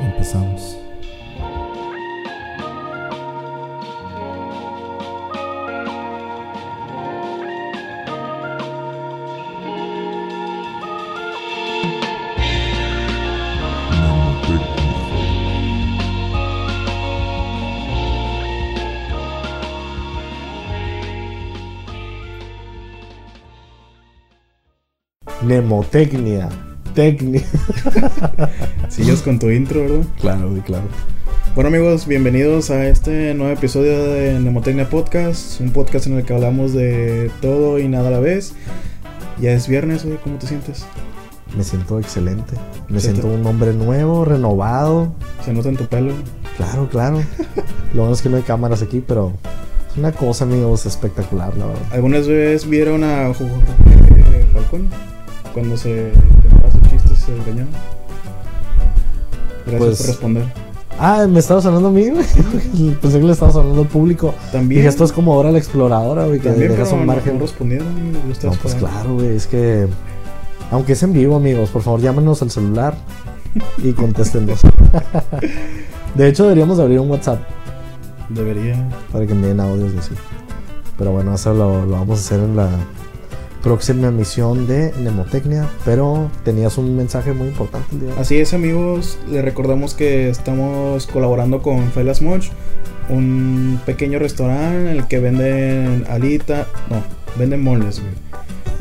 Empezamos. 0.00 0.85
Nemotecnia. 25.46 26.48
Tecnia. 26.94 27.42
Sigues 28.88 29.22
con 29.22 29.38
tu 29.38 29.48
intro, 29.50 29.80
¿verdad? 29.82 30.04
Claro, 30.20 30.50
güey, 30.50 30.62
claro. 30.62 30.84
Bueno 31.54 31.68
amigos, 31.68 32.06
bienvenidos 32.06 32.70
a 32.70 32.86
este 32.88 33.32
nuevo 33.34 33.52
episodio 33.52 34.12
de 34.12 34.40
Nemotecnia 34.40 34.90
Podcast, 34.90 35.60
un 35.60 35.70
podcast 35.70 36.08
en 36.08 36.14
el 36.18 36.24
que 36.24 36.34
hablamos 36.34 36.72
de 36.72 37.30
todo 37.40 37.78
y 37.78 37.86
nada 37.88 38.08
a 38.08 38.10
la 38.10 38.18
vez. 38.20 38.54
Ya 39.40 39.52
es 39.52 39.68
viernes, 39.68 40.04
güey, 40.04 40.16
¿cómo 40.18 40.36
te 40.36 40.48
sientes? 40.48 40.84
Me 41.56 41.62
siento 41.62 42.00
excelente. 42.00 42.54
Me 42.88 42.98
siento 42.98 43.22
te- 43.22 43.34
un 43.34 43.46
hombre 43.46 43.72
nuevo, 43.72 44.24
renovado. 44.24 45.12
Se 45.44 45.52
nota 45.52 45.68
en 45.68 45.76
tu 45.76 45.86
pelo. 45.86 46.12
Claro, 46.56 46.88
claro. 46.88 47.22
Lo 47.94 48.00
bueno 48.00 48.14
es 48.14 48.20
que 48.22 48.28
no 48.30 48.36
hay 48.36 48.42
cámaras 48.42 48.82
aquí, 48.82 49.00
pero 49.06 49.32
es 49.92 49.96
una 49.96 50.10
cosa, 50.10 50.44
amigos, 50.44 50.86
espectacular, 50.86 51.56
la 51.56 51.66
verdad. 51.66 51.82
¿Algunas 51.92 52.26
veces 52.26 52.68
vieron 52.68 53.04
a 53.04 53.26
Jorge 53.32 54.44
Falcón? 54.52 54.88
Cuando 55.56 55.74
se 55.78 56.12
contaba 56.50 56.70
sus 56.70 56.82
chistes 56.90 57.12
y 57.12 57.16
se 57.22 57.32
engañaba. 57.34 57.68
Gracias 59.64 59.78
Pues- 59.78 59.98
por 59.98 60.06
responder. 60.08 60.44
Ah, 60.98 61.26
me 61.26 61.38
estabas 61.40 61.64
hablando 61.64 61.88
a 61.88 61.92
mí, 61.92 62.10
güey. 62.10 62.24
Pensé 63.00 63.20
que 63.20 63.24
le 63.24 63.32
estabas 63.32 63.56
hablando 63.56 63.80
al 63.80 63.88
público. 63.88 64.34
También. 64.52 64.80
Dije, 64.80 64.88
esto 64.88 65.04
es 65.04 65.12
como 65.12 65.32
ahora 65.32 65.50
la 65.50 65.56
exploradora, 65.56 66.26
güey, 66.26 66.40
que 66.40 66.50
También, 66.50 66.72
dejas 66.72 66.92
un 66.92 67.06
margen. 67.06 67.38
no 67.38 67.44
pues 68.62 68.74
claro, 68.74 69.14
güey, 69.14 69.28
es 69.36 69.46
que. 69.46 69.86
Aunque 70.70 70.92
es 70.92 71.02
en 71.02 71.14
vivo, 71.14 71.36
amigos, 71.36 71.70
por 71.70 71.80
favor, 71.80 72.00
llámenos 72.02 72.42
al 72.42 72.50
celular 72.50 72.94
y 73.78 73.92
contéstenos. 73.94 74.60
de 76.14 76.28
hecho, 76.28 76.42
deberíamos 76.42 76.76
de 76.76 76.82
abrir 76.82 77.00
un 77.00 77.08
WhatsApp 77.10 77.40
Debería. 78.28 78.76
para 79.10 79.24
que 79.26 79.32
envíen 79.32 79.58
audios 79.60 79.94
y 79.94 79.98
así. 79.98 80.12
Pero 80.98 81.12
bueno, 81.12 81.34
eso 81.34 81.54
lo, 81.54 81.86
lo 81.86 81.92
vamos 81.92 82.18
a 82.18 82.20
hacer 82.22 82.40
en 82.40 82.56
la 82.56 82.68
próxima 83.66 84.06
emisión 84.06 84.68
de 84.68 84.92
Nemotecnia. 85.02 85.68
Pero 85.84 86.30
tenías 86.44 86.78
un 86.78 86.96
mensaje 86.96 87.32
muy 87.32 87.48
importante 87.48 87.88
el 87.90 87.98
día 87.98 88.08
de 88.10 88.14
hoy. 88.14 88.20
Así 88.20 88.38
es, 88.38 88.54
amigos. 88.54 89.18
Les 89.28 89.44
recordamos 89.44 89.92
que 89.94 90.28
estamos 90.28 91.08
colaborando 91.08 91.62
con 91.62 91.90
Felas 91.90 92.22
Moch, 92.22 92.44
un 93.08 93.80
pequeño 93.84 94.20
restaurante 94.20 94.92
en 94.92 94.96
el 94.96 95.08
que 95.08 95.18
venden 95.18 96.04
alita, 96.08 96.68
no, 96.88 97.02
venden 97.36 97.64
moles, 97.64 98.00
güey. 98.00 98.12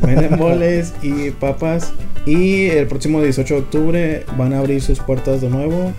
Venden 0.03 0.37
moles 0.39 0.93
y 1.01 1.31
papas. 1.31 1.91
Y 2.27 2.67
el 2.67 2.85
próximo 2.85 3.23
18 3.23 3.55
de 3.55 3.59
octubre 3.59 4.25
van 4.37 4.53
a 4.53 4.59
abrir 4.59 4.83
sus 4.83 4.99
puertas 4.99 5.41
de 5.41 5.49
nuevo. 5.49 5.93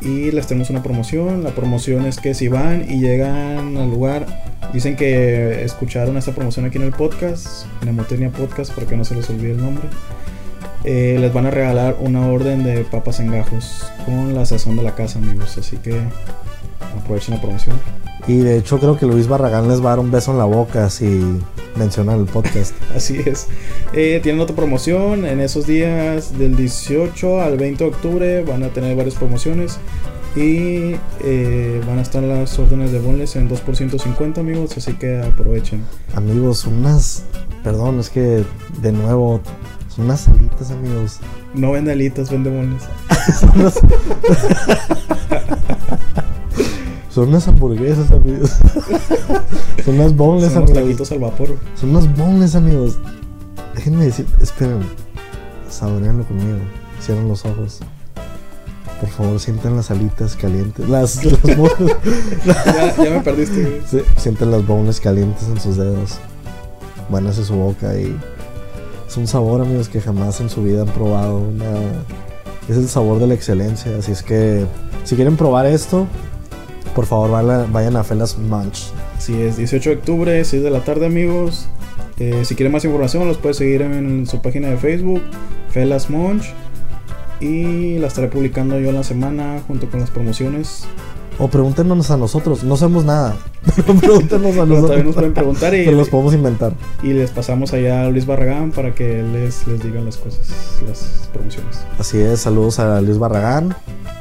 Y 0.00 0.30
les 0.30 0.46
tenemos 0.46 0.70
una 0.70 0.84
promoción. 0.84 1.42
La 1.42 1.50
promoción 1.50 2.06
es 2.06 2.20
que 2.20 2.34
si 2.34 2.46
van 2.46 2.88
y 2.88 3.00
llegan 3.00 3.76
al 3.76 3.90
lugar, 3.90 4.53
dicen 4.74 4.96
que 4.96 5.64
escucharon 5.64 6.16
esta 6.16 6.32
promoción 6.32 6.66
aquí 6.66 6.78
en 6.78 6.84
el 6.84 6.90
podcast, 6.90 7.66
Nemotecnia 7.84 8.30
Podcast, 8.30 8.72
para 8.74 8.86
que 8.86 8.96
no 8.96 9.04
se 9.04 9.14
les 9.14 9.30
olvide 9.30 9.52
el 9.52 9.62
nombre. 9.62 9.84
Eh, 10.82 11.16
les 11.18 11.32
van 11.32 11.46
a 11.46 11.50
regalar 11.50 11.96
una 12.00 12.26
orden 12.26 12.64
de 12.64 12.84
papas 12.84 13.20
en 13.20 13.30
gajos 13.30 13.86
con 14.04 14.34
la 14.34 14.44
sazón 14.44 14.76
de 14.76 14.82
la 14.82 14.94
casa, 14.94 15.18
amigos. 15.20 15.56
Así 15.56 15.76
que 15.76 15.98
aprovechen 16.98 17.36
la 17.36 17.40
promoción. 17.40 17.76
Y 18.26 18.38
de 18.38 18.58
hecho, 18.58 18.78
creo 18.78 18.98
que 18.98 19.06
Luis 19.06 19.28
Barragán 19.28 19.68
les 19.68 19.80
va 19.80 19.86
a 19.86 19.90
dar 19.90 20.00
un 20.00 20.10
beso 20.10 20.32
en 20.32 20.38
la 20.38 20.44
boca 20.44 20.90
si 20.90 21.22
mencionan 21.76 22.18
el 22.18 22.26
podcast. 22.26 22.74
Así 22.96 23.20
es. 23.24 23.46
Eh, 23.92 24.18
tienen 24.22 24.40
otra 24.40 24.56
promoción 24.56 25.24
en 25.24 25.40
esos 25.40 25.66
días 25.68 26.36
del 26.36 26.56
18 26.56 27.40
al 27.40 27.56
20 27.58 27.84
de 27.84 27.90
octubre. 27.90 28.42
Van 28.42 28.64
a 28.64 28.68
tener 28.68 28.96
varias 28.96 29.14
promociones. 29.14 29.78
Y 30.36 30.96
eh, 31.20 31.80
van 31.86 31.98
a 31.98 32.02
estar 32.02 32.22
las 32.22 32.58
órdenes 32.58 32.90
de 32.90 32.98
boneless 33.00 33.36
en 33.36 33.48
2 33.48 33.60
por 33.60 33.76
150 33.76 34.40
amigos. 34.40 34.76
Así 34.76 34.94
que 34.94 35.20
aprovechen. 35.22 35.84
amigos, 36.14 36.64
unas. 36.66 37.24
Perdón, 37.62 38.00
es 38.00 38.10
que 38.10 38.44
de 38.82 38.92
nuevo. 38.92 39.40
Son 39.88 40.06
unas 40.06 40.26
alitas, 40.26 40.70
amigos. 40.72 41.20
No 41.54 41.70
vende 41.72 41.92
alitas, 41.92 42.28
vende 42.30 42.50
boneless. 42.50 42.82
Son 43.40 43.50
unas, 43.60 43.74
son 47.08 47.28
unas 47.28 47.46
hamburguesas, 47.48 48.10
amigos. 48.10 48.56
Son 49.84 49.94
unas 49.94 50.16
boneless, 50.16 50.52
Son 50.52 50.64
amigos. 50.64 50.82
taquitos 50.82 51.12
al 51.12 51.18
vapor. 51.20 51.56
Son 51.80 51.90
unas 51.90 52.16
boneless, 52.16 52.56
amigos. 52.56 52.98
Déjenme 53.76 54.04
decir, 54.06 54.26
esperen. 54.42 54.80
Saboreanlo 55.70 56.24
conmigo. 56.24 56.58
Cierren 57.00 57.28
los 57.28 57.44
ojos. 57.44 57.78
Por 59.04 59.12
favor, 59.12 59.38
sientan 59.40 59.76
las 59.76 59.90
alitas 59.90 60.34
calientes. 60.36 60.88
Las, 60.88 61.22
las. 61.24 61.38
Ya, 62.46 62.96
ya 63.04 63.10
me 63.10 63.20
perdiste. 63.20 63.82
Sí, 63.90 64.00
sienten 64.16 64.50
las 64.50 64.66
boneless 64.66 64.98
calientes 65.00 65.44
en 65.48 65.60
sus 65.60 65.76
dedos. 65.76 66.18
Van 67.10 67.26
hacia 67.26 67.44
su 67.44 67.54
boca 67.54 67.94
y 67.98 68.16
es 69.06 69.16
un 69.16 69.26
sabor, 69.26 69.60
amigos, 69.60 69.88
que 69.88 70.00
jamás 70.00 70.40
en 70.40 70.48
su 70.48 70.62
vida 70.62 70.82
han 70.82 70.88
probado. 70.88 71.38
Una- 71.38 72.02
Es 72.68 72.76
el 72.78 72.88
sabor 72.88 73.18
de 73.18 73.26
la 73.26 73.34
excelencia. 73.34 73.92
Así 73.98 74.12
es 74.12 74.22
que 74.22 74.64
si 75.04 75.16
quieren 75.16 75.36
probar 75.36 75.66
esto, 75.66 76.06
por 76.94 77.04
favor 77.04 77.30
vaya- 77.30 77.66
vayan 77.70 77.96
a 77.96 78.04
Felas 78.04 78.38
Munch. 78.38 78.90
Así 79.18 79.38
es, 79.40 79.58
18 79.58 79.90
de 79.90 79.96
octubre, 79.96 80.44
6 80.44 80.62
de 80.62 80.70
la 80.70 80.80
tarde, 80.82 81.04
amigos. 81.06 81.66
Eh, 82.18 82.42
si 82.46 82.54
quieren 82.54 82.72
más 82.72 82.84
información, 82.84 83.28
los 83.28 83.36
puedes 83.36 83.58
seguir 83.58 83.82
en 83.82 84.26
su 84.26 84.40
página 84.40 84.68
de 84.68 84.78
Facebook, 84.78 85.20
Felas 85.70 86.08
Monch. 86.08 86.44
Y 87.40 87.98
la 87.98 88.06
estaré 88.06 88.28
publicando 88.28 88.78
yo 88.78 88.90
en 88.90 88.94
la 88.96 89.02
semana 89.04 89.60
junto 89.66 89.88
con 89.90 90.00
las 90.00 90.10
promociones. 90.10 90.84
O 91.38 91.48
pregúntenos 91.48 92.10
a 92.12 92.16
nosotros, 92.16 92.62
no 92.62 92.76
sabemos 92.76 93.04
nada. 93.04 93.36
pregúntenos 94.00 94.56
a 94.56 94.64
Pero 94.64 94.66
también 94.66 94.68
nos 94.68 94.68
nosotros. 94.82 95.14
pueden 95.14 95.34
preguntar 95.34 95.74
y, 95.74 95.78
Pero 95.84 95.96
los 95.96 96.08
podemos 96.08 96.32
inventar. 96.34 96.72
y 97.02 97.08
les 97.08 97.30
pasamos 97.32 97.72
allá 97.72 98.02
a 98.06 98.10
Luis 98.10 98.24
Barragán 98.24 98.70
para 98.70 98.94
que 98.94 99.18
él 99.18 99.32
les, 99.32 99.66
les 99.66 99.82
diga 99.82 100.00
las 100.00 100.16
cosas, 100.16 100.46
las 100.86 101.28
promociones. 101.32 101.80
Así 101.98 102.20
es, 102.20 102.40
saludos 102.40 102.78
a 102.78 103.00
Luis 103.00 103.18
Barragán. 103.18 103.74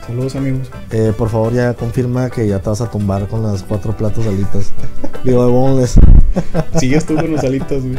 Saludos, 0.07 0.35
amigos. 0.35 0.69
Eh, 0.91 1.13
por 1.17 1.29
favor, 1.29 1.53
ya 1.53 1.73
confirma 1.73 2.29
que 2.29 2.47
ya 2.47 2.59
te 2.59 2.69
vas 2.69 2.81
a 2.81 2.91
tumbar 2.91 3.27
con 3.27 3.41
las 3.43 3.63
cuatro 3.63 3.95
platos 3.95 4.25
de 4.25 4.31
alitas. 4.31 4.71
Digo, 5.23 5.45
de 5.45 5.51
boneless. 5.51 5.95
Sigues 6.79 7.05
tú 7.05 7.15
con 7.15 7.31
los 7.31 7.43
alitas, 7.43 7.81
güey. 7.83 7.95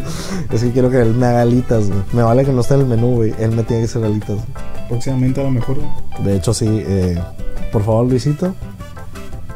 Es 0.53 0.63
que 0.63 0.71
quiero 0.73 0.91
que 0.91 1.01
él 1.01 1.15
me 1.15 1.27
haga 1.27 1.43
alitas, 1.43 1.89
güey. 1.89 2.01
Me 2.13 2.23
vale 2.23 2.45
que 2.45 2.53
no 2.53 2.61
esté 2.61 2.75
en 2.75 2.81
el 2.81 2.87
menú, 2.87 3.15
güey. 3.17 3.35
Él 3.39 3.53
me 3.53 3.63
tiene 3.63 3.83
que 3.83 3.89
hacer 3.89 4.05
alitas. 4.05 4.39
Próximamente 4.89 5.41
a 5.41 5.45
lo 5.45 5.51
mejor. 5.51 5.77
güey. 5.79 6.25
De 6.25 6.37
hecho, 6.37 6.53
sí. 6.53 6.67
eh, 6.69 7.19
por 7.73 7.83
favor, 7.83 8.07
Luisito. 8.07 8.55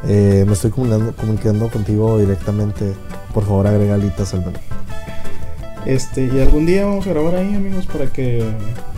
eh, 0.07 0.43
me 0.47 0.53
estoy 0.53 0.71
comunicando, 0.71 1.13
comunicando 1.15 1.69
contigo 1.69 2.17
directamente. 2.17 2.93
Por 3.33 3.43
favor, 3.45 3.67
agrega 3.67 3.93
alitas 3.95 4.33
al 4.33 4.39
menú. 4.45 4.57
Este, 5.85 6.25
y 6.33 6.41
algún 6.41 6.65
día 6.65 6.85
vamos 6.85 7.05
a 7.05 7.11
grabar 7.11 7.35
ahí, 7.35 7.53
amigos, 7.55 7.85
para 7.85 8.07
que 8.07 8.43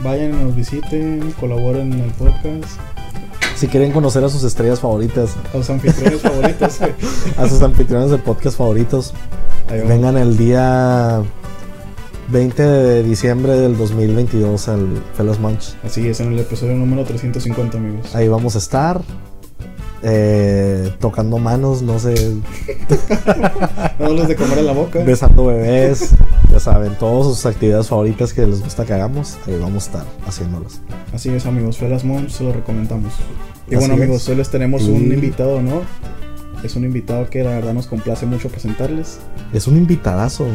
vayan 0.03 0.33
y 0.39 0.43
nos 0.43 0.55
visiten, 0.55 1.33
colaboren 1.39 1.91
en 1.93 1.99
el 2.01 2.11
podcast. 2.11 2.79
Si 3.61 3.67
quieren 3.67 3.91
conocer 3.91 4.23
a 4.23 4.29
sus 4.29 4.43
estrellas 4.43 4.79
favoritas, 4.79 5.35
A 5.53 5.57
los 5.57 5.69
anfitriones 5.69 6.19
favoritos. 6.19 6.79
a 7.37 7.47
sus 7.47 7.61
anfitriones 7.61 8.09
de 8.09 8.17
podcast 8.17 8.57
favoritos, 8.57 9.13
vengan 9.87 10.17
el 10.17 10.35
día 10.35 11.21
20 12.29 12.63
de 12.63 13.03
diciembre 13.03 13.51
del 13.51 13.77
2022 13.77 14.67
al 14.67 14.87
Felos 15.13 15.39
Munch. 15.39 15.75
Así 15.83 16.07
es, 16.07 16.19
en 16.21 16.33
el 16.33 16.39
episodio 16.39 16.73
número 16.73 17.03
350, 17.03 17.77
amigos. 17.77 18.15
Ahí 18.15 18.27
vamos 18.27 18.55
a 18.55 18.57
estar. 18.57 19.03
Eh, 20.03 20.91
tocando 20.99 21.37
manos, 21.37 21.81
no 21.81 21.99
sé, 21.99 22.13
Dándoles 23.99 24.27
de 24.27 24.35
comer 24.35 24.59
en 24.59 24.65
la 24.65 24.73
boca. 24.73 24.99
besando 25.03 25.45
bebés, 25.47 26.11
ya 26.51 26.59
saben, 26.59 26.95
todas 26.97 27.27
sus 27.27 27.45
actividades 27.45 27.87
favoritas 27.87 28.33
que 28.33 28.45
les 28.45 28.61
gusta 28.63 28.85
que 28.85 28.93
hagamos, 28.93 29.37
ahí 29.47 29.57
vamos 29.59 29.83
a 29.83 29.85
estar 29.87 30.05
haciéndolas. 30.27 30.81
Así 31.13 31.29
es, 31.29 31.45
amigos. 31.45 31.77
Felas 31.77 32.03
Monch, 32.03 32.29
se 32.29 32.43
lo 32.43 32.51
recomendamos. 32.53 33.13
Y 33.69 33.75
Así 33.75 33.75
bueno, 33.75 33.93
es. 33.95 33.99
amigos, 34.01 34.29
hoy 34.29 34.35
les 34.35 34.49
tenemos 34.49 34.81
Y- 34.83 34.89
un 34.91 35.11
invitado, 35.13 35.55
honor 35.57 35.83
Es 36.63 36.75
un 36.75 36.83
invitado 36.83 37.29
que 37.29 37.43
la 37.43 37.51
verdad 37.51 37.73
nos 37.73 37.87
complace 37.87 38.25
mucho 38.25 38.49
presentarles. 38.49 39.19
Es 39.53 39.67
un 39.67 39.77
invitadazo. 39.77 40.45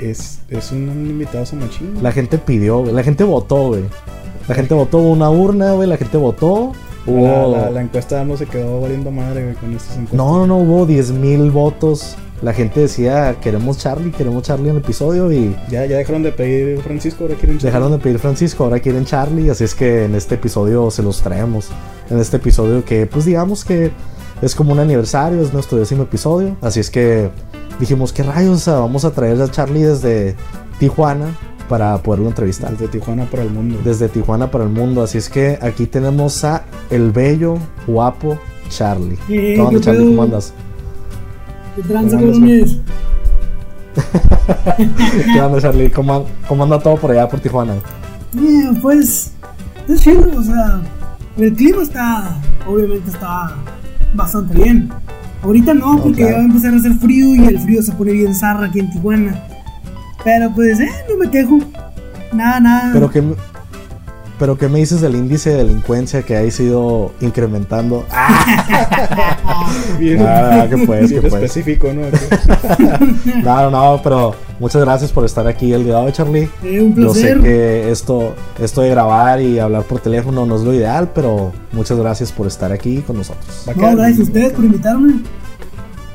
Es, 0.00 0.40
es 0.48 0.72
un 0.72 0.88
invitado 1.08 1.44
machín. 1.56 1.94
La 2.02 2.12
gente 2.12 2.38
pidió, 2.38 2.80
güey, 2.80 2.92
la 2.92 3.02
gente 3.02 3.24
votó, 3.24 3.68
güey. 3.68 3.84
La 4.48 4.54
gente 4.54 4.74
votó 4.74 4.98
una 4.98 5.30
urna, 5.30 5.72
güey, 5.72 5.88
la 5.88 5.96
gente 5.96 6.16
votó 6.16 6.72
La, 7.08 7.46
la- 7.46 7.70
la 7.70 7.82
encuesta 7.82 8.24
no 8.24 8.36
se 8.36 8.46
quedó 8.46 8.80
valiendo 8.80 9.10
madre, 9.10 9.42
güey, 9.44 9.54
con 9.56 9.72
estas 9.72 9.92
encuestas. 9.96 10.14
No, 10.16 10.38
no, 10.38 10.46
no, 10.46 10.56
hubo 10.58 10.86
10.000 10.86 11.50
votos. 11.52 12.16
La 12.40 12.52
gente 12.52 12.78
decía, 12.80 13.34
queremos 13.40 13.78
Charlie, 13.78 14.12
queremos 14.12 14.44
Charlie 14.44 14.68
en 14.70 14.76
el 14.76 14.82
episodio 14.82 15.32
y 15.32 15.56
Ya, 15.68 15.84
ya 15.86 15.96
dejaron 15.96 16.22
de 16.22 16.30
pedir 16.30 16.80
Francisco, 16.82 17.24
ahora 17.24 17.34
quieren 17.34 17.58
dejaron 17.58 17.90
de 17.90 17.98
pedir 17.98 18.20
Francisco, 18.20 18.62
ahora 18.62 18.78
quieren 18.78 19.04
Charlie, 19.04 19.50
así 19.50 19.64
es 19.64 19.74
que 19.74 20.04
en 20.04 20.14
este 20.14 20.36
episodio 20.36 20.88
se 20.92 21.02
los 21.02 21.20
traemos. 21.20 21.68
En 22.10 22.18
este 22.20 22.36
episodio 22.36 22.84
que 22.84 23.06
pues 23.06 23.24
digamos 23.24 23.64
que 23.64 23.90
es 24.40 24.54
como 24.54 24.70
un 24.70 24.78
aniversario, 24.78 25.42
es 25.42 25.52
nuestro 25.52 25.78
décimo 25.78 26.04
episodio, 26.04 26.56
así 26.60 26.78
es 26.78 26.90
que 26.90 27.28
dijimos, 27.80 28.12
¿qué 28.12 28.22
rayos? 28.22 28.54
O 28.54 28.58
sea, 28.60 28.74
vamos 28.74 29.04
a 29.04 29.10
traer 29.10 29.42
a 29.42 29.50
Charlie 29.50 29.82
desde 29.82 30.36
Tijuana 30.78 31.36
para 31.68 31.96
poderlo 31.98 32.28
entrevistar. 32.28 32.70
Desde 32.72 32.88
Tijuana 32.88 33.26
para 33.26 33.42
el 33.42 33.50
mundo. 33.50 33.78
Desde 33.84 34.08
Tijuana 34.08 34.50
para 34.50 34.64
el 34.64 34.70
mundo, 34.70 35.02
así 35.02 35.18
es 35.18 35.28
que 35.28 35.58
aquí 35.60 35.86
tenemos 35.86 36.44
a 36.44 36.64
el 36.90 37.12
bello, 37.12 37.58
guapo 37.86 38.38
Charlie. 38.68 39.18
Eh, 39.28 39.54
¿Qué 39.54 39.60
onda, 39.60 39.78
¿qué 39.78 39.80
Charlie? 39.80 40.06
¿Cómo 40.06 40.22
andas? 40.22 40.52
¿Qué 41.76 41.82
tranza, 41.82 42.18
¿Cómo? 42.18 42.32
¿Qué 45.34 45.40
onda, 45.40 45.60
Charlie? 45.60 45.90
¿Cómo, 45.90 46.26
cómo 46.46 46.64
anda 46.64 46.78
todo 46.78 46.96
por 46.96 47.10
allá 47.10 47.28
por 47.28 47.40
Tijuana? 47.40 47.74
Pues, 48.82 49.32
es 49.88 50.00
chido, 50.00 50.30
o 50.36 50.42
sea, 50.42 50.80
el 51.36 51.52
clima 51.54 51.82
está, 51.82 52.36
obviamente 52.66 53.10
está 53.10 53.54
bastante 54.14 54.54
bien. 54.54 54.90
Ahorita 55.42 55.74
no, 55.74 55.94
No, 55.94 56.02
porque 56.02 56.18
claro. 56.22 56.30
ya 56.32 56.36
va 56.38 56.42
a 56.42 56.46
empezar 56.46 56.74
a 56.74 56.76
hacer 56.76 56.94
frío 56.94 57.34
y 57.34 57.46
el 57.46 57.58
frío 57.60 57.82
se 57.82 57.92
pone 57.92 58.12
bien 58.12 58.34
zarra 58.34 58.66
aquí 58.66 58.80
en 58.80 58.90
Tijuana. 58.90 59.44
Pero 60.28 60.50
pues, 60.54 60.78
eh, 60.78 60.90
no 61.08 61.16
me 61.16 61.30
quejo. 61.30 61.58
Nada, 62.34 62.60
nada. 62.60 62.90
Pero 62.92 63.10
qué, 63.10 63.22
pero 64.38 64.58
qué 64.58 64.68
me 64.68 64.78
dices 64.80 65.00
del 65.00 65.14
índice 65.14 65.48
de 65.48 65.56
delincuencia 65.64 66.20
que 66.22 66.36
ha 66.36 66.44
ido 66.44 67.12
incrementando. 67.22 68.04
Ah, 69.50 69.66
Bien, 69.98 70.20
Ah, 70.20 70.66
que 70.68 70.76
bien 70.76 71.08
que 71.08 71.20
pues. 71.22 71.32
específico, 71.32 71.88
¿no? 71.94 72.02
no, 73.42 73.62
no, 73.62 73.70
no, 73.70 74.00
pero 74.02 74.34
muchas 74.60 74.82
gracias 74.82 75.10
por 75.12 75.24
estar 75.24 75.46
aquí 75.46 75.72
el 75.72 75.84
día 75.84 75.94
de 75.96 76.00
hoy, 76.06 76.12
Charlie. 76.12 76.50
Eh, 76.62 76.80
un 76.82 76.94
Yo 76.94 77.14
sé 77.14 77.34
placer. 77.34 77.40
que 77.40 77.90
esto, 77.90 78.34
esto 78.60 78.82
de 78.82 78.90
grabar 78.90 79.40
y 79.40 79.58
hablar 79.58 79.84
por 79.84 80.00
teléfono 80.00 80.44
no 80.44 80.56
es 80.56 80.62
lo 80.62 80.74
ideal, 80.74 81.10
pero 81.14 81.52
muchas 81.72 81.96
gracias 81.98 82.30
por 82.32 82.46
estar 82.46 82.70
aquí 82.70 82.98
con 83.00 83.16
nosotros. 83.16 83.64
No, 83.74 83.96
gracias 83.96 84.20
a 84.20 84.22
ustedes 84.24 84.52
por 84.52 84.64
invitarme. 84.64 85.14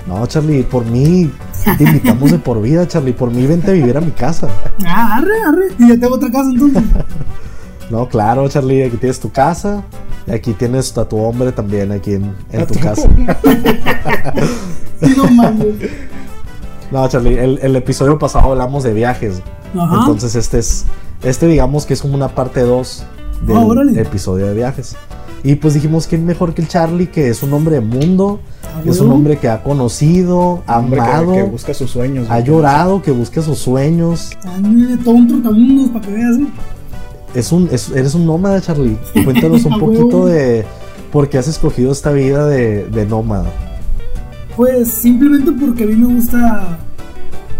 No, 0.07 0.25
Charlie, 0.27 0.63
por 0.63 0.85
mí 0.85 1.31
te 1.77 1.83
invitamos 1.83 2.31
de 2.31 2.39
por 2.39 2.61
vida, 2.61 2.87
Charlie. 2.87 3.13
Por 3.13 3.31
mí 3.31 3.45
vente 3.45 3.71
a 3.71 3.73
vivir 3.73 3.97
a 3.97 4.01
mi 4.01 4.11
casa. 4.11 4.47
Ah, 4.85 5.17
arre, 5.17 5.41
arre. 5.47 5.67
Y 5.79 5.89
ya 5.89 5.99
tengo 5.99 6.15
otra 6.15 6.31
casa 6.31 6.49
entonces. 6.49 6.83
No, 7.89 8.07
claro, 8.07 8.47
Charlie, 8.47 8.85
aquí 8.85 8.97
tienes 8.97 9.19
tu 9.19 9.31
casa. 9.31 9.83
Y 10.25 10.31
aquí 10.31 10.53
tienes 10.53 10.97
a 10.97 11.07
tu 11.07 11.17
hombre 11.17 11.51
también 11.51 11.91
aquí 11.91 12.13
en, 12.13 12.33
tu 12.65 12.79
casa. 12.79 13.07
no 15.17 15.29
mames. 15.29 15.75
No, 16.91 17.07
Charlie, 17.09 17.37
el, 17.37 17.59
el 17.61 17.75
episodio 17.75 18.17
pasado 18.17 18.51
hablamos 18.51 18.83
de 18.83 18.93
viajes. 18.93 19.41
Ajá. 19.77 19.97
Entonces 19.99 20.33
este 20.35 20.59
es, 20.59 20.85
este 21.23 21.45
digamos 21.45 21.85
que 21.85 21.93
es 21.93 22.01
como 22.01 22.15
una 22.15 22.29
parte 22.29 22.61
2 22.61 23.05
del 23.41 23.57
Ah, 23.57 24.01
episodio 24.01 24.47
de 24.47 24.53
viajes. 24.53 24.95
Y 25.43 25.55
pues 25.55 25.73
dijimos 25.73 26.07
que 26.07 26.17
mejor 26.17 26.53
que 26.53 26.61
el 26.61 26.67
Charlie, 26.69 27.07
que 27.07 27.27
es 27.29 27.43
un 27.43 27.53
hombre 27.53 27.75
de 27.75 27.81
mundo, 27.81 28.39
Ah, 28.63 28.81
es 28.85 28.99
un 29.01 29.11
hombre 29.11 29.37
que 29.37 29.49
ha 29.49 29.61
conocido, 29.61 30.63
ha 30.65 30.79
Hombre 30.79 30.99
que- 30.99 31.05
amado, 31.05 31.33
que, 31.33 31.43
busca 31.43 31.73
sus 31.73 31.91
sueños. 31.91 32.27
ha 32.29 32.39
llorado, 32.39 33.01
que 33.03 33.11
busca 33.11 33.41
sus 33.41 33.59
sueños. 33.59 34.31
Ándale, 34.45 34.97
todo 34.97 35.15
un 35.15 35.27
trotamundos 35.27 35.89
para 35.89 36.05
que 36.05 36.11
veas, 36.13 36.37
¿eh? 36.37 36.47
Es 37.35 37.51
un, 37.51 37.67
es- 37.71 37.89
eres 37.91 38.15
un 38.15 38.25
nómada, 38.25 38.59
Charlie. 38.61 38.97
Cuéntanos 39.25 39.65
un 39.65 39.73
A 39.73 39.77
poquito 39.77 40.25
de 40.25 40.65
por 41.11 41.29
qué 41.29 41.37
has 41.37 41.47
escogido 41.47 41.91
esta 41.91 42.11
vida 42.11 42.47
de, 42.47 42.85
de 42.85 43.05
nómada. 43.05 43.45
Pues 44.55 44.89
simplemente 44.89 45.51
porque 45.51 45.83
a 45.83 45.87
mí 45.87 45.95
me 45.95 46.13
gusta 46.15 46.77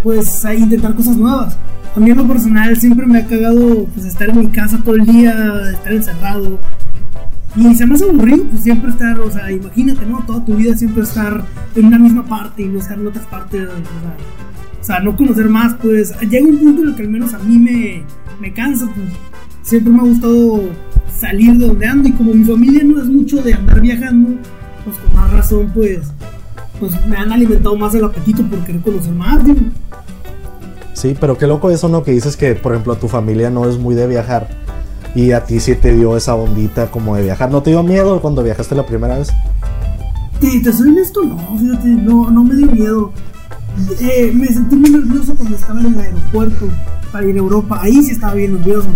pues 0.04 0.44
a 0.46 0.54
intentar 0.54 0.96
cosas 0.96 1.16
nuevas. 1.18 1.56
A 1.96 2.00
mí 2.00 2.10
en 2.10 2.18
lo 2.18 2.28
personal 2.28 2.76
siempre 2.78 3.06
me 3.06 3.20
ha 3.20 3.26
cagado 3.28 3.86
pues 3.94 4.06
estar 4.08 4.30
en 4.30 4.40
mi 4.40 4.48
casa 4.48 4.80
todo 4.84 4.96
el 4.96 5.06
día, 5.06 5.34
estar 5.72 5.94
encerrado. 5.94 6.58
Y 7.56 7.76
se 7.76 7.86
me 7.86 7.96
hace 7.96 8.10
aburrido 8.10 8.46
pues 8.46 8.64
siempre 8.64 8.92
estar, 8.92 9.20
o 9.20 9.30
sea, 9.30 9.52
imagínate, 9.52 10.06
¿no? 10.06 10.24
Toda 10.26 10.44
tu 10.44 10.56
vida 10.56 10.76
siempre 10.76 11.04
estar 11.04 11.44
en 11.76 11.86
una 11.86 12.00
misma 12.00 12.26
parte 12.26 12.64
y 12.64 12.66
no 12.66 12.80
estar 12.80 12.98
en 12.98 13.08
otras 13.08 13.26
partes, 13.28 13.68
o 14.82 14.84
sea, 14.84 15.00
no 15.00 15.16
conocer 15.16 15.50
más, 15.50 15.76
pues 15.76 16.14
llega 16.22 16.46
un 16.46 16.58
punto 16.58 16.82
en 16.82 16.90
el 16.90 16.96
que 16.96 17.04
al 17.04 17.10
menos 17.10 17.34
a 17.34 17.40
mí 17.40 17.60
me, 17.60 18.04
me 18.42 18.52
cansa, 18.54 18.86
pues 18.88 19.08
siempre 19.62 19.94
me 19.94 20.00
ha 20.00 20.04
gustado 20.04 20.64
salir 21.16 21.54
de 21.54 21.68
donde 21.68 21.86
ando 21.86 22.10
y 22.10 22.12
como 22.14 22.34
mi 22.34 22.44
familia 22.44 22.84
no 22.84 23.02
es 23.02 23.08
mucho 23.08 23.42
de 23.42 23.54
andar 23.54 23.80
viajando, 23.80 24.40
pues 24.84 24.98
con 24.98 25.16
más 25.16 25.32
razón 25.32 25.72
pues 25.74 26.02
pues 26.80 27.06
me 27.06 27.16
han 27.16 27.32
alimentado 27.32 27.78
más 27.78 27.96
el 27.96 28.04
apetito 28.04 28.44
por 28.44 28.60
querer 28.66 28.82
conocer 28.82 29.14
más. 29.14 29.44
digo. 29.46 29.60
Sí, 30.94 31.16
pero 31.20 31.38
qué 31.38 31.48
loco 31.48 31.70
eso, 31.70 31.88
¿no? 31.88 32.04
Que 32.04 32.12
dices 32.12 32.36
que, 32.36 32.56
por 32.56 32.74
ejemplo, 32.74 32.96
tu 32.96 33.08
familia 33.08 33.50
no 33.50 33.70
es 33.70 33.78
muy 33.78 33.96
de 33.96 34.08
viajar. 34.08 34.63
Y 35.16 35.32
a 35.32 35.44
ti 35.46 35.60
sí 35.60 35.76
te 35.76 35.94
dio 35.96 36.18
esa 36.18 36.34
ondita 36.36 36.90
como 36.90 37.16
de 37.16 37.24
viajar. 37.24 37.52
¿No 37.52 37.62
te 37.62 37.70
dio 37.70 37.84
miedo 37.84 38.20
cuando 38.22 38.42
viajaste 38.44 38.74
la 38.76 38.86
primera 38.86 39.18
vez? 39.20 39.32
Te, 40.40 40.60
te 40.60 40.74
soy 40.74 40.90
honesto, 40.90 41.24
no, 41.24 41.38
fíjate, 41.58 41.88
no, 41.88 42.30
no 42.32 42.44
me 42.44 42.56
dio 42.56 42.68
miedo. 42.68 43.12
Eh, 44.02 44.32
me 44.34 44.48
sentí 44.48 44.76
muy 44.76 44.90
nervioso 44.90 45.36
cuando 45.36 45.56
estaba 45.56 45.80
en 45.82 45.94
el 45.94 46.00
aeropuerto 46.00 46.68
para 47.12 47.26
ir 47.28 47.36
a 47.36 47.40
Europa. 47.40 47.80
Ahí 47.82 48.02
sí 48.04 48.12
estaba 48.12 48.34
bien 48.34 48.54
nervioso. 48.56 48.88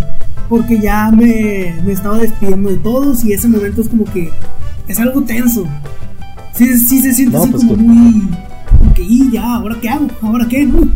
Porque 0.49 0.79
ya 0.79 1.11
me, 1.11 1.75
me 1.85 1.91
estaba 1.91 2.17
despidiendo 2.19 2.69
de 2.69 2.77
todos 2.77 3.23
y 3.23 3.33
ese 3.33 3.47
momento 3.47 3.81
es 3.81 3.89
como 3.89 4.05
que 4.05 4.31
es 4.87 4.99
algo 4.99 5.21
tenso. 5.23 5.65
Sí, 6.53 6.77
sí 6.79 7.01
se 7.01 7.13
siente 7.13 7.37
No, 7.37 7.43
así 7.43 7.51
pues, 7.51 7.63
como 7.63 7.75
tú- 7.75 7.81
muy... 7.83 8.29
Como 8.79 8.93
que, 8.93 9.03
y 9.03 9.29
ya, 9.31 9.55
¿ahora 9.55 9.75
qué 9.81 9.89
hago? 9.89 10.07
¿Ahora 10.21 10.47
qué? 10.47 10.65
No. 10.65 10.87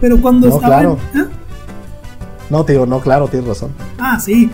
Pero 0.00 0.20
cuando 0.20 0.48
No, 0.48 0.54
estaba... 0.56 0.82
en- 0.82 0.96
claro. 1.12 1.30
No, 2.52 2.64
te 2.64 2.72
digo, 2.74 2.86
no, 2.86 3.00
claro, 3.00 3.26
tienes 3.28 3.48
razón. 3.48 3.70
Ah, 3.98 4.20
sí. 4.20 4.48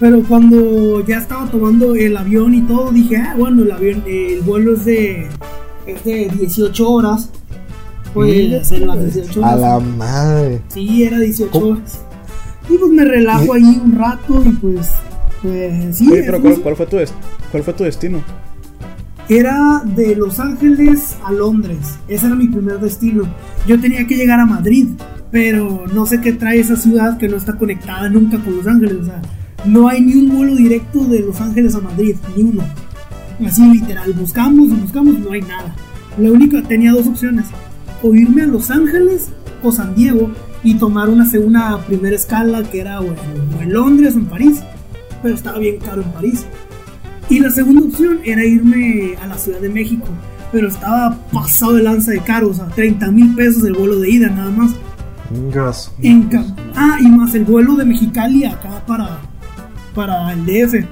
Pero 0.00 0.22
cuando 0.24 1.00
ya 1.06 1.18
estaba 1.18 1.46
tomando 1.50 1.94
el 1.94 2.16
avión 2.16 2.52
y 2.52 2.60
todo, 2.62 2.90
dije, 2.90 3.16
ah, 3.16 3.34
bueno, 3.38 3.62
el 3.62 3.70
avión, 3.70 4.02
el 4.06 4.40
vuelo 4.42 4.74
es 4.74 4.84
de, 4.84 5.28
es 5.86 6.04
de 6.04 6.28
18 6.38 6.90
horas. 6.90 7.30
Pues 8.12 8.70
en 8.72 8.86
las 8.88 9.00
18 9.14 9.44
A 9.44 9.48
horas. 9.54 9.60
la 9.60 9.78
madre. 9.80 10.62
Sí, 10.68 11.04
era 11.04 11.18
18 11.20 11.50
¿Cómo? 11.52 11.66
horas. 11.74 12.00
Y 12.68 12.76
pues 12.76 12.90
me 12.92 13.04
relajo 13.04 13.54
ahí 13.54 13.80
un 13.84 13.96
rato 13.96 14.42
y 14.44 14.50
pues, 14.50 14.90
pues 15.42 15.96
sí. 15.96 16.10
Oye, 16.10 16.22
pero 16.24 16.36
es- 16.38 16.42
¿cuál, 16.42 16.60
cuál 16.60 16.76
fue 16.76 16.86
tu 16.86 16.96
des- 16.96 17.14
¿cuál 17.52 17.62
fue 17.62 17.72
tu 17.74 17.84
destino? 17.84 18.18
Era 19.28 19.82
de 19.84 20.16
Los 20.16 20.38
Ángeles 20.38 21.16
a 21.24 21.32
Londres. 21.32 21.78
Ese 22.08 22.26
era 22.26 22.34
mi 22.34 22.48
primer 22.48 22.78
destino. 22.78 23.22
Yo 23.66 23.80
tenía 23.80 24.06
que 24.06 24.16
llegar 24.16 24.38
a 24.40 24.44
Madrid, 24.46 24.88
pero 25.34 25.84
no 25.92 26.06
sé 26.06 26.20
qué 26.20 26.32
trae 26.32 26.60
esa 26.60 26.76
ciudad 26.76 27.18
que 27.18 27.26
no 27.28 27.36
está 27.36 27.54
conectada 27.54 28.08
nunca 28.08 28.38
con 28.38 28.56
Los 28.56 28.68
Ángeles. 28.68 28.98
O 29.00 29.04
sea, 29.04 29.20
no 29.64 29.88
hay 29.88 30.00
ni 30.00 30.14
un 30.14 30.28
vuelo 30.28 30.54
directo 30.54 31.00
de 31.06 31.22
Los 31.22 31.40
Ángeles 31.40 31.74
a 31.74 31.80
Madrid, 31.80 32.14
ni 32.36 32.44
uno. 32.44 32.62
Así 33.44 33.68
literal, 33.68 34.12
buscamos 34.12 34.68
y 34.68 34.74
buscamos, 34.74 35.18
no 35.18 35.32
hay 35.32 35.40
nada. 35.42 35.74
La 36.18 36.30
única, 36.30 36.62
tenía 36.62 36.92
dos 36.92 37.08
opciones: 37.08 37.46
o 38.00 38.14
irme 38.14 38.42
a 38.42 38.46
Los 38.46 38.70
Ángeles 38.70 39.30
o 39.64 39.72
San 39.72 39.96
Diego 39.96 40.30
y 40.62 40.74
tomar 40.74 41.08
una 41.08 41.26
segunda 41.26 41.84
primera 41.84 42.14
escala 42.14 42.62
que 42.62 42.82
era 42.82 43.00
o 43.00 43.06
en, 43.06 43.58
o 43.58 43.60
en 43.60 43.72
Londres 43.72 44.14
o 44.14 44.18
en 44.18 44.26
París. 44.26 44.60
Pero 45.20 45.34
estaba 45.34 45.58
bien 45.58 45.78
caro 45.78 46.02
en 46.02 46.12
París. 46.12 46.46
Y 47.28 47.40
la 47.40 47.50
segunda 47.50 47.86
opción 47.86 48.20
era 48.24 48.44
irme 48.44 49.16
a 49.20 49.26
la 49.26 49.36
Ciudad 49.36 49.58
de 49.58 49.68
México, 49.68 50.06
pero 50.52 50.68
estaba 50.68 51.18
pasado 51.32 51.72
de 51.72 51.82
lanza 51.82 52.12
de 52.12 52.20
caro, 52.20 52.50
o 52.50 52.54
sea, 52.54 52.66
30 52.68 53.10
mil 53.10 53.34
pesos 53.34 53.64
el 53.64 53.72
vuelo 53.72 53.98
de 53.98 54.10
ida 54.10 54.28
nada 54.28 54.52
más. 54.52 54.70
Gas. 55.52 55.90
En 56.02 56.28
ah, 56.74 56.98
y 57.00 57.08
más 57.08 57.34
el 57.34 57.44
vuelo 57.44 57.74
de 57.76 57.84
Mexicali 57.84 58.44
acá 58.44 58.82
para, 58.86 59.18
para 59.94 60.32
el 60.32 60.44
DF. 60.44 60.86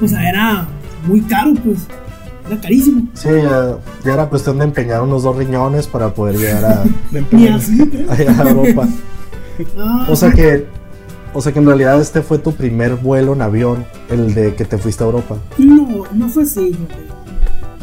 O 0.00 0.08
sea, 0.08 0.28
era 0.28 0.66
muy 1.06 1.20
caro, 1.22 1.52
pues. 1.64 1.86
Era 2.46 2.60
carísimo. 2.60 3.08
Sí, 3.14 3.28
ya, 3.28 3.78
ya 4.04 4.14
era 4.14 4.26
cuestión 4.28 4.58
de 4.58 4.64
empeñar 4.64 5.02
unos 5.02 5.22
dos 5.22 5.36
riñones 5.36 5.86
para 5.86 6.12
poder 6.12 6.36
llegar 6.36 6.64
a, 6.64 6.82
a 8.42 8.48
Europa. 8.48 8.86
Ah, 9.78 10.06
O 10.10 10.16
sea 10.16 10.30
que, 10.30 10.66
o 11.32 11.40
sea 11.40 11.52
que 11.52 11.58
en 11.58 11.66
realidad 11.66 12.00
este 12.00 12.20
fue 12.22 12.38
tu 12.38 12.52
primer 12.52 12.96
vuelo 12.96 13.32
en 13.32 13.42
avión, 13.42 13.86
el 14.10 14.34
de 14.34 14.54
que 14.54 14.64
te 14.64 14.76
fuiste 14.78 15.02
a 15.02 15.06
Europa. 15.06 15.38
No, 15.58 16.04
no 16.12 16.28
fue 16.28 16.42
así. 16.42 16.76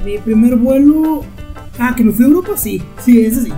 Mi 0.05 0.17
primer 0.19 0.55
vuelo. 0.57 1.23
Ah, 1.79 1.93
que 1.95 2.03
me 2.03 2.11
fui 2.11 2.25
a 2.25 2.27
Europa, 2.27 2.51
sí. 2.55 2.83
Sí, 3.03 3.25
ese 3.25 3.45
sí. 3.45 3.53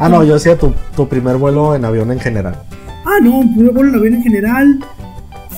Ah, 0.00 0.08
no, 0.08 0.24
yo 0.24 0.34
decía 0.34 0.56
tu, 0.58 0.72
tu 0.96 1.08
primer 1.08 1.36
vuelo 1.36 1.74
en 1.74 1.84
avión 1.84 2.10
en 2.12 2.20
general. 2.20 2.56
Ah, 3.04 3.18
no, 3.22 3.42
mi 3.42 3.54
primer 3.54 3.72
vuelo 3.72 3.88
en 3.90 3.94
avión 3.96 4.14
en 4.14 4.22
general 4.22 4.78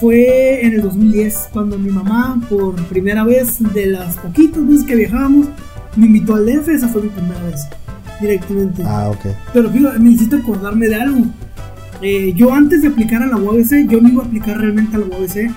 fue 0.00 0.64
en 0.66 0.74
el 0.74 0.82
2010, 0.82 1.48
cuando 1.52 1.78
mi 1.78 1.90
mamá, 1.90 2.40
por 2.48 2.74
primera 2.86 3.24
vez 3.24 3.58
de 3.72 3.86
las 3.86 4.16
poquitas 4.16 4.66
veces 4.66 4.84
que 4.84 4.96
viajábamos, 4.96 5.46
me 5.96 6.06
invitó 6.06 6.34
al 6.34 6.46
DF. 6.46 6.68
Esa 6.68 6.88
fue 6.88 7.02
mi 7.02 7.08
primera 7.08 7.42
vez, 7.44 7.66
directamente. 8.20 8.82
Ah, 8.84 9.10
ok. 9.10 9.26
Pero 9.52 9.70
fíjate, 9.70 9.98
me 9.98 10.10
hiciste 10.10 10.36
acordarme 10.36 10.88
de 10.88 10.94
algo. 10.96 11.24
Eh, 12.02 12.32
yo 12.34 12.52
antes 12.52 12.82
de 12.82 12.88
aplicar 12.88 13.22
a 13.22 13.26
la 13.26 13.36
UABC, 13.36 13.88
yo 13.88 14.00
no 14.00 14.08
iba 14.08 14.22
a 14.22 14.26
aplicar 14.26 14.58
realmente 14.58 14.96
a 14.96 14.98
la 14.98 15.06
UABC. 15.06 15.50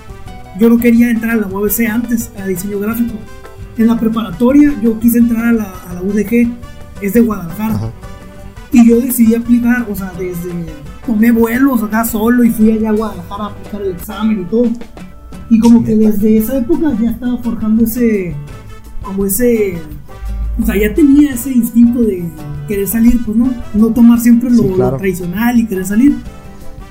yo 0.58 0.68
no 0.68 0.78
quería 0.78 1.10
entrar 1.10 1.32
a 1.32 1.36
la 1.36 1.46
UABC 1.46 1.80
antes, 1.90 2.30
a 2.40 2.46
diseño 2.46 2.78
gráfico. 2.78 3.14
En 3.76 3.86
la 3.86 3.98
preparatoria 3.98 4.74
yo 4.82 4.98
quise 4.98 5.18
entrar 5.18 5.46
a 5.46 5.52
la, 5.52 5.72
a 5.88 5.94
la 5.94 6.02
UDG, 6.02 6.48
es 7.00 7.12
de 7.12 7.20
Guadalajara. 7.20 7.74
Ajá. 7.74 7.90
Y 8.72 8.88
yo 8.88 9.00
decidí 9.00 9.34
aplicar, 9.34 9.86
o 9.90 9.94
sea, 9.94 10.12
desde 10.18 10.50
tomé 11.06 11.30
vuelos 11.30 11.82
acá 11.82 12.04
solo 12.04 12.44
y 12.44 12.50
fui 12.50 12.70
allá 12.72 12.90
a 12.90 12.92
Guadalajara 12.92 13.44
a 13.44 13.46
aplicar 13.48 13.82
el 13.82 13.92
examen 13.92 14.42
y 14.42 14.44
todo. 14.44 14.66
Y 15.50 15.58
como 15.58 15.82
que 15.82 15.96
desde 15.96 16.36
esa 16.36 16.58
época 16.58 16.92
ya 17.00 17.10
estaba 17.10 17.38
forjando 17.38 17.84
ese, 17.84 18.34
como 19.02 19.24
ese, 19.24 19.78
o 20.60 20.66
sea, 20.66 20.76
ya 20.76 20.92
tenía 20.92 21.32
ese 21.32 21.52
instinto 21.52 22.02
de 22.02 22.28
querer 22.66 22.86
salir, 22.86 23.24
pues 23.24 23.36
no, 23.36 23.50
no 23.72 23.88
tomar 23.88 24.20
siempre 24.20 24.50
lo, 24.50 24.62
Sí, 24.62 24.68
claro. 24.74 24.90
lo 24.92 24.96
tradicional 24.98 25.58
y 25.58 25.66
querer 25.66 25.86
salir. 25.86 26.16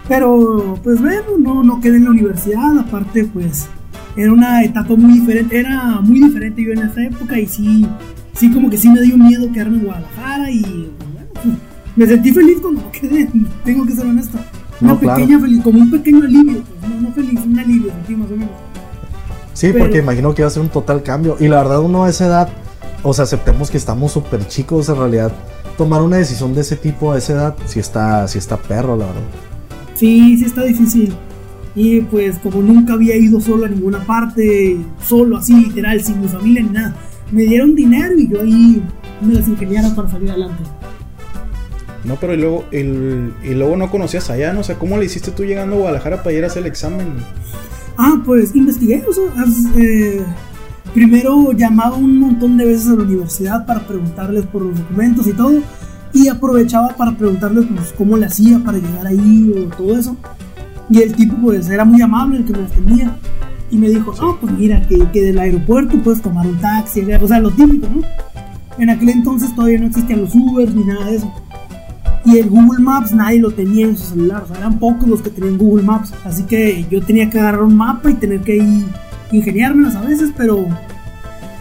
Pero 0.07 0.79
pues 0.84 1.00
bueno, 1.00 1.22
no, 1.38 1.63
no 1.63 1.79
quedé 1.81 1.98
en 1.98 2.05
la 2.05 2.12
universidad, 2.12 2.79
aparte 2.79 3.25
pues 3.25 3.67
era 4.15 4.31
una 4.34 4.63
etapa 4.63 4.96
muy 4.96 5.19
diferente, 5.19 5.60
era 5.60 6.00
muy 6.01 6.22
diferente 6.22 6.63
yo 6.63 6.72
en 6.72 6.79
esa 6.79 7.03
época 7.03 7.39
y 7.39 7.46
sí, 7.46 7.86
sí 8.34 8.50
como 8.51 8.69
que 8.69 8.77
sí 8.77 8.89
me 8.89 9.01
dio 9.01 9.17
miedo 9.17 9.51
quedarme 9.51 9.77
en 9.77 9.84
Guadalajara 9.84 10.50
y 10.50 10.89
me 11.98 12.06
sentí 12.08 12.32
feliz 12.32 12.60
cuando 12.62 12.82
me 12.82 12.92
quedé, 12.92 13.30
tengo 13.66 13.86
que 13.86 13.94
ser 13.94 14.06
honesto. 14.06 14.38
Una 14.80 14.94
No, 14.94 15.00
claro. 15.00 15.20
pequeña 15.22 15.39
feliz, 15.39 15.62
como 15.63 15.80
un 15.80 15.92
pequeño 15.92 16.24
alivio, 16.24 16.62
pues 16.80 16.92
no, 16.94 17.01
no 17.01 17.12
feliz, 17.13 17.39
un 17.46 17.60
alivio 17.60 17.92
sentí 17.92 18.16
más 18.16 18.27
o 18.32 18.34
menos. 18.36 18.50
Sí, 19.54 19.68
Pero- 19.74 19.86
porque 19.86 19.98
imagino 19.98 20.34
que 20.36 20.44
iba 20.44 20.48
a 20.48 20.51
ser 20.51 20.62
un 20.62 20.70
total 20.70 21.01
cambio. 21.04 21.36
Y 21.39 21.48
la 21.48 21.58
verdad, 21.58 21.82
uno 21.82 22.04
a 22.04 22.10
esa 22.10 22.27
edad, 22.27 22.50
o 23.04 23.13
sea, 23.13 23.24
aceptemos 23.24 23.72
que 23.72 23.77
estamos 23.77 24.12
súper 24.12 24.48
chicos 24.48 24.88
en 24.89 24.98
realidad. 24.98 25.32
Tomar 25.77 26.01
una 26.04 26.18
decisión 26.18 26.54
de 26.54 26.62
ese 26.62 26.75
tipo 26.75 27.12
a 27.12 27.18
esa 27.18 27.34
edad, 27.34 27.56
sí 27.66 27.80
está, 27.80 28.27
sí 28.27 28.38
está 28.38 28.58
perro, 28.58 28.96
la 28.96 29.06
verdad. 29.08 29.22
Sí, 29.96 30.38
sí 30.38 30.46
está 30.46 30.63
difícil. 30.63 31.13
Y 31.75 32.01
pues 32.01 32.38
como 32.39 32.62
nunca 32.62 32.94
había 32.94 33.16
ido 33.16 33.39
solo 33.42 33.66
a 33.66 33.70
ninguna 33.70 34.00
parte, 34.06 34.77
solo 35.04 35.38
así 35.38 35.54
literal, 35.56 36.04
sin 36.04 36.22
mi 36.22 36.27
familia 36.27 36.62
ni 36.63 36.70
nada, 36.70 36.96
me 37.32 37.44
dieron 37.44 37.75
dinero 37.75 38.16
y 38.18 38.27
yo 38.27 38.42
ahí 38.42 38.82
me 39.22 39.34
las 39.34 39.48
ingeniara 39.48 39.94
para 39.96 40.10
salir 40.10 40.30
adelante. 40.32 40.63
No, 42.04 42.16
pero 42.16 42.34
y 42.34 42.38
luego, 42.38 42.66
el, 42.72 43.34
y 43.44 43.54
luego 43.54 43.75
no 43.75 43.89
conocías 43.89 44.30
allá, 44.30 44.54
¿no? 44.54 44.62
O 44.62 44.63
sea, 44.63 44.77
¿cómo 44.77 44.98
le 44.98 45.06
hiciste 45.06 45.32
tú 45.32 45.44
llegando 45.44 45.75
a 45.75 45.80
Guadalajara 45.80 46.24
para 46.24 46.36
ir 46.36 46.44
a 46.44 46.48
hacer 46.48 46.62
el 46.62 46.68
examen? 46.68 47.08
Ah, 47.98 48.22
pues 48.24 48.56
investigué, 48.56 49.04
o 49.08 49.13
sea, 49.13 49.24
eh, 49.75 50.24
primero 50.94 51.51
llamaba 51.51 51.98
un 51.98 52.20
montón 52.20 52.58
de 52.58 52.66
veces 52.66 52.88
a 52.88 52.96
la 52.96 53.04
universidad 53.04 53.66
para 53.66 53.88
preguntarles 53.88 54.46
por 54.46 54.62
los 54.62 54.77
documentos 54.77 55.27
y 55.27 55.34
todo, 55.34 55.60
y 56.13 56.27
aprovechaba 56.27 56.89
para 56.89 57.18
preguntarles 57.18 57.66
pues, 57.75 57.94
cómo 57.98 58.18
le 58.18 58.27
hacía 58.27 58.60
para 58.60 58.77
llegar 58.77 59.08
ahí 59.08 59.54
o 59.58 59.75
todo 59.75 59.98
eso. 59.98 60.16
Y 60.89 61.01
el 61.01 61.13
tipo 61.16 61.36
pues 61.38 61.70
era 61.70 61.84
muy 61.84 62.01
amable 62.01 62.38
el 62.38 62.46
que 62.46 62.54
me 62.54 62.63
atendía 62.63 63.18
y 63.70 63.77
me 63.77 63.89
dijo, 63.89 64.13
no, 64.22 64.39
pues 64.39 64.54
mira, 64.54 64.82
que, 64.88 64.98
que 65.12 65.22
del 65.22 65.39
aeropuerto 65.39 65.98
puedes 66.04 66.22
tomar 66.22 66.48
un 66.48 66.58
taxi, 66.58 67.01
o 67.01 67.27
sea, 67.27 67.39
lo 67.39 67.51
típico, 67.51 67.88
¿no? 67.88 68.01
En 68.77 68.89
aquel 68.89 69.10
entonces 69.10 69.54
todavía 69.56 69.80
no 69.80 69.88
existían 69.88 70.22
los 70.22 70.36
Ubers 70.36 70.74
ni 70.74 70.84
nada 70.84 71.06
de 71.06 71.16
eso. 71.16 71.34
Y 72.27 72.39
el 72.39 72.50
Google 72.50 72.84
Maps 72.84 73.13
nadie 73.13 73.39
lo 73.39 73.51
tenía 73.51 73.86
en 73.86 73.98
su 73.98 74.03
celular, 74.03 74.43
o 74.43 74.48
sea, 74.48 74.57
eran 74.57 74.79
pocos 74.79 75.07
los 75.07 75.22
que 75.22 75.29
tenían 75.29 75.57
Google 75.57 75.84
Maps. 75.84 76.12
Así 76.25 76.43
que 76.43 76.86
yo 76.91 77.01
tenía 77.01 77.29
que 77.29 77.39
agarrar 77.39 77.63
un 77.63 77.75
mapa 77.75 78.12
y 78.12 78.15
tener 78.15 78.41
que 78.41 78.62
ingeniármelas 79.31 79.96
a 79.96 80.01
veces, 80.01 80.31
pero. 80.36 80.67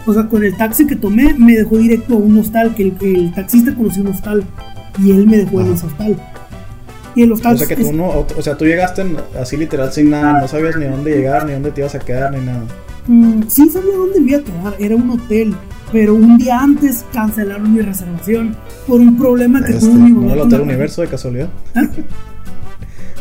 O 0.05 0.13
sea, 0.13 0.27
con 0.27 0.43
el 0.43 0.55
taxi 0.57 0.85
que 0.85 0.97
tomé 0.97 1.33
me 1.35 1.53
dejó 1.55 1.77
directo 1.77 2.15
a 2.15 2.17
un 2.17 2.37
hostal, 2.37 2.75
que 2.75 2.93
el, 3.01 3.33
taxista 3.33 3.73
conoció 3.75 4.03
un 4.03 4.09
hostal 4.09 4.43
y 5.01 5.11
él 5.11 5.25
me 5.25 5.37
dejó 5.37 5.61
en 5.61 5.73
ese 5.73 5.85
hostal. 5.85 6.17
Y 7.15 7.23
el 7.23 7.31
hostal. 7.31 7.55
O 7.55 7.57
sea, 7.57 7.67
que 7.67 7.73
es- 7.81 7.89
tú 7.89 7.95
no, 7.95 8.25
o 8.37 8.41
sea, 8.41 8.57
tú 8.57 8.65
llegaste 8.65 9.05
así 9.39 9.55
literal 9.55 9.91
sin 9.93 10.09
nada, 10.09 10.41
no 10.41 10.47
sabías 10.49 10.75
ni 10.75 10.85
dónde 10.85 11.11
llegar, 11.15 11.45
ni 11.45 11.53
dónde 11.53 11.71
te 11.71 11.79
ibas 11.79 11.95
a 11.95 11.99
quedar, 11.99 12.33
ni 12.33 12.45
nada. 12.45 12.63
Mm, 13.07 13.43
sí 13.47 13.69
sabía 13.69 13.95
dónde 13.95 14.19
me 14.19 14.31
iba 14.31 14.39
a 14.39 14.43
quedar, 14.43 14.75
era 14.79 14.95
un 14.97 15.09
hotel, 15.11 15.55
pero 15.91 16.15
un 16.15 16.37
día 16.37 16.59
antes 16.59 17.05
cancelaron 17.13 17.73
mi 17.73 17.81
reservación 17.81 18.55
por 18.87 18.99
un 18.99 19.17
problema 19.17 19.63
que 19.63 19.73
Este, 19.73 19.85
tuvo 19.87 19.95
mi 19.95 20.11
¿No 20.11 20.25
era 20.25 20.33
el 20.33 20.39
Hotel 20.41 20.61
Universo 20.61 21.01
de 21.01 21.07
casualidad? 21.07 21.49
¿Ah? 21.75 21.81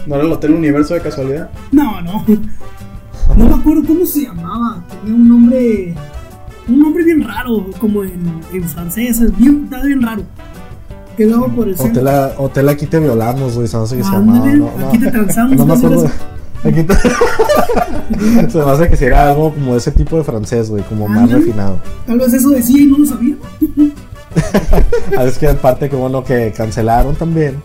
¿No 0.06 0.14
era 0.16 0.24
el 0.24 0.32
Hotel 0.32 0.52
Universo 0.52 0.94
de 0.94 1.00
casualidad? 1.00 1.50
No, 1.72 2.00
no. 2.02 2.24
No 3.36 3.48
me 3.48 3.54
acuerdo 3.54 3.82
cómo 3.86 4.06
se 4.06 4.22
llamaba. 4.22 4.84
Tenía 5.02 5.14
un 5.16 5.28
nombre. 5.28 5.94
Un 6.68 6.80
nombre 6.80 7.04
bien 7.04 7.22
raro, 7.22 7.66
como 7.80 8.02
en, 8.02 8.40
en 8.52 8.64
francés. 8.68 9.20
es 9.20 9.36
Bien, 9.36 9.62
estaba 9.64 9.84
bien 9.84 10.02
raro. 10.02 10.22
Quedaba 11.16 11.46
por 11.48 11.68
el 11.68 11.76
centro. 11.76 12.02
Hotel, 12.02 12.08
a- 12.14 12.32
hotel 12.38 12.68
aquí 12.68 12.86
te 12.86 12.98
violamos, 13.00 13.54
güey, 13.56 13.68
me 13.72 13.78
hace 13.78 13.96
que 13.96 14.04
se 14.04 14.10
llamaba. 14.10 14.46
No, 14.46 14.70
no. 14.78 14.88
aquí 14.88 14.98
te 14.98 15.10
transamos. 15.10 15.56
No 15.56 15.66
me 15.66 15.72
¿no? 15.72 15.78
acuerdo. 15.78 16.10
Aquí 16.66 16.86
se 18.50 18.58
me 18.58 18.70
hace 18.70 18.88
que 18.88 18.96
si 18.96 19.04
era 19.04 19.30
algo 19.30 19.52
como 19.52 19.72
de 19.72 19.78
ese 19.78 19.90
tipo 19.92 20.16
de 20.16 20.24
francés, 20.24 20.70
güey, 20.70 20.82
como 20.84 21.08
más 21.08 21.22
Ándale. 21.24 21.38
refinado. 21.40 21.78
Tal 22.06 22.18
vez 22.18 22.32
eso 22.32 22.50
decía 22.50 22.80
y 22.82 22.86
no 22.86 22.98
lo 22.98 23.06
sabía. 23.06 23.34
A 25.18 25.22
veces 25.22 25.38
que 25.38 25.46
en 25.48 25.56
parte 25.56 25.88
que 25.88 25.96
bueno 25.96 26.22
que 26.22 26.52
cancelaron 26.54 27.14
también, 27.16 27.56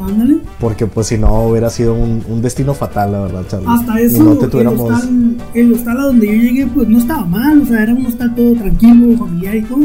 Ándale. 0.00 0.38
porque 0.58 0.86
pues 0.86 1.06
si 1.06 1.18
no 1.18 1.44
hubiera 1.46 1.70
sido 1.70 1.94
un, 1.94 2.22
un 2.28 2.42
destino 2.42 2.74
fatal, 2.74 3.12
la 3.12 3.20
verdad, 3.20 3.44
Charlie. 3.48 3.68
Hasta 3.68 4.00
Y 4.00 4.04
eso, 4.06 4.22
no 4.24 4.34
te 4.36 4.44
el, 4.46 4.50
tuviéramos... 4.50 4.80
hostal, 4.90 5.36
el 5.54 5.72
hostal 5.72 6.00
a 6.00 6.02
donde 6.04 6.26
yo 6.26 6.32
llegué, 6.32 6.66
pues 6.66 6.88
no 6.88 6.98
estaba 6.98 7.24
mal. 7.26 7.62
O 7.62 7.66
sea, 7.66 7.82
era 7.82 7.94
un 7.94 8.06
hostal 8.06 8.34
todo 8.34 8.54
tranquilo, 8.54 9.16
familiar 9.18 9.56
y 9.56 9.62
todo. 9.62 9.80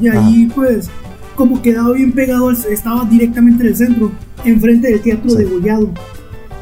Y 0.00 0.08
ahí, 0.08 0.50
pues, 0.54 0.88
como 1.36 1.60
quedaba 1.62 1.92
bien 1.92 2.12
pegado, 2.12 2.50
estaba 2.50 3.04
directamente 3.04 3.62
en 3.62 3.68
el 3.68 3.76
centro, 3.76 4.10
enfrente 4.44 4.88
del 4.88 5.00
teatro 5.00 5.30
Sí. 5.30 5.36
de 5.38 5.44
Gollado. 5.44 5.88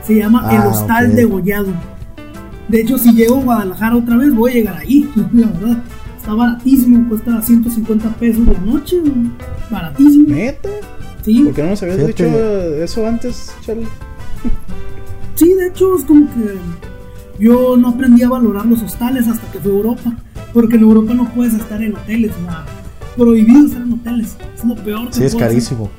Se 0.07 0.15
llama 0.15 0.43
Ah, 0.45 0.55
el 0.57 0.63
hostal 0.63 1.07
ok. 1.11 1.13
de 1.13 1.25
Gollado. 1.25 1.69
De 2.69 2.81
hecho, 2.81 2.99
si 2.99 3.13
llego 3.13 3.37
a 3.41 3.45
Guadalajara 3.45 3.97
otra 3.97 4.17
vez, 4.17 4.35
voy 4.35 4.51
a 4.51 4.55
llegar 4.55 4.77
ahí, 4.77 5.09
la 5.33 5.47
verdad. 5.49 5.83
Está 6.19 6.35
baratísimo, 6.35 7.09
cuesta 7.09 7.41
150 7.41 8.09
pesos 8.17 8.45
la 8.47 8.59
noche, 8.61 8.97
baratísimo. 9.71 10.35
¿Neta? 10.35 10.69
Sí, 11.23 11.43
¿Por 11.45 11.55
qué 11.55 11.63
no 11.63 11.71
nos 11.71 11.83
habías 11.83 11.99
Fíjate. 11.99 12.25
dicho 12.25 12.37
eso 12.83 13.07
antes, 13.07 13.53
Charlie? 13.63 13.87
Sí, 15.35 15.55
de 15.55 15.67
hecho 15.69 15.97
es 15.97 16.05
como 16.05 16.27
que 16.35 16.57
yo 17.39 17.77
no 17.77 17.89
aprendí 17.91 18.23
a 18.23 18.29
valorar 18.29 18.65
los 18.67 18.83
hostales 18.83 19.29
hasta 19.29 19.51
que 19.53 19.59
fui 19.59 19.71
a 19.71 19.75
Europa. 19.75 20.13
Porque 20.53 20.77
en 20.77 20.83
Europa 20.83 21.13
no 21.13 21.29
puedes 21.35 21.53
estar 21.53 21.83
en 21.83 21.95
hoteles, 21.95 22.33
o 22.33 22.47
sea, 22.51 22.65
prohibido 23.17 23.67
estar 23.67 23.83
en 23.83 23.93
hoteles. 23.93 24.37
Es 24.57 24.65
lo 24.65 24.75
peor 24.77 25.09
que 25.09 25.13
Sí, 25.15 25.25
es 25.25 25.35
hacer. 25.35 25.41
carísimo. 25.49 25.91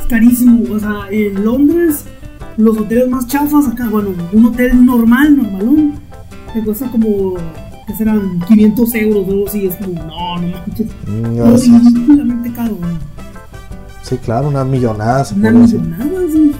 Es 0.00 0.06
carísimo. 0.06 0.62
O 0.72 0.78
sea, 0.78 1.08
en 1.10 1.44
Londres, 1.44 2.04
los 2.56 2.78
hoteles 2.78 3.08
más 3.08 3.26
chafas 3.26 3.68
acá, 3.68 3.88
bueno, 3.88 4.10
un 4.32 4.46
hotel 4.46 4.84
normal, 4.84 5.36
normalón, 5.36 5.94
te 6.52 6.62
cuesta 6.62 6.88
como, 6.88 7.34
que 7.86 7.94
serán 7.94 8.40
500 8.46 8.94
euros 8.94 9.26
o 9.26 9.30
algo 9.30 9.46
así. 9.48 9.66
Es 9.66 9.76
como, 9.76 9.94
no, 9.94 10.40
no 10.40 10.48
manches. 10.48 10.86
No, 11.06 11.58
sí, 11.58 11.70
ridículamente 11.78 12.52
caro. 12.52 12.78
¿no? 12.80 13.14
sí, 14.02 14.16
claro, 14.18 14.48
una 14.48 14.64
millonada 14.64 15.24
se 15.24 15.34
Una 15.34 15.50
millonada, 15.50 16.20
sí. 16.30 16.52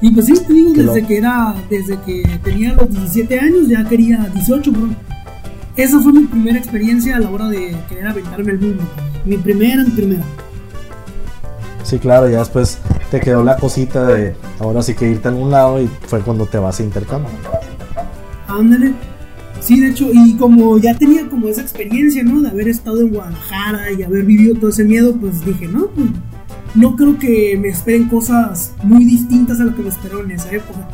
Y 0.00 0.10
pues 0.10 0.26
sí, 0.26 0.34
te 0.46 0.52
digo, 0.52 0.72
desde 0.72 1.06
que 1.06 1.16
era, 1.16 1.54
desde 1.70 1.98
que 2.00 2.40
tenía 2.42 2.74
los 2.74 2.90
17 2.90 3.40
años, 3.40 3.68
ya 3.68 3.84
quería 3.88 4.30
18, 4.34 4.72
bro. 4.72 4.88
Esa 5.76 5.98
fue 6.00 6.12
mi 6.12 6.24
primera 6.24 6.58
experiencia 6.58 7.16
a 7.16 7.20
la 7.20 7.30
hora 7.30 7.48
de 7.48 7.76
querer 7.88 8.08
aventarme 8.08 8.52
al 8.52 8.60
mundo. 8.60 8.82
Mi 9.24 9.38
primera, 9.38 9.82
mi 9.82 9.90
primera. 9.90 10.24
Sí, 11.84 11.98
claro, 11.98 12.28
ya 12.28 12.38
después 12.38 12.78
te 13.10 13.20
quedó 13.20 13.44
la 13.44 13.56
cosita 13.56 14.06
de 14.06 14.34
ahora 14.58 14.82
sí 14.82 14.94
que 14.94 15.10
irte 15.10 15.28
a 15.28 15.30
algún 15.30 15.50
lado 15.50 15.80
y 15.80 15.88
fue 16.06 16.20
cuando 16.20 16.46
te 16.46 16.58
vas 16.58 16.80
a 16.80 16.82
intercambio. 16.82 17.30
Ándale. 18.48 18.92
Sí, 19.60 19.80
de 19.80 19.90
hecho, 19.90 20.08
y 20.12 20.34
como 20.34 20.78
ya 20.78 20.94
tenía 20.94 21.28
como 21.28 21.48
esa 21.48 21.62
experiencia, 21.62 22.22
¿no? 22.22 22.40
De 22.40 22.50
haber 22.50 22.68
estado 22.68 23.00
en 23.00 23.10
Guadalajara 23.10 23.92
y 23.92 24.02
haber 24.02 24.24
vivido 24.24 24.54
todo 24.56 24.70
ese 24.70 24.84
miedo, 24.84 25.14
pues 25.16 25.44
dije, 25.44 25.68
no, 25.68 25.86
pues, 25.86 26.08
no 26.74 26.96
creo 26.96 27.18
que 27.18 27.56
me 27.60 27.68
esperen 27.68 28.08
cosas 28.08 28.74
muy 28.82 29.04
distintas 29.04 29.60
a 29.60 29.64
lo 29.64 29.74
que 29.74 29.82
me 29.82 29.88
esperaron 29.88 30.30
en 30.30 30.36
esa 30.36 30.52
época. 30.52 30.88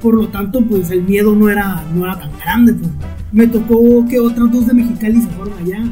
Por 0.00 0.14
lo 0.14 0.28
tanto, 0.28 0.60
pues 0.64 0.90
el 0.90 1.02
miedo 1.02 1.34
no 1.34 1.48
era, 1.48 1.84
no 1.94 2.04
era 2.04 2.18
tan 2.18 2.30
grande, 2.38 2.74
pues. 2.74 2.90
Me 3.32 3.46
tocó 3.46 4.04
que 4.08 4.20
otras 4.20 4.50
dos 4.52 4.66
de 4.66 4.74
Mexicali 4.74 5.22
se 5.22 5.28
fueron 5.28 5.54
allá. 5.58 5.84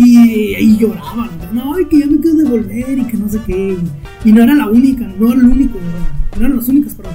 Y 0.00 0.76
lloraban, 0.78 1.30
no, 1.52 1.74
ay, 1.74 1.84
que 1.86 1.98
ya 2.00 2.06
me 2.06 2.18
quiero 2.20 2.36
devolver 2.38 2.98
y 2.98 3.04
que 3.06 3.16
no 3.16 3.28
sé 3.28 3.40
qué. 3.46 3.76
Y, 4.24 4.28
y 4.28 4.32
no 4.32 4.42
era 4.44 4.54
la 4.54 4.68
única, 4.68 5.06
no 5.18 5.32
era 5.32 5.40
el 5.40 5.46
único, 5.46 5.78
¿verdad? 5.78 6.08
no 6.38 6.46
eran 6.46 6.56
las 6.56 6.68
únicas, 6.68 6.94
perdón. 6.94 7.14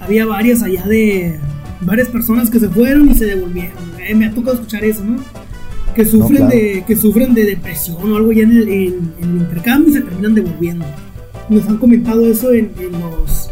Había 0.00 0.26
varias 0.26 0.62
allá 0.62 0.84
de, 0.86 1.38
varias 1.80 2.08
personas 2.08 2.50
que 2.50 2.60
se 2.60 2.68
fueron 2.68 3.10
y 3.10 3.14
se 3.14 3.24
devolvieron. 3.26 3.78
Eh, 4.06 4.14
me 4.14 4.26
ha 4.26 4.30
tocado 4.34 4.54
escuchar 4.54 4.84
eso, 4.84 5.02
¿no? 5.04 5.16
Que 5.94 6.04
sufren, 6.04 6.36
claro. 6.46 6.50
de, 6.54 6.84
que 6.86 6.96
sufren 6.96 7.34
de 7.34 7.44
depresión 7.44 8.12
o 8.12 8.16
algo 8.16 8.30
ya 8.30 8.42
en 8.42 8.52
el, 8.52 8.68
en- 8.68 9.12
en 9.20 9.30
el 9.30 9.36
intercambio 9.38 9.90
y 9.90 9.94
se 9.94 10.00
terminan 10.02 10.34
devolviendo. 10.34 10.84
Nos 11.48 11.66
han 11.66 11.78
comentado 11.78 12.26
eso 12.26 12.52
en, 12.52 12.70
en 12.78 12.92
los. 13.00 13.48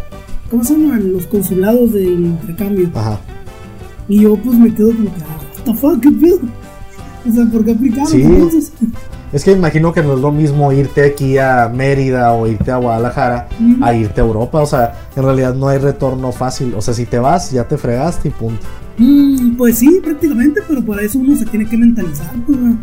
¿Cómo 0.50 0.62
se 0.62 0.75
llaman? 0.78 1.12
Los 1.12 1.26
consulados 1.26 1.92
del 1.95 2.26
intercambio. 2.26 2.90
Ajá. 2.95 3.21
Y 4.09 4.21
yo, 4.21 4.37
pues 4.37 4.56
me 4.56 4.73
quedo 4.73 4.88
como 4.95 5.12
que, 5.14 5.23
ah, 5.23 5.40
what 5.56 5.64
the 5.64 5.75
fuck, 5.75 6.00
¿qué 6.00 6.11
pedo? 6.12 6.38
O 7.28 7.33
sea, 7.33 7.45
¿por 7.47 7.64
qué 7.64 7.73
aplicaron 7.73 8.06
Sí. 8.06 8.23
entonces? 8.23 8.73
Es 9.33 9.45
que 9.45 9.52
imagino 9.52 9.92
que 9.92 10.02
no 10.02 10.14
es 10.14 10.21
lo 10.21 10.30
mismo 10.33 10.73
irte 10.73 11.04
aquí 11.04 11.37
a 11.38 11.68
Mérida 11.75 12.33
o 12.33 12.47
irte 12.47 12.71
a 12.71 12.76
Guadalajara 12.76 13.49
a 13.83 13.92
irte 13.95 14.21
a 14.21 14.25
Europa. 14.25 14.61
O 14.62 14.66
sea, 14.66 14.95
en 15.16 15.23
realidad 15.25 15.54
no 15.54 15.68
hay 15.68 15.78
retorno 15.78 16.30
fácil. 16.33 16.75
O 16.76 16.80
sea, 16.80 16.95
si 16.95 17.06
te 17.06 17.18
vas, 17.18 17.50
ya 17.50 17.66
te 17.66 17.76
fregaste 17.76 18.28
y 18.28 18.30
punto. 18.30 18.64
Mm, 18.99 19.56
pues 19.56 19.78
sí, 19.78 20.00
prácticamente, 20.02 20.61
pero 20.66 20.83
para 20.85 21.02
eso 21.02 21.18
uno 21.18 21.37
se 21.37 21.45
tiene 21.47 21.68
que 21.68 21.76
mentalizar, 21.76 22.33
pues, 22.47 22.56
no, 22.59 22.78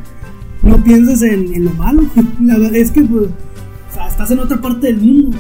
no 0.62 0.83
pienses 0.83 1.21
en, 1.23 1.53
en 1.53 1.65
lo 1.65 1.71
malo. 1.71 2.03
La 2.43 2.57
verdad 2.57 2.75
es 2.75 2.91
que, 2.91 3.01
pues, 3.01 3.23
o 3.27 3.93
sea, 3.93 4.07
estás 4.09 4.29
en 4.29 4.39
otra 4.39 4.59
parte 4.62 4.88
del 4.88 4.97
mundo. 4.97 5.38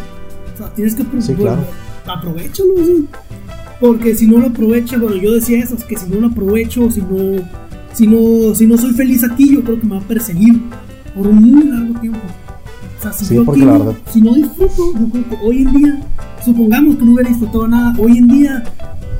O 0.53 0.57
sea, 0.57 0.73
tienes 0.73 0.95
que 0.95 1.03
Sí, 1.19 1.33
claro. 1.35 1.63
aprovechalo, 2.07 2.75
sí. 2.77 3.07
Porque 3.79 4.15
si 4.15 4.27
no 4.27 4.39
lo 4.39 4.47
aprovecho, 4.47 4.97
bueno, 4.99 5.17
yo 5.17 5.33
decía 5.33 5.59
eso, 5.59 5.75
es 5.75 5.83
que 5.83 5.97
si 5.97 6.09
no 6.09 6.21
lo 6.21 6.27
aprovecho, 6.27 6.89
si 6.89 7.01
no, 7.01 7.41
si 7.93 8.07
no, 8.07 8.55
si 8.55 8.65
no 8.65 8.77
soy 8.77 8.93
feliz 8.93 9.23
aquí, 9.23 9.53
yo 9.53 9.63
creo 9.63 9.79
que 9.79 9.85
me 9.85 9.95
va 9.95 10.01
a 10.01 10.07
perseguir 10.07 10.61
por 11.15 11.27
un 11.27 11.35
muy 11.35 11.63
largo 11.63 11.99
tiempo. 11.99 12.19
O 12.99 13.01
sea, 13.01 13.13
si 13.13 13.25
Sí, 13.25 13.35
yo 13.35 13.45
porque 13.45 13.61
aquí 13.61 13.69
la 13.69 13.93
si 14.11 14.21
no 14.21 14.33
disfruto, 14.33 14.93
yo 14.99 15.09
creo 15.09 15.29
que 15.29 15.37
hoy 15.45 15.61
en 15.63 15.73
día, 15.73 16.01
supongamos 16.43 16.95
que 16.95 17.05
no 17.05 17.13
hubiera 17.13 17.29
disfrutado 17.29 17.67
nada, 17.67 17.95
hoy 17.99 18.17
en 18.17 18.27
día 18.27 18.63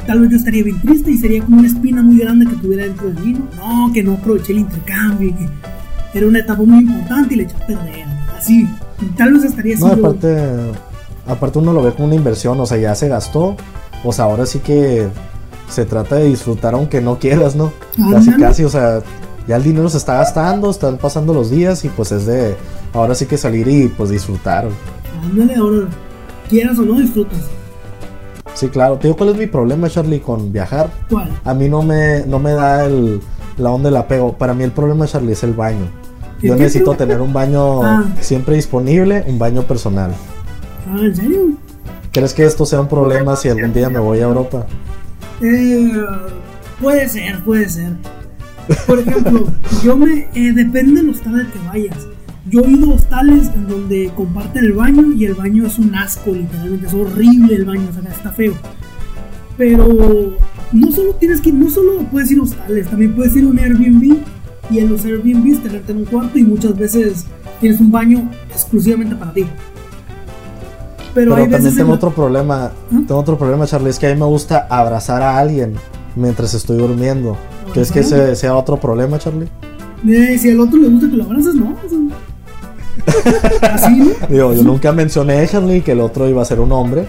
tal 0.06 0.20
vez 0.20 0.32
yo 0.32 0.38
estaría 0.38 0.64
bien 0.64 0.82
triste 0.82 1.12
y 1.12 1.18
sería 1.18 1.44
como 1.44 1.60
una 1.60 1.68
espina 1.68 2.02
muy 2.02 2.18
grande 2.18 2.46
que 2.46 2.56
tuviera 2.58 2.84
dentro 2.84 3.10
de 3.10 3.22
mí, 3.22 3.34
¿no? 3.34 3.88
No, 3.88 3.94
que 3.94 4.04
no 4.04 4.14
aproveché 4.14 4.54
el 4.54 4.60
intercambio 4.60 5.30
y 5.30 5.34
que 5.34 5.48
era 6.14 6.28
una 6.28 6.40
etapa 6.40 6.64
muy 6.64 6.80
importante 6.80 7.34
y 7.34 7.38
le 7.38 7.44
eché 7.44 7.56
a 7.56 7.68
perder. 7.68 8.06
Así, 8.38 8.68
tal 9.18 9.34
vez 9.34 9.44
estaría 9.46 9.76
así. 9.76 9.84
No, 9.84 9.92
aparte, 9.94 10.38
aparte 11.26 11.60
uno 11.60 11.74
lo 11.74 11.82
ve 11.82 11.94
como 11.94 12.08
una 12.08 12.16
inversión. 12.16 12.60
O 12.60 12.66
sea, 12.66 12.78
ya 12.78 12.94
se 12.96 13.08
gastó. 13.08 13.56
O 14.04 14.12
sea, 14.12 14.26
ahora 14.26 14.46
sí 14.46 14.60
que 14.60 15.08
se 15.70 15.86
trata 15.86 16.16
de 16.16 16.26
disfrutar 16.26 16.74
aunque 16.74 17.02
no 17.02 17.20
quieras, 17.20 17.56
¿no? 17.56 17.72
Casi, 18.12 18.32
casi. 18.34 18.64
O 18.64 18.70
sea, 18.70 19.02
ya 19.48 19.56
el 19.56 19.64
dinero 19.64 19.90
se 19.90 19.98
está 19.98 20.16
gastando, 20.16 20.70
están 20.70 20.98
pasando 20.98 21.34
los 21.34 21.50
días 21.50 21.84
y 21.86 21.90
pues 21.90 22.12
es 22.12 22.26
de 22.26 22.56
ahora 22.94 23.16
sí 23.16 23.26
que 23.26 23.38
salir 23.38 23.68
y 23.68 23.88
pues 23.88 24.10
disfrutar. 24.10 24.68
Ándale, 25.24 25.56
ahora, 25.56 25.88
quieras 26.50 26.78
o 26.80 26.84
no, 26.84 27.00
disfrutas. 27.00 27.40
Sí, 28.54 28.68
claro. 28.70 28.98
Te 28.98 29.08
digo, 29.08 29.18
¿cuál 29.18 29.30
es 29.30 29.38
mi 29.38 29.48
problema, 29.48 29.90
Charlie, 29.90 30.20
con 30.20 30.52
viajar? 30.52 30.90
¿Cuál? 31.10 31.30
A 31.44 31.54
mí 31.54 31.70
no 31.70 31.82
me, 31.82 32.24
no 32.28 32.38
me 32.40 32.52
da 32.52 32.86
el, 32.86 33.20
la 33.58 33.72
onda 33.72 33.90
del 33.90 33.98
apego. 33.98 34.34
Para 34.34 34.54
mí 34.54 34.64
el 34.64 34.72
problema, 34.72 35.08
Charlie, 35.08 35.34
es 35.34 35.44
el 35.44 35.54
baño. 35.54 35.88
¿El 36.42 36.50
Yo 36.50 36.56
necesito 36.56 36.94
tener 36.94 37.20
un 37.22 37.34
baño 37.34 37.82
Ah. 37.84 38.04
siempre 38.20 38.56
disponible, 38.56 39.24
un 39.28 39.40
baño 39.40 39.64
personal. 39.64 40.12
Ah, 40.88 41.00
¿en 41.02 41.16
serio? 41.16 41.40
¿Crees 42.12 42.34
que 42.34 42.46
esto 42.46 42.66
sea 42.66 42.80
un 42.80 42.88
problema 42.88 43.36
si 43.36 43.50
algún 43.50 43.74
día 43.74 43.90
me 43.90 43.98
voy 44.00 44.20
a 44.20 44.24
Europa? 44.24 44.68
Eh, 45.42 45.92
puede 46.80 47.10
ser, 47.10 47.44
puede 47.44 47.70
ser. 47.70 47.94
Por 48.88 49.00
ejemplo, 49.00 49.48
yo 49.84 49.98
me. 49.98 50.28
eh, 50.34 50.54
depende 50.54 51.02
del 51.02 51.10
hostal 51.10 51.40
al 51.40 51.52
que 51.52 51.60
vayas. 51.68 52.08
Yo 52.50 52.62
he 52.62 52.72
ido 52.72 52.92
a 52.92 52.96
hostales 52.96 53.50
en 53.56 53.68
donde 53.68 54.12
comparten 54.16 54.66
el 54.66 54.74
baño 54.74 55.14
y 55.14 55.26
el 55.26 55.34
baño 55.34 55.66
es 55.66 55.80
un 55.80 55.96
asco, 55.96 56.32
literalmente. 56.32 56.88
Es 56.88 56.94
horrible 56.94 57.56
el 57.56 57.66
baño, 57.66 57.88
o 57.90 57.94
sea, 57.94 58.12
está 58.12 58.32
feo. 58.32 58.54
Pero 59.58 60.36
no 60.72 60.92
solo 60.92 61.14
tienes 61.16 61.40
que 61.40 61.52
no 61.52 61.70
solo 61.70 62.00
puedes 62.12 62.32
ir 62.32 62.40
a 62.40 62.44
hostales, 62.44 62.88
también 62.88 63.14
puedes 63.14 63.36
ir 63.36 63.46
a 63.46 63.48
un 63.48 63.60
Airbnb 63.60 64.18
y 64.72 64.80
en 64.80 64.90
los 64.90 65.06
Airbnbs 65.06 65.62
te 65.62 65.70
rentan 65.70 65.98
un 65.98 66.06
cuarto 66.06 66.40
y 66.40 66.44
muchas 66.44 66.78
veces 66.78 67.26
tienes 67.60 67.80
un 67.80 67.92
baño 67.92 68.30
exclusivamente 68.50 69.16
para 69.16 69.34
ti. 69.34 69.46
Pero, 71.14 71.32
Pero, 71.32 71.36
hay 71.36 71.42
veces 71.44 71.52
también 71.52 71.72
en 71.74 71.78
tengo 71.78 71.90
la- 71.90 71.96
otro 71.96 72.10
problema. 72.12 72.72
¿Mm? 72.90 73.04
Tengo 73.06 73.22
otro 73.22 73.38
problema, 73.38 73.66
Charlie. 73.68 73.90
Es 73.90 74.00
que 74.00 74.08
a 74.08 74.14
mí 74.14 74.20
me 74.20 74.26
gusta 74.26 74.68
abrazar 74.70 75.22
a 75.22 75.38
alguien 75.38 75.76
mientras 76.16 76.54
estoy 76.54 76.78
durmiendo. 76.78 77.38
¿Crees 77.74 77.92
que 77.92 78.00
ese 78.02 78.36
sea 78.36 78.56
otro 78.56 78.78
problema, 78.78 79.18
Charlie? 79.20 79.48
Eh, 80.08 80.38
si 80.38 80.52
al 80.52 80.60
otro 80.60 80.80
le 80.80 80.90
gusta 80.90 81.10
que 81.10 81.16
lo 81.18 81.24
abraces, 81.24 81.56
no. 81.56 81.76
o 81.86 81.90
sea. 81.90 82.00
Así, 83.74 83.96
¿no? 83.96 84.28
Digo, 84.30 84.54
yo 84.54 84.64
nunca 84.64 84.92
mencioné, 84.92 85.48
Charlie, 85.48 85.82
que 85.82 85.92
el 85.94 86.00
otro 86.02 86.28
iba 86.30 86.42
a 86.42 86.46
ser 86.46 86.60
un 86.60 86.72
hombre. 86.72 87.06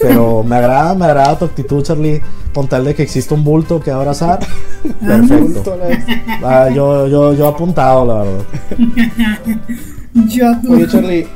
Pero 0.00 0.42
me 0.42 0.56
agrada, 0.56 0.94
me 0.94 1.04
agrada 1.04 1.38
tu 1.38 1.44
actitud, 1.44 1.82
Charlie. 1.82 2.20
Con 2.54 2.66
tal 2.66 2.84
de 2.84 2.94
que 2.94 3.02
exista 3.02 3.34
un 3.34 3.44
bulto 3.44 3.80
que 3.80 3.90
abrazar. 3.90 4.40
Perfecto. 5.00 5.76
Ah, 6.42 6.68
yo, 6.74 7.06
yo, 7.06 7.32
yo 7.34 7.48
apuntado, 7.48 8.06
la 8.06 8.14
verdad. 8.24 8.44
Oye, 10.68 10.86
Charlie, 10.88 11.26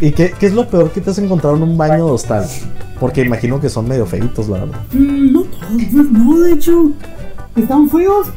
¿Y 0.00 0.12
qué, 0.12 0.32
qué 0.38 0.46
es 0.46 0.54
lo 0.54 0.68
peor 0.68 0.90
que 0.90 1.00
te 1.00 1.10
has 1.10 1.18
encontrado 1.18 1.56
en 1.56 1.62
un 1.62 1.76
baño 1.76 2.06
de 2.06 2.12
hostal? 2.12 2.46
Porque 3.00 3.22
imagino 3.22 3.60
que 3.60 3.68
son 3.68 3.88
medio 3.88 4.06
feitos, 4.06 4.48
la 4.48 4.60
verdad. 4.60 4.80
Mm, 4.92 5.32
no 5.32 5.42
todos, 5.42 6.10
no, 6.12 6.38
de 6.38 6.52
hecho, 6.52 6.92
están 7.56 7.88
feos. 7.90 8.28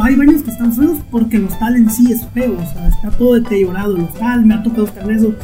Hay 0.00 0.16
baños 0.16 0.42
que 0.42 0.50
están 0.50 0.72
feos 0.72 0.98
porque 1.10 1.36
el 1.36 1.44
hostal 1.44 1.76
en 1.76 1.90
sí 1.90 2.12
es 2.12 2.26
feo, 2.34 2.54
o 2.54 2.72
sea, 2.72 2.88
está 2.88 3.10
todo 3.10 3.34
deteriorado 3.34 3.96
el 3.96 4.02
hostal. 4.02 4.44
Me 4.44 4.54
ha 4.54 4.62
tocado 4.62 4.84
estar 4.84 5.04
en 5.04 5.16
eso 5.16 5.34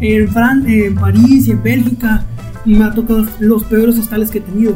en, 0.00 0.28
Fran 0.28 0.68
en 0.68 0.94
París 0.94 1.48
y 1.48 1.52
en 1.52 1.62
Bélgica. 1.62 2.24
Me 2.64 2.84
ha 2.84 2.90
tocado 2.90 3.24
los 3.38 3.64
peores 3.64 3.98
hostales 3.98 4.30
que 4.30 4.38
he 4.38 4.42
tenido. 4.42 4.74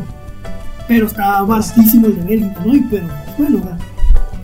Pero 0.87 1.07
está 1.07 1.43
baratísimo 1.43 2.07
el 2.07 2.17
de 2.17 2.23
Bélgica, 2.23 2.61
¿no? 2.65 2.73
Pero, 3.37 3.59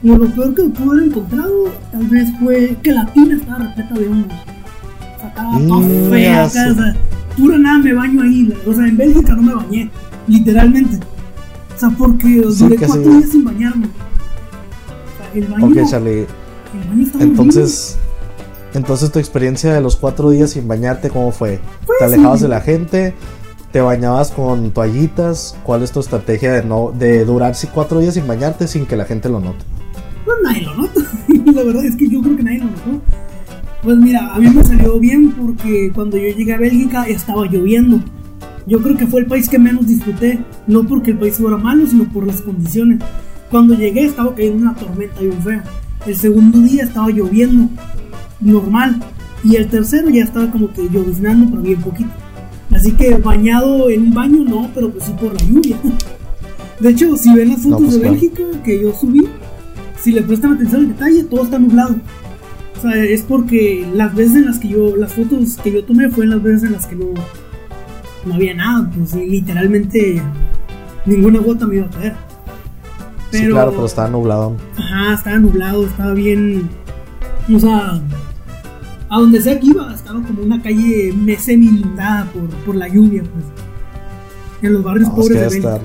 bueno, 0.02 0.18
lo 0.18 0.30
peor 0.30 0.54
que 0.54 0.62
pude 0.64 0.90
haber 0.90 1.04
encontrado 1.04 1.72
tal 1.92 2.06
vez 2.08 2.28
fue 2.40 2.76
que 2.82 2.92
la 2.92 3.06
tina 3.06 3.36
estaba 3.36 3.58
repleta 3.60 3.94
de 3.94 4.08
hongos. 4.08 4.55
Estaba 5.28 5.58
toda 5.60 6.10
fea, 6.10 6.44
acá, 6.44 6.68
o 6.70 6.74
sea, 6.74 6.96
pura 7.36 7.58
nada 7.58 7.78
me 7.78 7.92
baño 7.94 8.22
ahí. 8.22 8.54
O 8.66 8.72
sea, 8.72 8.86
en 8.86 8.96
Bélgica 8.96 9.34
no 9.34 9.42
me 9.42 9.54
bañé, 9.54 9.90
literalmente. 10.26 10.98
O 11.74 11.78
sea, 11.78 11.90
porque 11.90 12.26
Sí, 12.50 12.64
duré 12.64 12.76
cuatro 12.76 13.02
sí. 13.04 13.08
días 13.18 13.30
sin 13.30 13.44
bañarme. 13.44 13.86
O 13.86 15.18
sea, 15.18 15.30
el 15.42 15.46
baño, 15.48 15.66
Ok, 15.66 15.90
Charlie. 15.90 16.20
el 16.20 16.88
baño 16.88 17.08
Entonces, 17.20 17.98
entonces 18.74 19.10
tu 19.10 19.18
experiencia 19.18 19.72
de 19.74 19.80
los 19.80 19.96
cuatro 19.96 20.30
días 20.30 20.50
sin 20.50 20.66
bañarte, 20.68 21.10
¿cómo 21.10 21.32
fue? 21.32 21.60
Pues, 21.86 21.98
¿Te 21.98 22.04
alejabas 22.06 22.38
sí. 22.38 22.44
de 22.44 22.48
la 22.48 22.60
gente? 22.60 23.14
¿Te 23.72 23.80
bañabas 23.80 24.30
con 24.30 24.70
toallitas? 24.70 25.56
¿Cuál 25.62 25.82
es 25.82 25.92
tu 25.92 26.00
estrategia 26.00 26.52
de 26.52 26.62
no 26.64 26.92
de 26.98 27.24
durar 27.26 27.54
cuatro 27.74 28.00
días 28.00 28.14
sin 28.14 28.26
bañarte 28.26 28.68
sin 28.68 28.86
que 28.86 28.96
la 28.96 29.04
gente 29.04 29.28
lo 29.28 29.40
note? 29.40 29.64
Pues 30.24 30.36
nadie 30.42 30.62
lo 30.62 30.74
nota. 30.76 31.00
la 31.52 31.62
verdad 31.62 31.84
es 31.84 31.96
que 31.96 32.08
yo 32.08 32.22
creo 32.22 32.36
que 32.36 32.42
nadie 32.42 32.58
lo 32.60 32.64
notó. 32.66 33.02
Pues 33.86 33.98
mira, 33.98 34.34
a 34.34 34.40
mí 34.40 34.50
me 34.50 34.64
salió 34.64 34.98
bien 34.98 35.30
porque 35.30 35.92
cuando 35.94 36.16
yo 36.16 36.26
llegué 36.36 36.54
a 36.54 36.58
Bélgica 36.58 37.04
estaba 37.04 37.46
lloviendo. 37.46 38.00
Yo 38.66 38.82
creo 38.82 38.96
que 38.96 39.06
fue 39.06 39.20
el 39.20 39.26
país 39.26 39.48
que 39.48 39.60
menos 39.60 39.86
disfruté, 39.86 40.40
no 40.66 40.82
porque 40.82 41.12
el 41.12 41.18
país 41.18 41.36
fuera 41.36 41.56
malo, 41.56 41.86
sino 41.86 42.02
por 42.02 42.26
las 42.26 42.42
condiciones. 42.42 42.98
Cuando 43.48 43.74
llegué 43.74 44.06
estaba 44.06 44.34
cayendo 44.34 44.62
una 44.62 44.74
tormenta 44.74 45.20
bien 45.20 45.40
fea. 45.40 45.62
El 46.04 46.16
segundo 46.16 46.58
día 46.62 46.82
estaba 46.82 47.10
lloviendo, 47.10 47.68
normal. 48.40 49.00
Y 49.44 49.54
el 49.54 49.68
tercero 49.68 50.10
ya 50.10 50.24
estaba 50.24 50.50
como 50.50 50.72
que 50.72 50.88
lloviznando, 50.88 51.48
pero 51.48 51.62
bien 51.62 51.80
poquito. 51.80 52.10
Así 52.72 52.90
que 52.90 53.14
bañado 53.18 53.88
en 53.88 54.02
un 54.08 54.14
baño 54.14 54.42
no, 54.42 54.68
pero 54.74 54.90
pues 54.90 55.04
sí 55.04 55.12
por 55.12 55.32
la 55.32 55.46
lluvia. 55.46 55.76
De 56.80 56.90
hecho, 56.90 57.16
si 57.16 57.32
ven 57.32 57.50
las 57.50 57.60
fotos 57.60 57.82
pues 57.82 57.92
de 57.92 58.00
claro. 58.00 58.14
Bélgica 58.14 58.42
que 58.64 58.82
yo 58.82 58.92
subí, 58.92 59.28
si 60.00 60.10
le 60.10 60.22
prestan 60.22 60.54
atención 60.54 60.80
al 60.80 60.88
detalle, 60.88 61.22
todo 61.22 61.44
está 61.44 61.60
nublado. 61.60 61.94
O 62.76 62.80
sea, 62.82 63.04
es 63.04 63.22
porque 63.22 63.88
las 63.92 64.14
veces 64.14 64.36
en 64.36 64.46
las 64.46 64.58
que 64.58 64.68
yo, 64.68 64.96
las 64.96 65.12
fotos 65.12 65.56
que 65.62 65.72
yo 65.72 65.84
tomé 65.84 66.08
fueron 66.10 66.34
las 66.34 66.42
veces 66.42 66.64
en 66.64 66.72
las 66.72 66.86
que 66.86 66.96
no, 66.96 67.06
no 68.26 68.34
había 68.34 68.54
nada, 68.54 68.90
pues 68.94 69.14
y 69.14 69.26
literalmente 69.26 70.20
ninguna 71.06 71.40
gota 71.40 71.66
me 71.66 71.76
iba 71.76 71.86
a 71.86 71.90
caer. 71.90 72.14
sí, 73.30 73.46
claro, 73.46 73.70
pero 73.70 73.86
estaba 73.86 74.08
nublado. 74.08 74.56
Ajá, 74.76 75.14
estaba 75.14 75.38
nublado, 75.38 75.86
estaba 75.86 76.12
bien. 76.12 76.68
O 77.54 77.58
sea, 77.58 78.00
a 79.08 79.20
donde 79.20 79.40
sea 79.40 79.58
que 79.58 79.66
iba, 79.66 79.94
estaba 79.94 80.20
como 80.22 80.42
una 80.42 80.60
calle 80.60 81.14
semi 81.38 81.66
inundada 81.66 82.26
por, 82.32 82.48
por 82.64 82.74
la 82.74 82.88
lluvia, 82.88 83.22
pues. 83.22 83.44
En 84.62 84.72
los 84.72 84.82
barrios 84.82 85.08
No, 85.08 85.14
es 85.14 85.20
pobres 85.20 85.38
que 85.38 85.48
de 85.48 85.56
estar, 85.56 85.80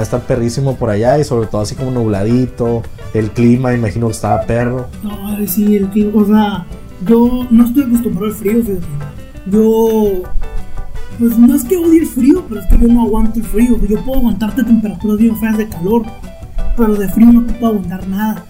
estar 0.00 0.20
perrísimo 0.22 0.76
por 0.76 0.90
allá 0.90 1.18
y 1.18 1.24
sobre 1.24 1.46
todo 1.46 1.60
así 1.60 1.74
como 1.74 1.90
nubladito. 1.90 2.82
El 3.14 3.30
clima, 3.30 3.72
imagino 3.72 4.06
que 4.08 4.12
estaba 4.12 4.42
perro. 4.42 4.88
Ay, 5.24 5.46
sí, 5.48 5.76
el 5.76 5.88
clima, 5.88 6.10
o 6.22 6.26
sea, 6.26 6.66
yo 7.06 7.46
no 7.50 7.64
estoy 7.64 7.84
acostumbrado 7.84 8.26
al 8.26 8.32
frío, 8.34 8.62
fíjate. 8.64 8.80
Yo, 9.46 10.22
pues 11.18 11.38
no 11.38 11.54
es 11.54 11.64
que 11.64 11.76
odie 11.76 12.00
el 12.00 12.06
frío, 12.06 12.44
pero 12.48 12.60
es 12.60 12.66
que 12.66 12.78
yo 12.78 12.88
no 12.88 13.02
aguanto 13.02 13.38
el 13.38 13.44
frío. 13.46 13.78
Yo 13.88 14.04
puedo 14.04 14.18
aguantarte 14.18 14.64
temperaturas 14.64 15.18
bien 15.18 15.36
feas 15.38 15.56
de 15.58 15.68
calor, 15.68 16.02
pero 16.76 16.94
de 16.94 17.08
frío 17.08 17.32
no 17.32 17.42
te 17.44 17.52
puedo 17.54 17.72
aguantar 17.74 18.08
nada. 18.08 18.44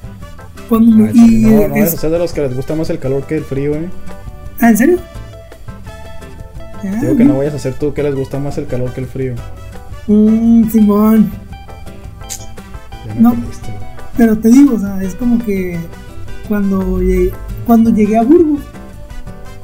Cuando 0.68 0.96
me, 0.96 1.12
Charlie, 1.12 1.36
y, 1.36 1.40
no, 1.42 1.68
no, 1.68 1.74
es- 1.76 2.00
de 2.00 2.18
los 2.18 2.32
que 2.32 2.40
les 2.40 2.56
gusta 2.56 2.74
más 2.74 2.88
el 2.88 2.98
calor 2.98 3.24
que 3.24 3.36
el 3.36 3.44
frío, 3.44 3.74
eh. 3.74 3.90
¿Ah, 4.60 4.70
¿En 4.70 4.78
serio? 4.78 4.98
Ah, 6.82 6.98
Digo 7.02 7.16
que 7.16 7.24
no 7.24 7.36
vayas 7.38 7.54
a 7.54 7.58
ser 7.58 7.74
tú 7.74 7.92
que 7.92 8.02
les 8.02 8.14
gusta 8.14 8.38
más 8.38 8.56
el 8.56 8.66
calor 8.66 8.92
que 8.94 9.00
el 9.02 9.06
frío. 9.06 9.34
mm, 10.06 10.70
Simón. 10.70 11.30
No. 13.18 13.34
Pero 14.16 14.38
te 14.38 14.48
digo, 14.48 14.74
o 14.76 14.78
sea, 14.78 15.02
es 15.02 15.14
como 15.14 15.38
que 15.44 15.78
cuando 16.48 17.00
llegué, 17.00 17.32
cuando 17.66 17.90
llegué 17.90 18.16
a 18.16 18.22
Burgos, 18.22 18.60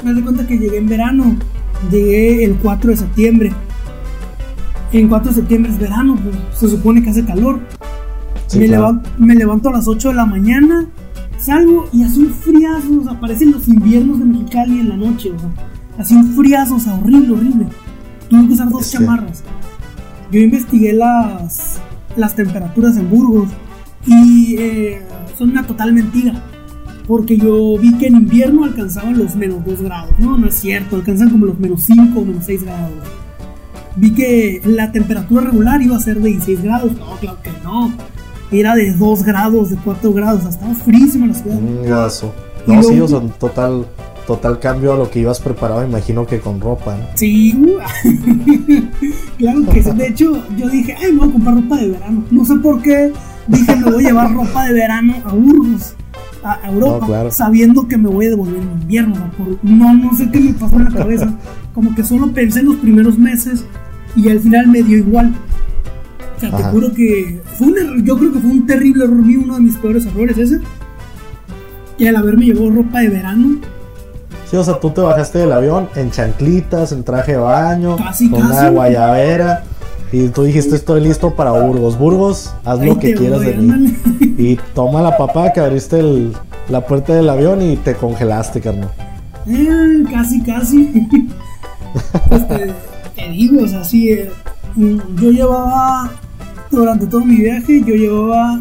me 0.05 0.15
di 0.15 0.23
cuenta 0.23 0.47
que 0.47 0.59
llegué 0.59 0.79
en 0.79 0.89
verano. 0.89 1.37
Llegué 1.91 2.45
el 2.45 2.57
4 2.57 2.91
de 2.91 2.97
septiembre. 2.97 3.53
En 4.93 5.09
4 5.09 5.31
de 5.31 5.35
septiembre 5.37 5.71
es 5.73 5.79
verano, 5.79 6.19
pues 6.23 6.37
se 6.59 6.69
supone 6.69 7.03
que 7.03 7.11
hace 7.11 7.25
calor. 7.25 7.61
Sí, 8.49 8.59
me, 8.59 8.67
claro. 8.67 8.83
levanto, 8.83 9.11
me 9.19 9.35
levanto 9.35 9.69
a 9.69 9.73
las 9.73 9.87
8 9.87 10.09
de 10.09 10.15
la 10.15 10.27
mañana, 10.27 10.87
Salgo 11.39 11.89
y 11.93 12.03
hace 12.03 12.19
un 12.19 12.35
friazo, 12.35 13.01
o 13.01 13.05
sea, 13.05 13.19
parecen 13.19 13.53
los 13.53 13.67
inviernos 13.67 14.19
de 14.19 14.27
Mexicali 14.27 14.81
en 14.81 14.89
la 14.91 14.97
noche, 14.97 15.31
o 15.31 15.39
sea, 15.39 15.49
así 15.99 16.15
un 16.15 16.35
friazo, 16.35 16.75
o 16.75 16.81
sea, 16.81 16.97
horrible, 16.97 17.33
horrible. 17.33 17.67
Tuve 18.29 18.47
que 18.49 18.53
usar 18.55 18.69
dos 18.69 18.85
Sí. 18.85 18.99
chamarras. 18.99 19.43
Yo 20.31 20.41
investigué 20.41 20.93
las, 20.93 21.79
las 22.17 22.35
temperaturas 22.37 22.97
en 22.99 23.09
Burgos 23.09 23.49
y 24.07 24.57
eh, 24.59 25.03
son 25.39 25.51
una 25.51 25.67
total 25.67 25.93
mentira. 25.93 26.43
Porque 27.07 27.37
yo 27.37 27.77
vi 27.79 27.93
que 27.99 28.07
en 28.07 28.15
invierno 28.17 28.65
alcanzaban 28.65 29.19
los 29.19 29.35
menos 29.35 29.65
2 29.65 29.83
grados. 29.83 30.11
No, 30.19 30.37
no 30.39 30.47
es 30.47 30.55
cierto, 30.61 30.95
alcanzan 30.97 31.31
como 31.31 31.47
los 31.47 31.59
menos 31.59 31.83
5 31.83 32.21
o 32.21 32.25
menos 32.25 32.45
6 32.45 32.63
grados. 32.65 32.93
Vi 33.97 34.13
que 34.15 34.61
la 34.65 34.93
temperatura 34.93 35.43
regular 35.47 35.83
iba 35.83 35.97
a 35.97 36.01
ser 36.01 36.21
de 36.21 36.29
16 36.31 36.63
grados. 36.63 36.93
No, 36.97 37.17
claro 37.21 37.39
que 37.43 37.51
no. 37.65 37.93
Era 38.53 38.77
de 38.77 38.93
2 38.93 39.25
grados, 39.25 39.71
de 39.71 39.77
4 39.77 40.13
grados. 40.13 40.45
Estaba 40.45 40.73
frísima 40.75 41.27
la 41.27 41.35
ciudad. 41.35 41.57
Un 41.59 41.83
gaso. 41.83 42.33
Y 42.67 42.71
No, 42.71 42.81
luego- 42.81 42.89
sí, 42.93 43.01
o 43.01 43.09
sea, 43.09 43.21
total, 43.39 43.87
total 44.27 44.61
cambio 44.61 44.93
a 44.93 44.97
lo 44.97 45.11
que 45.11 45.19
ibas 45.19 45.41
preparado, 45.41 45.85
imagino 45.85 46.25
que 46.27 46.39
con 46.39 46.61
ropa, 46.61 46.97
¿no? 46.97 47.05
Sí, 47.15 47.53
claro 49.39 49.63
que 49.73 49.83
sí. 49.83 49.91
De 49.93 50.07
hecho, 50.09 50.43
yo 50.57 50.69
dije, 50.69 50.95
ay, 50.97 51.13
me 51.13 51.19
voy 51.21 51.29
a 51.29 51.33
comprar 51.33 51.55
ropa 51.57 51.77
de 51.79 51.89
verano. 51.89 52.25
No 52.31 52.45
sé 52.45 52.55
por 52.57 52.81
qué 52.83 53.13
dije, 53.51 53.77
me 53.77 53.91
voy 53.91 54.05
a 54.05 54.09
llevar 54.09 54.33
ropa 54.35 54.65
de 54.67 54.73
verano 54.75 55.15
a 55.25 55.33
Burgos, 55.33 55.95
a 56.43 56.59
Europa, 56.69 56.99
No, 57.01 57.07
claro. 57.07 57.31
sabiendo 57.31 57.87
que 57.89 57.97
me 57.99 58.09
voy 58.09 58.27
a 58.27 58.31
devolver 58.31 58.57
en 58.63 58.71
invierno. 58.83 59.15
no, 59.63 59.95
no 59.95 60.17
sé 60.17 60.31
qué 60.31 60.41
me 60.41 60.53
pasó 60.55 60.77
en 60.77 60.85
la 60.85 60.91
cabeza. 60.91 61.33
Como 61.75 61.95
que 61.95 62.03
solo 62.05 62.33
pensé 62.33 62.61
en 62.61 62.67
los 62.67 62.77
primeros 62.77 63.19
meses 63.19 63.65
y 64.17 64.29
al 64.29 64.41
final 64.41 64.67
me 64.69 64.83
dio 64.83 64.99
igual. 64.99 65.33
O 66.37 66.41
sea, 66.41 66.57
te 66.57 66.63
juro 66.65 66.93
que 66.95 67.41
fue 67.59 67.67
un 67.69 67.79
error- 67.79 68.03
yo 68.03 68.17
creo 68.19 68.33
que 68.33 68.39
fue 68.41 68.51
un 68.51 68.67
terrible 68.67 69.05
error 69.05 69.17
mío, 69.23 69.41
uno 69.45 69.57
de 69.57 69.61
mis 69.61 69.77
peores 69.77 70.07
errores 70.07 70.39
ese. 70.39 70.61
Y 71.99 72.07
al 72.07 72.17
haberme 72.17 72.47
llevado 72.47 72.71
ropa 72.71 73.01
de 73.01 73.09
verano, 73.11 73.59
Sí, 74.51 74.57
o 74.57 74.65
sea, 74.65 74.81
tú 74.81 74.91
te 74.91 75.01
bajaste 75.01 75.39
del 75.39 75.53
avión 75.53 75.89
en 75.95 76.11
chanclitas, 76.11 76.91
en 76.91 77.05
traje 77.05 77.33
de 77.33 77.39
baño, 77.39 77.95
Casi, 77.97 78.29
con 78.29 78.41
casi. 78.41 78.53
una 78.53 78.69
guayabera. 78.71 79.63
Y 80.13 80.29
tú 80.29 80.43
dijiste, 80.43 80.75
estoy 80.75 81.01
listo 81.03 81.35
para 81.35 81.53
Burgos. 81.53 81.97
Burgos, 81.99 82.53
haz 82.65 82.81
ahí 82.81 82.89
lo 82.89 82.99
que 82.99 83.15
quieras 83.15 83.39
voy, 83.45 83.53
de 83.53 83.57
mí. 83.59 83.97
Y 84.39 84.57
toma 84.75 85.03
la 85.03 85.17
papá 85.17 85.53
que 85.53 85.61
abriste 85.61 86.01
el- 86.01 86.33
la 86.69 86.85
puerta 86.87 87.15
del 87.15 87.29
avión 87.29 87.63
y 87.63 87.77
te 87.77 87.95
congelaste, 87.95 88.61
carnal. 88.61 88.91
Eh, 89.47 90.05
casi, 90.11 90.41
casi. 90.43 91.09
pues 92.29 92.49
te, 92.49 92.73
te 93.17 93.31
digo, 93.31 93.63
o 93.65 93.69
sea, 93.69 93.85
sí, 93.85 94.11
eh, 94.11 94.31
yo 94.77 95.31
llevaba, 95.31 96.11
durante 96.71 97.07
todo 97.07 97.25
mi 97.25 97.37
viaje, 97.37 97.81
yo 97.85 97.95
llevaba 97.95 98.61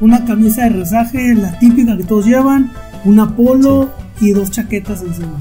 una 0.00 0.24
camisa 0.24 0.62
de 0.64 0.70
resaje, 0.70 1.34
la 1.34 1.58
típica 1.58 1.96
que 1.96 2.04
todos 2.04 2.26
llevan, 2.26 2.70
una 3.04 3.34
polo 3.36 3.88
y 4.20 4.30
dos 4.32 4.50
chaquetas 4.50 5.02
encima. 5.02 5.36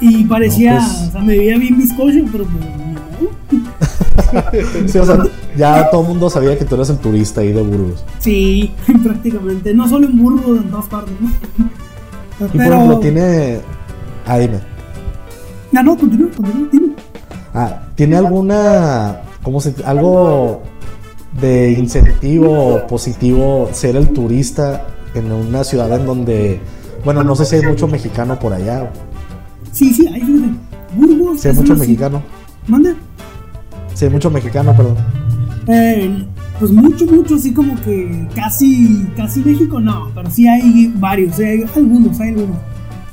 Y 0.00 0.24
parecía, 0.24 0.74
No, 0.74 0.86
pues- 0.86 1.08
o 1.08 1.12
sea, 1.12 1.20
me 1.22 1.36
veía 1.38 1.56
bien 1.58 1.78
bizcocho, 1.78 2.18
pero 2.30 2.44
pues, 2.44 2.64
modo. 2.64 3.57
Sí, 4.86 4.98
o 4.98 5.04
sea, 5.06 5.18
ya 5.56 5.90
todo 5.90 6.02
el 6.02 6.08
mundo 6.08 6.30
sabía 6.30 6.58
que 6.58 6.64
tú 6.64 6.74
eras 6.74 6.90
el 6.90 6.98
turista 6.98 7.40
ahí 7.40 7.52
de 7.52 7.62
Burgos. 7.62 8.04
Sí, 8.18 8.72
prácticamente. 9.02 9.74
No 9.74 9.88
solo 9.88 10.06
en 10.06 10.18
Burgos, 10.18 10.58
en 10.58 10.70
todas 10.70 10.86
partes, 10.86 11.14
¿no? 11.20 11.30
Y 12.46 12.56
por 12.56 12.66
ejemplo, 12.66 12.98
tiene. 13.00 13.60
Ah, 14.26 14.38
dime. 14.38 14.60
No, 15.72 15.82
no, 15.82 15.96
continúa, 15.96 16.30
continúa, 16.36 16.68
dime. 16.70 16.88
Ah, 17.54 17.82
¿tiene 17.94 18.16
alguna. 18.16 19.20
¿Cómo 19.42 19.60
se.? 19.60 19.74
Algo 19.84 20.62
de 21.40 21.72
incentivo 21.72 22.86
positivo 22.88 23.68
ser 23.72 23.96
el 23.96 24.10
turista 24.10 24.86
en 25.14 25.32
una 25.32 25.64
ciudad 25.64 25.92
en 25.98 26.06
donde. 26.06 26.60
Bueno, 27.04 27.24
no 27.24 27.34
sé 27.34 27.44
si 27.44 27.56
hay 27.56 27.62
mucho 27.62 27.88
mexicano 27.88 28.38
por 28.38 28.52
allá. 28.52 28.90
Sí, 29.72 29.92
sí, 29.92 30.06
fíjate. 30.06 30.54
Burgos. 30.96 31.40
Si 31.40 31.48
hay 31.48 31.54
mucho 31.54 31.74
mexicano. 31.74 32.22
¿Mande? 32.66 32.94
Hay 34.04 34.10
mucho 34.10 34.30
mexicano, 34.30 34.74
perdón. 34.76 34.96
Eh, 35.66 36.24
pues 36.58 36.70
mucho, 36.72 37.06
mucho, 37.06 37.34
así 37.36 37.52
como 37.52 37.74
que 37.82 38.26
casi, 38.34 39.06
casi 39.16 39.40
México, 39.40 39.80
no, 39.80 40.10
pero 40.14 40.30
sí 40.30 40.46
hay 40.48 40.92
varios, 40.96 41.38
eh, 41.40 41.46
hay 41.46 41.64
algunos, 41.76 42.18
hay 42.20 42.30
algunos, 42.30 42.56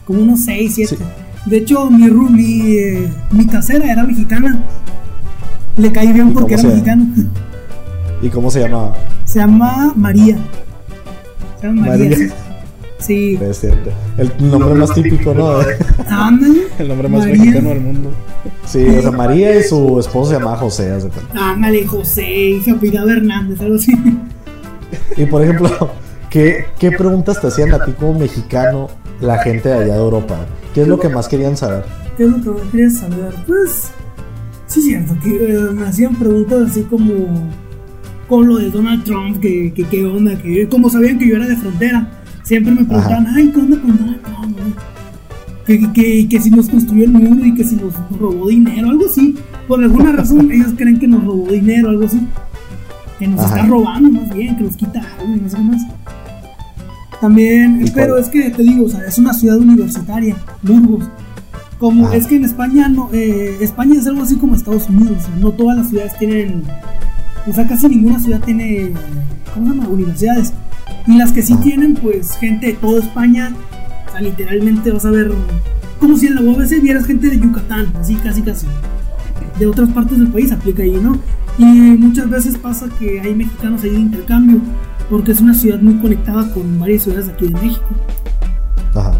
como 0.06 0.22
unos 0.22 0.42
6, 0.46 0.72
7. 0.76 0.96
Sí. 0.98 1.04
De 1.50 1.58
hecho, 1.58 1.90
mi, 1.92 2.10
mi, 2.10 2.62
eh, 2.78 3.10
mi 3.32 3.46
casera 3.46 3.92
era 3.92 4.04
mexicana, 4.04 4.60
le 5.78 5.92
caí 5.92 6.12
bien 6.14 6.30
¿Y 6.30 6.34
porque 6.34 6.54
era 6.54 6.62
se- 6.62 6.68
mexicano. 6.70 7.06
¿Y 8.22 8.30
cómo 8.30 8.50
se 8.50 8.62
llama? 8.62 8.94
Se 9.26 9.40
llama 9.40 9.94
María. 9.96 10.38
Se 11.60 11.68
llama 11.68 11.88
María. 11.88 12.10
María. 12.10 12.34
Sí, 13.00 13.38
Es 13.42 13.60
cierto. 13.60 13.92
El 14.18 14.32
nombre 14.50 14.74
más 14.76 14.94
típico, 14.94 15.34
¿no? 15.34 15.60
ándale. 16.10 16.62
El 16.80 16.88
nombre 16.88 17.10
más 17.10 17.20
María. 17.22 17.36
mexicano 17.38 17.70
del 17.70 17.82
mundo. 17.82 18.12
Sí, 18.66 18.86
o 18.88 19.02
sea, 19.02 19.12
María 19.12 19.60
y 19.60 19.64
su 19.64 20.00
esposo 20.00 20.32
se 20.32 20.38
llamaba 20.40 20.58
José. 20.58 20.90
cuenta. 21.00 21.52
Ándale, 21.52 21.86
José, 21.86 22.62
y 22.66 22.70
apellidaba 22.70 23.12
Hernández, 23.12 23.60
algo 23.62 23.76
así. 23.76 23.92
Y 25.18 25.26
por 25.26 25.44
ejemplo, 25.44 25.92
¿qué, 26.30 26.66
¿qué 26.80 26.92
preguntas 26.92 27.40
te 27.42 27.48
hacían 27.48 27.74
a 27.74 27.84
ti 27.84 27.92
como 27.94 28.18
mexicano 28.20 28.88
la 29.20 29.38
gente 29.40 29.70
de 29.70 29.76
allá 29.76 29.94
de 29.94 30.00
Europa? 30.00 30.46
¿Qué 30.74 30.82
es 30.82 30.88
lo 30.88 31.00
que 31.00 31.10
más 31.10 31.28
querían 31.28 31.58
saber? 31.58 31.84
¿Qué 32.18 32.24
es 32.24 32.30
lo 32.30 32.42
que 32.42 32.50
más 32.50 32.72
querías 32.72 32.98
saber? 32.98 33.34
Pues, 33.46 33.92
sí 34.68 34.80
es 34.80 34.86
cierto, 34.86 35.16
que 35.24 35.30
eh, 35.36 35.60
me 35.74 35.86
hacían 35.88 36.16
preguntas 36.16 36.72
así 36.72 36.82
como 36.84 37.50
con 38.28 38.48
lo 38.48 38.58
de 38.58 38.70
Donald 38.72 39.04
Trump, 39.04 39.40
que, 39.40 39.72
que 39.74 39.84
qué 39.86 40.06
onda, 40.06 40.36
que 40.42 40.68
como 40.68 40.90
sabían 40.90 41.20
que 41.20 41.28
yo 41.28 41.36
era 41.36 41.48
de 41.48 41.56
frontera, 41.56 42.10
siempre 42.46 42.72
me 42.74 42.86
preguntaban, 42.86 43.28
ay, 43.28 43.50
¿qué 43.50 43.60
onda 43.60 43.82
con 43.82 43.98
Donald 43.98 44.22
Trump? 44.22 44.58
Que, 45.66 45.80
que, 45.80 45.92
que, 45.94 46.28
que 46.30 46.40
si 46.40 46.52
nos 46.52 46.70
construyó 46.70 47.06
el 47.06 47.12
muro 47.12 47.44
y 47.44 47.56
que 47.56 47.64
si 47.64 47.76
nos 47.76 47.94
robó 48.20 48.48
dinero, 48.48 48.90
algo 48.90 49.06
así. 49.08 49.36
Por 49.68 49.84
alguna 49.84 50.12
razón 50.12 50.52
ellos 50.52 50.74
creen 50.78 51.00
que 51.00 51.08
nos 51.08 51.24
robó 51.24 51.52
dinero, 51.52 51.90
algo 51.90 52.06
así. 52.06 52.22
Que 53.18 53.28
nos 53.28 53.40
Ajá. 53.42 53.56
está 53.56 53.68
robando 53.68 54.22
más 54.22 54.34
bien, 54.34 54.56
que 54.56 54.64
nos 54.64 54.78
quita 54.78 55.02
algo 55.20 55.36
y 55.36 55.40
no 55.40 55.50
sé 55.50 55.58
qué 55.58 55.64
más. 55.64 55.82
También, 57.20 57.82
¿Y 57.84 57.90
pero 57.92 58.14
cuál? 58.14 58.22
es 58.24 58.30
que 58.30 58.50
te 58.52 58.62
digo, 58.62 58.86
o 58.86 58.90
sea, 58.90 59.06
es 59.08 59.18
una 59.18 59.34
ciudad 59.34 59.58
universitaria, 59.58 60.36
Burgos. 60.62 61.06
Como 61.80 62.08
Ajá. 62.08 62.16
es 62.16 62.28
que 62.28 62.36
en 62.36 62.46
España 62.46 62.88
no, 62.88 63.10
eh, 63.12 63.58
España 63.62 63.96
es 64.00 64.06
algo 64.06 64.22
así 64.22 64.36
como 64.36 64.54
Estados 64.56 64.88
Unidos, 64.90 65.18
o 65.20 65.26
sea, 65.26 65.36
no 65.38 65.52
todas 65.52 65.78
las 65.78 65.90
ciudades 65.90 66.16
tienen, 66.20 66.64
o 67.48 67.54
sea, 67.54 67.66
casi 67.68 67.88
ninguna 67.90 68.20
ciudad 68.20 68.42
tiene, 68.42 68.92
¿cómo 69.54 69.68
se 69.68 69.74
llama? 69.74 69.90
Universidades. 69.90 70.54
Y 71.08 71.18
las 71.18 71.32
que 71.32 71.42
sí 71.42 71.56
tienen, 71.58 71.94
pues 71.94 72.36
gente 72.38 72.68
de 72.68 72.74
toda 72.74 73.00
España, 73.00 73.52
o 74.08 74.12
sea, 74.12 74.22
literalmente 74.22 74.92
vas 74.92 75.06
a 75.06 75.12
ver, 75.12 75.32
como 76.00 76.18
si 76.18 76.28
en 76.28 76.36
la 76.36 76.42
UABC 76.42 76.82
vieras 76.82 77.06
gente 77.06 77.30
de 77.30 77.40
Yucatán, 77.40 77.94
así 78.00 78.16
casi 78.16 78.42
casi. 78.42 78.66
De 79.60 79.68
otras 79.68 79.90
partes 79.90 80.18
del 80.18 80.30
país 80.30 80.52
aplica 80.52 80.84
ahí, 80.84 81.00
¿no? 81.02 81.18
Y 81.58 81.64
muchas 81.64 82.30
veces 82.30 82.58
pasa 82.58 82.88
que 83.00 83.22
hay 83.22 83.36
mexicanos 83.36 83.84
ahí 83.84 83.92
de 83.92 84.00
intercambio, 84.00 84.60
porque 85.10 85.32
es 85.32 85.42
una 85.42 85.54
ciudad 85.54 85.80
muy 85.80 85.96
conectada 85.96 86.52
con 86.54 86.80
varias 86.80 87.04
ciudades 87.04 87.28
de 87.28 87.34
aquí 87.34 87.48
de 87.48 87.60
México. 87.60 87.86
Ajá. 88.96 89.14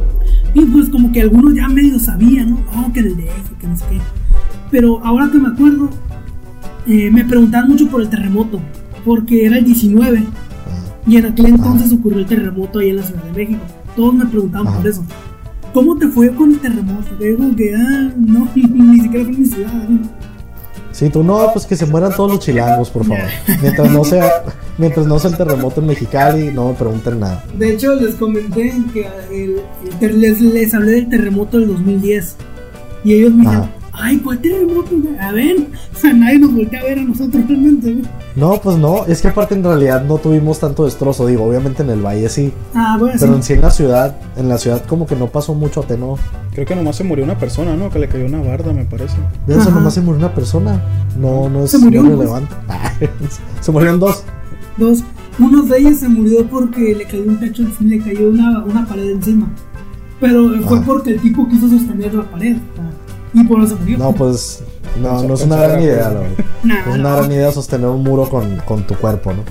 Y 0.54 0.66
pues 0.66 0.90
como 0.90 1.12
que 1.12 1.22
algunos 1.22 1.54
ya 1.54 1.68
medio 1.68 2.00
sabían, 2.00 2.52
¿no? 2.52 2.60
No, 2.76 2.94
que 2.94 3.04
del 3.04 3.16
DF, 3.16 3.60
que 3.60 3.68
no 3.68 3.78
sé 3.78 3.86
qué. 3.92 4.00
Pero 4.72 5.06
ahora 5.06 5.30
que 5.32 5.38
me 5.38 5.50
acuerdo, 5.50 5.90
eh, 6.88 7.12
me 7.12 7.24
preguntaban 7.26 7.70
mucho 7.70 7.88
por 7.90 8.02
el 8.02 8.10
terremoto, 8.10 8.60
porque 9.06 9.46
era 9.46 9.58
el 9.58 9.66
19 9.66 10.18
Ajá. 10.20 10.45
Y 11.08 11.18
en 11.18 11.26
aquel 11.28 11.46
entonces 11.48 11.92
ocurrió 11.94 12.20
el 12.20 12.26
terremoto 12.26 12.80
ahí 12.80 12.90
en 12.90 12.98
la 12.98 13.04
Ciudad 13.04 13.24
de 13.24 13.32
México. 13.32 13.62
Todos 13.96 14.14
me 14.14 14.26
preguntaban 14.26 14.68
Ajá. 14.68 14.78
por 14.78 14.88
eso. 14.88 15.04
¿Cómo 15.74 15.98
te 15.98 16.08
fue 16.08 16.30
con 16.34 16.52
el 16.52 16.60
terremoto? 16.60 17.16
Digo 17.20 17.56
que, 17.56 17.76
ah, 17.76 18.12
no, 18.18 18.48
ni 18.56 19.00
siquiera 19.02 19.26
fue 19.26 19.34
en 19.34 19.40
mi 19.42 19.46
ciudad. 19.46 19.72
Sí, 20.92 21.10
tú 21.10 21.24
no, 21.24 21.50
pues 21.52 21.66
que 21.66 21.76
se 21.76 21.86
mueran 21.86 22.16
todos 22.16 22.32
los 22.32 22.40
chilangos, 22.40 22.90
por 22.90 23.04
favor. 23.06 23.26
Mientras 23.62 23.92
no 23.92 24.04
sea, 24.06 24.30
mientras 24.78 25.06
no 25.06 25.20
sea 25.20 25.32
el 25.32 25.38
terremoto 25.38 25.82
en 25.82 25.88
Mexicali, 25.88 26.52
no 26.54 26.70
me 26.70 26.74
pregunten 26.76 27.20
nada. 27.20 27.44
De 27.58 27.74
hecho, 27.74 27.94
les 27.96 28.16
comenté 28.16 28.74
que 28.94 29.06
el- 29.30 29.58
el 29.84 30.00
ter- 30.00 30.14
les, 30.16 30.40
les 30.40 30.74
hablé 30.74 30.92
del 30.92 31.10
terremoto 31.10 31.60
del 31.60 31.68
2010. 31.68 32.38
Y 33.04 33.14
ellos 33.16 33.34
me 33.34 33.42
dijeron. 33.42 33.70
Ay, 33.98 34.18
¿cuál 34.20 34.40
terremoto? 34.40 34.90
güey? 34.92 35.18
A 35.20 35.32
ver, 35.32 35.56
o 35.94 35.98
sea, 35.98 36.14
nadie 36.14 36.40
nos 36.40 36.54
voltea 36.54 36.82
a 36.82 36.84
ver 36.84 37.00
a 37.00 37.04
nosotros 37.04 37.44
realmente. 37.48 37.92
güey. 37.94 38.06
No, 38.36 38.60
pues 38.62 38.78
no, 38.78 39.06
es 39.06 39.22
que 39.22 39.30
aparte 39.30 39.56
en 39.56 39.64
realidad 39.64 40.04
no 40.04 40.18
tuvimos 40.18 40.60
tanto 40.60 40.86
destrozo, 40.86 41.26
digo, 41.28 41.46
obviamente 41.46 41.84
en 41.84 41.90
el 41.90 42.02
valle 42.06 42.28
sí, 42.30 42.52
Ah, 42.74 42.98
bueno, 43.00 43.16
pero 43.20 43.32
sí. 43.34 43.38
en 43.38 43.44
sí 43.44 43.54
en 43.54 43.62
la 43.62 43.72
ciudad, 43.72 44.16
en 44.36 44.50
la 44.50 44.58
ciudad 44.58 44.84
como 44.86 45.06
que 45.08 45.16
no 45.16 45.28
pasó 45.28 45.54
mucho 45.54 45.82
ateno. 45.82 46.18
Creo 46.54 46.66
que 46.66 46.76
nomás 46.76 46.96
se 46.98 47.04
murió 47.04 47.24
una 47.26 47.38
persona, 47.38 47.76
¿no? 47.76 47.90
Que 47.90 48.00
le 48.00 48.08
cayó 48.08 48.26
una 48.26 48.42
barda, 48.42 48.74
me 48.74 48.86
parece. 48.86 49.16
De 49.48 49.54
eso 49.54 49.64
Ajá. 49.70 49.72
nomás 49.72 49.94
se 49.94 50.02
murió 50.02 50.20
una 50.20 50.34
persona, 50.34 50.82
no, 51.20 51.50
no 51.50 51.64
es 51.66 51.72
Se 51.72 51.78
murió, 51.78 52.02
no 52.04 52.10
pues. 52.10 52.20
relevante. 52.20 52.56
se 53.62 53.72
murieron 53.72 54.00
dos. 54.00 54.24
Dos. 54.78 55.04
Uno 55.40 55.64
de 55.64 55.78
ellos 55.80 56.00
se 56.00 56.08
murió 56.10 56.46
porque 56.48 56.96
le 56.96 57.04
cayó 57.06 57.24
un 57.24 57.40
techo, 57.40 57.62
encima, 57.64 57.90
le 57.90 58.00
cayó 58.00 58.30
una, 58.30 58.64
una 58.64 58.86
pared 58.86 59.10
encima. 59.12 59.48
Pero 60.20 60.50
fue 60.64 60.78
Ajá. 60.78 60.86
porque 60.86 61.12
el 61.12 61.20
tipo 61.22 61.48
quiso 61.50 61.70
sostener 61.70 62.14
la 62.14 62.24
pared. 62.24 62.56
ah, 62.80 62.90
Y 63.36 63.44
por 63.44 63.62
eso 63.64 63.76
murió. 63.80 63.98
No, 63.98 64.14
pues 64.14 64.64
no, 65.02 65.24
no 65.24 65.34
es 65.36 65.42
una 65.44 65.58
gran 65.58 65.82
idea, 65.82 66.10
verdad. 66.10 66.24
Nah, 66.64 66.80
Es 66.80 66.88
una 66.88 66.98
no. 66.98 67.16
gran 67.18 67.32
idea 67.32 67.52
sostener 67.52 67.88
un 67.88 68.02
muro 68.04 68.28
con, 68.28 68.58
con 68.66 68.88
tu 68.88 68.96
cuerpo, 68.96 69.32
¿no? 69.34 69.44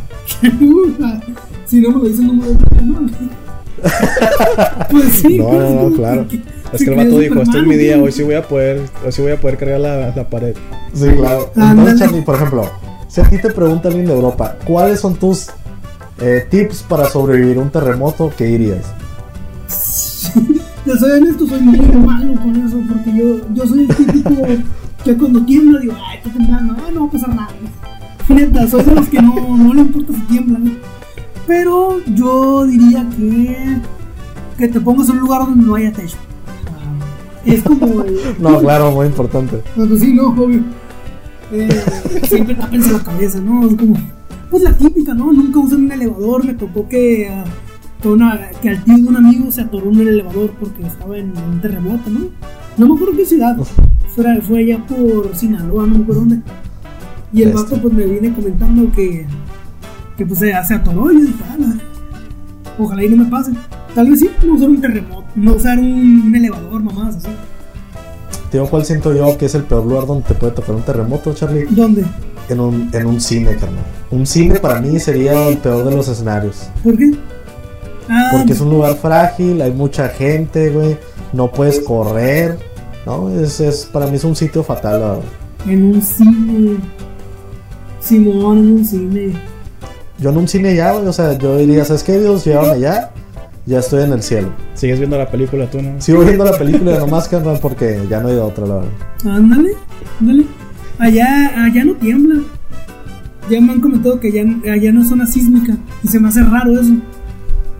si 1.66 1.81
no 1.81 1.90
me 1.90 1.99
lo 1.99 2.05
dicen, 2.09 2.27
no 2.27 2.33
me 2.33 2.47
lo 2.47 2.53
dicen. 2.53 3.31
Pues 4.90 5.12
sí. 5.12 5.38
No, 5.38 5.49
pues, 5.49 5.59
no, 5.61 5.70
no, 5.70 5.77
como 5.83 5.97
claro. 5.97 6.27
Es 6.73 6.83
que 6.83 6.90
el 6.90 6.97
vato 6.97 7.18
dijo, 7.20 7.40
este 7.42 7.59
es 7.59 7.66
mi 7.66 7.77
día, 7.77 7.99
hoy 7.99 8.11
sí 8.11 8.23
voy 8.25 8.35
a 8.35 8.42
poder, 8.42 8.81
hoy 9.05 9.12
sí 9.12 9.23
voy 9.23 9.31
a 9.33 9.40
poder 9.40 9.59
cargar 9.59 9.79
la, 9.81 10.12
la 10.16 10.29
pared. 10.29 10.57
Sí, 10.92 11.07
claro. 11.16 11.53
Entonces, 11.55 11.99
Charlie, 12.01 12.23
por 12.23 12.35
ejemplo, 12.35 12.68
si 13.07 13.20
a 13.20 13.29
ti 13.29 13.38
te 13.38 13.51
pregunta 13.53 13.88
alguien 13.88 14.07
de 14.07 14.12
Europa, 14.14 14.57
¿cuáles 14.64 14.99
son 15.01 15.14
tus 15.14 15.49
eh, 16.20 16.47
tips 16.51 16.83
para 16.83 17.07
sobrevivir 17.09 17.59
a 17.59 17.61
un 17.61 17.70
terremoto? 17.70 18.33
¿Qué 18.37 18.44
dirías? 18.47 18.85
Te 20.85 20.99
soy 20.99 21.11
honesto, 21.12 21.47
soy 21.47 21.61
muy 21.62 21.79
malo 21.79 22.35
con 22.40 22.57
eso, 22.57 22.79
porque 22.88 23.16
yo, 23.16 23.55
yo 23.55 23.66
soy 23.66 23.81
el 23.81 23.97
típico 23.97 24.31
que 25.05 25.16
cuando 25.16 25.44
tiembla 25.44 25.81
digo, 25.81 25.94
ay, 26.07 26.18
está 26.18 26.31
temblando, 26.31 26.77
ay, 26.85 26.94
no 26.94 27.01
va 27.03 27.07
a 27.07 27.11
pasar 27.11 27.29
nada. 27.35 27.49
Neta, 28.29 28.66
soy 28.68 28.85
de 28.85 28.94
los 28.94 29.09
que 29.09 29.20
no, 29.20 29.57
no 29.57 29.75
le 29.75 29.81
importa 29.83 30.12
si 30.14 30.20
tiembla. 30.23 30.59
¿no? 30.59 30.70
Pero 31.47 32.01
yo 32.07 32.66
diría 32.66 33.07
que, 33.16 33.79
que 34.59 34.68
te 34.68 34.81
pongas 34.81 35.09
en 35.09 35.16
un 35.16 35.20
lugar 35.20 35.40
donde 35.42 35.64
no 35.64 35.75
haya 35.75 35.92
techo. 35.92 36.16
Ah, 36.68 37.05
Es 37.44 37.62
como 37.62 38.03
el, 38.03 38.18
No, 38.38 38.61
claro, 38.61 38.92
muy 38.92 39.07
importante. 39.07 39.62
No, 39.77 39.87
pues 39.87 40.01
sí, 40.01 40.12
no, 40.12 40.29
obvio. 40.29 40.62
Eh, 41.53 41.68
siempre 42.27 42.55
tapense 42.55 42.92
la 42.92 43.01
cabeza, 43.01 43.40
¿no? 43.40 43.66
Es 43.66 43.75
como, 43.77 43.97
pues 44.51 44.62
la 44.62 44.73
típica, 44.73 45.14
¿no? 45.14 45.33
Nunca 45.33 45.59
usan 45.59 45.85
un 45.85 45.92
elevador. 45.92 46.44
Me 46.44 46.55
tocó 46.55 46.88
que, 46.88 47.29
ah, 47.29 47.44
que, 47.44 47.63
una, 48.12 48.50
que 48.60 48.70
al 48.70 48.84
tío 48.84 48.96
de 48.96 49.02
un 49.02 49.16
amigo 49.16 49.50
se 49.50 49.62
atoró 49.62 49.90
en 49.90 50.00
el 50.00 50.08
elevador 50.08 50.50
porque 50.60 50.86
estaba 50.86 51.16
en, 51.16 51.32
un 51.36 51.60
terremoto, 51.60 52.10
¿no? 52.10 52.20
No 52.76 52.88
me 52.88 52.94
acuerdo 52.94 53.16
qué 53.16 53.24
ciudad. 53.24 53.56
Fue, 54.14 54.40
fue 54.42 54.58
allá 54.60 54.84
por 54.86 55.34
Sinaloa, 55.34 55.86
no 55.86 55.98
me 55.98 56.02
acuerdo 56.02 56.20
dónde. 56.20 56.40
Y 57.32 57.42
el 57.42 57.52
vato 57.52 57.80
pues 57.80 57.92
me 57.92 58.04
viene 58.04 58.32
comentando 58.32 58.90
que, 58.92 59.26
que 60.16 60.26
pues 60.26 60.38
se, 60.38 60.52
atoró. 60.52 61.10
Y 61.12 61.18
yo 61.18 61.24
dije, 61.26 61.44
ah, 61.50 61.74
ojalá 62.78 63.04
y 63.04 63.08
no 63.08 63.24
me 63.24 63.30
pase. 63.30 63.52
Tal 63.94 64.10
vez 64.10 64.20
sí, 64.20 64.30
no 64.44 64.54
usar 64.54 64.68
un 64.68 64.80
terremoto, 64.80 65.26
no 65.34 65.54
usar 65.54 65.78
un, 65.78 66.22
un 66.26 66.34
elevador, 66.34 66.82
mamás, 66.82 67.16
así. 67.16 67.28
Tío, 68.50 68.66
¿cuál 68.66 68.84
siento 68.84 69.12
yo 69.12 69.36
que 69.36 69.46
es 69.46 69.54
el 69.56 69.64
peor 69.64 69.84
lugar 69.84 70.06
donde 70.06 70.28
te 70.28 70.34
puede 70.34 70.52
tocar 70.52 70.76
un 70.76 70.82
terremoto, 70.82 71.34
Charlie? 71.34 71.66
¿Dónde? 71.70 72.04
En 72.48 72.60
un, 72.60 72.88
en 72.92 73.06
un 73.06 73.20
cine, 73.20 73.56
carnal. 73.56 73.84
Un 74.12 74.26
cine 74.26 74.60
para 74.60 74.80
mí 74.80 75.00
sería 75.00 75.48
el 75.48 75.58
peor 75.58 75.84
de 75.84 75.96
los 75.96 76.06
escenarios. 76.06 76.68
¿Por 76.84 76.96
qué? 76.96 77.10
Ah, 78.08 78.28
Porque 78.32 78.52
es 78.52 78.60
un 78.60 78.70
lugar 78.70 78.96
frágil, 78.96 79.60
hay 79.62 79.72
mucha 79.72 80.08
gente, 80.08 80.70
güey. 80.70 80.96
No 81.32 81.50
puedes 81.50 81.80
correr. 81.80 82.58
No, 83.06 83.28
es, 83.30 83.60
es 83.60 83.86
para 83.86 84.06
mí 84.06 84.16
es 84.16 84.24
un 84.24 84.36
sitio 84.36 84.62
fatal. 84.62 85.00
la 85.00 85.08
verdad. 85.08 85.22
En 85.66 85.84
un 85.84 86.02
cine. 86.02 86.76
Simón, 88.00 88.58
en 88.58 88.72
un 88.72 88.84
cine. 88.84 89.32
Yo 90.18 90.30
en 90.30 90.36
un 90.36 90.48
cine 90.48 90.74
ya, 90.74 90.92
güey, 90.92 91.06
o 91.06 91.12
sea, 91.12 91.36
yo 91.36 91.56
diría, 91.56 91.84
¿sabes 91.84 92.02
qué, 92.02 92.18
Dios? 92.18 92.44
Llévame 92.44 92.72
allá. 92.72 93.10
Ya 93.66 93.78
estoy 93.78 94.02
en 94.02 94.12
el 94.12 94.22
cielo. 94.22 94.48
Sigues 94.74 94.98
viendo 94.98 95.16
la 95.16 95.30
película 95.30 95.66
tú, 95.70 95.80
¿no? 95.80 96.00
Sigo 96.00 96.20
viendo 96.20 96.44
la 96.44 96.56
película 96.58 96.98
nomás, 96.98 97.28
carnal, 97.28 97.58
porque 97.60 97.98
ya 98.10 98.20
no 98.20 98.28
hay 98.28 98.34
de 98.34 98.40
otra, 98.40 98.66
la 98.66 98.74
verdad. 98.74 98.90
Ándale, 99.24 99.70
ándale. 100.20 100.44
Allá, 100.98 101.64
allá 101.64 101.84
no 101.84 101.94
tiembla. 101.94 102.42
Ya 103.50 103.60
me 103.60 103.72
han 103.72 103.80
comentado 103.80 104.20
que 104.20 104.28
allá, 104.28 104.44
allá 104.70 104.92
no 104.92 105.02
es 105.02 105.08
zona 105.08 105.26
sísmica. 105.26 105.76
Y 106.02 106.08
se 106.08 106.20
me 106.20 106.28
hace 106.28 106.42
raro 106.42 106.78
eso. 106.78 106.92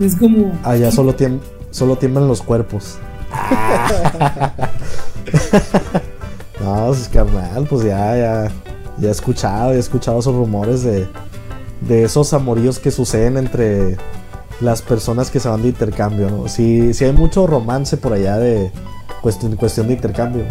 Es 0.01 0.17
como. 0.17 0.53
Allá 0.65 0.91
solo, 0.91 1.17
tiem- 1.17 1.41
solo 1.71 1.97
tiemblan 1.97 2.27
los 2.29 2.43
cuerpos. 2.43 2.99
no, 6.61 6.87
pues 6.87 7.09
carnal, 7.13 7.67
pues 7.69 7.85
ya, 7.85 8.17
ya, 8.17 8.51
ya 8.99 9.09
he 9.09 9.11
escuchado, 9.11 9.71
ya 9.71 9.77
he 9.77 9.81
escuchado 9.81 10.21
esos 10.21 10.35
rumores 10.35 10.83
de, 10.83 11.07
de 11.81 12.05
esos 12.05 12.33
amoríos 12.33 12.79
que 12.79 12.91
suceden 12.91 13.37
entre 13.37 13.97
las 14.61 14.83
personas 14.83 15.31
que 15.31 15.41
se 15.41 15.49
van 15.49 15.63
de 15.63 15.69
intercambio, 15.69 16.31
¿no? 16.31 16.49
Sí, 16.49 16.95
sí 16.95 17.05
hay 17.05 17.13
mucho 17.13 17.47
romance 17.47 17.97
por 17.97 18.13
allá 18.13 18.39
de 18.39 18.71
cuestión, 19.21 19.57
cuestión 19.57 19.89
de 19.89 19.95
intercambio. 19.95 20.45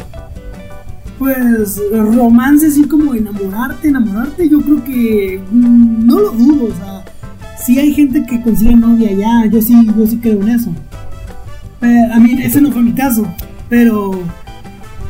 Pues 1.19 1.79
romance 1.91 2.67
así 2.67 2.88
como 2.88 3.13
enamorarte, 3.13 3.88
enamorarte, 3.88 4.49
yo 4.49 4.60
creo 4.62 4.84
que 4.84 5.41
mm, 5.51 6.06
no 6.06 6.19
lo 6.19 6.32
dudo, 6.32 6.65
o 6.65 6.75
sea, 6.75 7.06
sí 7.65 7.80
hay 7.80 7.93
gente 7.93 8.26
que 8.26 8.41
consigue 8.41 8.76
novia 8.76 9.10
allá, 9.10 9.45
yo 9.52 9.62
sí, 9.62 9.88
yo 9.97 10.08
sí 10.08 10.17
creo 10.17 10.41
en 10.41 10.49
eso. 10.49 10.73
Pero, 11.80 12.13
a 12.13 12.19
mí 12.19 12.41
ese 12.41 12.62
no 12.62 12.71
fue 12.71 12.82
mi 12.82 12.93
caso, 12.93 13.26
pero 13.69 14.12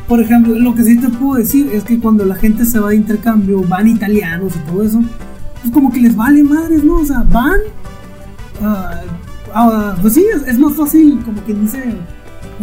por 0.08 0.20
ejemplo, 0.20 0.58
lo 0.58 0.74
que 0.74 0.84
sí 0.84 0.98
te 0.98 1.08
puedo 1.08 1.34
decir 1.34 1.70
es 1.72 1.84
que 1.84 1.98
cuando 1.98 2.24
la 2.24 2.34
gente 2.34 2.64
se 2.64 2.78
va 2.78 2.90
de 2.90 2.96
intercambio, 2.96 3.62
van 3.62 3.88
italianos 3.88 4.54
y 4.56 4.70
todo 4.70 4.82
eso, 4.82 5.02
pues 5.62 5.72
como 5.72 5.90
que 5.90 6.00
les 6.00 6.14
vale 6.14 6.42
madres, 6.42 6.84
¿no? 6.84 6.96
O 6.96 7.04
sea, 7.04 7.24
van, 7.30 7.58
ah, 8.62 9.00
ah, 9.54 9.96
pues 10.02 10.14
sí, 10.14 10.24
es, 10.34 10.46
es 10.46 10.58
más 10.58 10.74
fácil 10.74 11.20
como 11.24 11.40
quien 11.42 11.62
dice, 11.62 11.82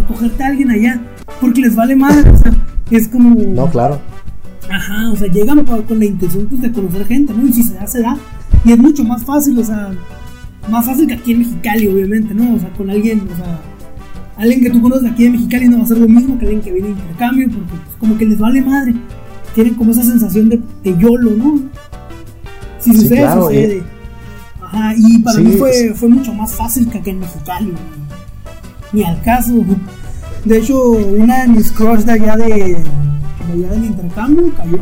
cogerte 0.08 0.44
a 0.44 0.48
alguien 0.48 0.70
allá, 0.70 1.02
porque 1.40 1.62
les 1.62 1.76
vale 1.76 1.96
madres, 1.96 2.26
o 2.28 2.38
sea, 2.38 2.54
es 2.92 3.08
como... 3.08 3.36
No, 3.36 3.68
claro. 3.70 4.00
Ajá, 4.70 5.12
o 5.12 5.16
sea, 5.16 5.28
llegan 5.28 5.66
con 5.66 6.00
la 6.00 6.06
intención 6.06 6.46
pues, 6.46 6.62
de 6.62 6.72
conocer 6.72 7.06
gente, 7.08 7.34
¿no? 7.34 7.48
Y 7.48 7.54
si 7.54 7.64
se 7.64 7.74
da, 7.74 7.88
se 7.88 8.02
da. 8.02 8.18
Y 8.66 8.72
es 8.72 8.78
mucho 8.78 9.04
más 9.04 9.24
fácil, 9.24 9.58
o 9.58 9.64
sea, 9.64 9.92
más 10.70 10.86
fácil 10.86 11.08
que 11.08 11.14
aquí 11.16 11.32
en 11.32 11.40
Mexicali, 11.40 11.88
obviamente, 11.88 12.34
¿no? 12.34 12.56
O 12.56 12.60
sea, 12.60 12.70
con 12.74 12.90
alguien, 12.90 13.22
o 13.32 13.36
sea, 13.36 13.60
alguien 14.38 14.62
que 14.62 14.70
tú 14.70 14.82
conoces 14.82 15.10
aquí 15.12 15.26
en 15.26 15.32
Mexicali 15.34 15.68
no 15.68 15.80
va 15.80 15.84
a 15.84 15.88
ser 15.88 15.98
lo 15.98 16.08
mismo 16.08 16.38
que 16.38 16.46
alguien 16.46 16.62
que 16.62 16.72
viene 16.72 16.90
de 16.90 16.94
intercambio, 16.94 17.48
porque 17.50 17.70
pues, 17.70 17.82
como 18.00 18.18
que 18.18 18.26
les 18.26 18.38
vale 18.38 18.62
madre. 18.62 18.94
Tienen 19.56 19.74
como 19.76 19.92
esa 19.92 20.04
sensación 20.04 20.48
de, 20.50 20.62
de 20.84 20.98
YOLO, 20.98 21.32
¿no? 21.32 21.60
Si 22.80 22.92
Sí, 22.92 22.98
sucede, 23.02 23.18
claro, 23.18 23.44
sucede. 23.48 23.84
Ajá, 24.62 24.94
y 24.96 25.18
para 25.20 25.38
Sí, 25.38 25.44
mí 25.44 25.52
fue, 25.58 25.94
fue 25.96 26.10
mucho 26.10 26.34
más 26.34 26.54
fácil 26.54 26.90
que 26.90 27.00
aquí 27.00 27.10
en 27.10 27.20
Mexicali, 27.20 27.74
ni, 28.94 29.00
ni 29.02 29.04
al 29.06 29.22
caso. 29.24 29.54
De 30.46 30.58
hecho, 30.58 30.92
una 30.92 31.42
de 31.42 31.48
mis 31.50 31.72
crush 31.72 32.02
de 32.02 32.12
allá 32.14 32.38
de, 32.38 32.46
de 32.48 32.78
allá 33.54 33.70
del 33.72 33.86
intercambio 33.86 34.52
cayó. 34.56 34.80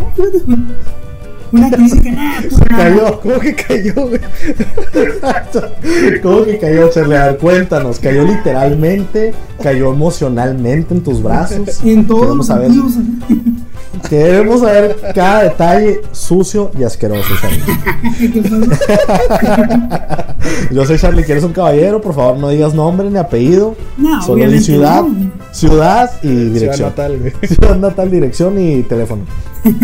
Una 1.52 1.70
nada, 1.70 2.42
pues, 2.42 2.56
Se 2.56 2.66
cayó, 2.66 3.22
¿cómo 3.22 3.40
que 3.40 3.56
cayó, 3.56 3.94
güey? 3.96 4.20
¿Cómo 6.22 6.46
que 6.46 6.60
cayó, 6.60 6.90
ver, 7.08 7.38
cuéntanos, 7.38 8.00
¿cayó 8.00 8.24
literalmente? 8.24 9.34
¿Cayó 9.62 9.94
emocionalmente 9.94 10.94
en 10.94 11.02
tus 11.02 11.22
brazos? 11.22 11.84
En 11.84 12.08
todos 12.08 12.36
los 12.36 12.48
saber, 12.48 12.72
sentidos. 13.91 14.10
queremos 14.10 14.60
saber 14.62 14.97
cada 15.15 15.43
detalle 15.43 16.02
sucio 16.12 16.71
y 16.78 16.84
asqueroso, 16.84 17.30
Charlie. 17.41 18.39
Yo 20.71 20.86
soy 20.86 20.97
Charlie, 20.97 21.23
¿quieres 21.23 21.43
un 21.43 21.54
caballero? 21.54 22.02
Por 22.02 22.13
favor, 22.13 22.38
no 22.38 22.49
digas 22.49 22.73
nombre 22.73 23.10
ni 23.10 23.17
apellido. 23.17 23.75
No, 23.97 24.21
Solo 24.21 24.49
di 24.49 24.60
ciudad, 24.60 25.04
no. 25.04 25.32
ciudad 25.52 26.12
y 26.21 26.28
Ciudad 26.28 26.54
dirección. 26.54 26.89
natal, 26.89 27.17
güey. 27.19 27.34
Ciudad 27.47 27.78
natal, 27.78 28.12
dirección 28.12 28.60
y 28.60 28.84
teléfono. 28.84 29.23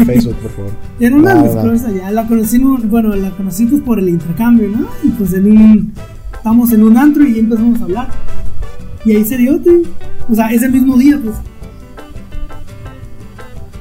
Facebook, 0.06 0.36
por 0.36 0.52
favor. 0.52 0.72
Era 1.00 1.16
una 1.16 1.36
de 1.36 1.72
mis 1.72 1.84
allá. 1.84 2.12
La 2.12 2.28
conocí, 2.28 2.60
bueno, 2.60 3.16
la 3.16 3.30
conocí 3.32 3.66
pues 3.66 3.82
por 3.82 4.00
el 4.00 4.10
intercambio, 4.10 4.70
¿no? 4.70 4.88
Y 5.04 5.10
pues 5.10 5.34
en 5.34 5.52
un. 5.52 5.94
Estamos 6.34 6.72
en 6.74 6.84
un 6.84 6.98
antro 6.98 7.26
y 7.26 7.40
empezamos 7.40 7.82
a 7.82 7.84
hablar. 7.84 8.08
Y 9.04 9.16
ahí 9.16 9.26
se 9.26 9.38
dio, 9.38 9.60
tío. 9.60 9.80
O 10.30 10.36
sea, 10.36 10.52
ese 10.52 10.70
mismo 10.70 10.98
día, 10.98 11.20
pues. 11.24 11.36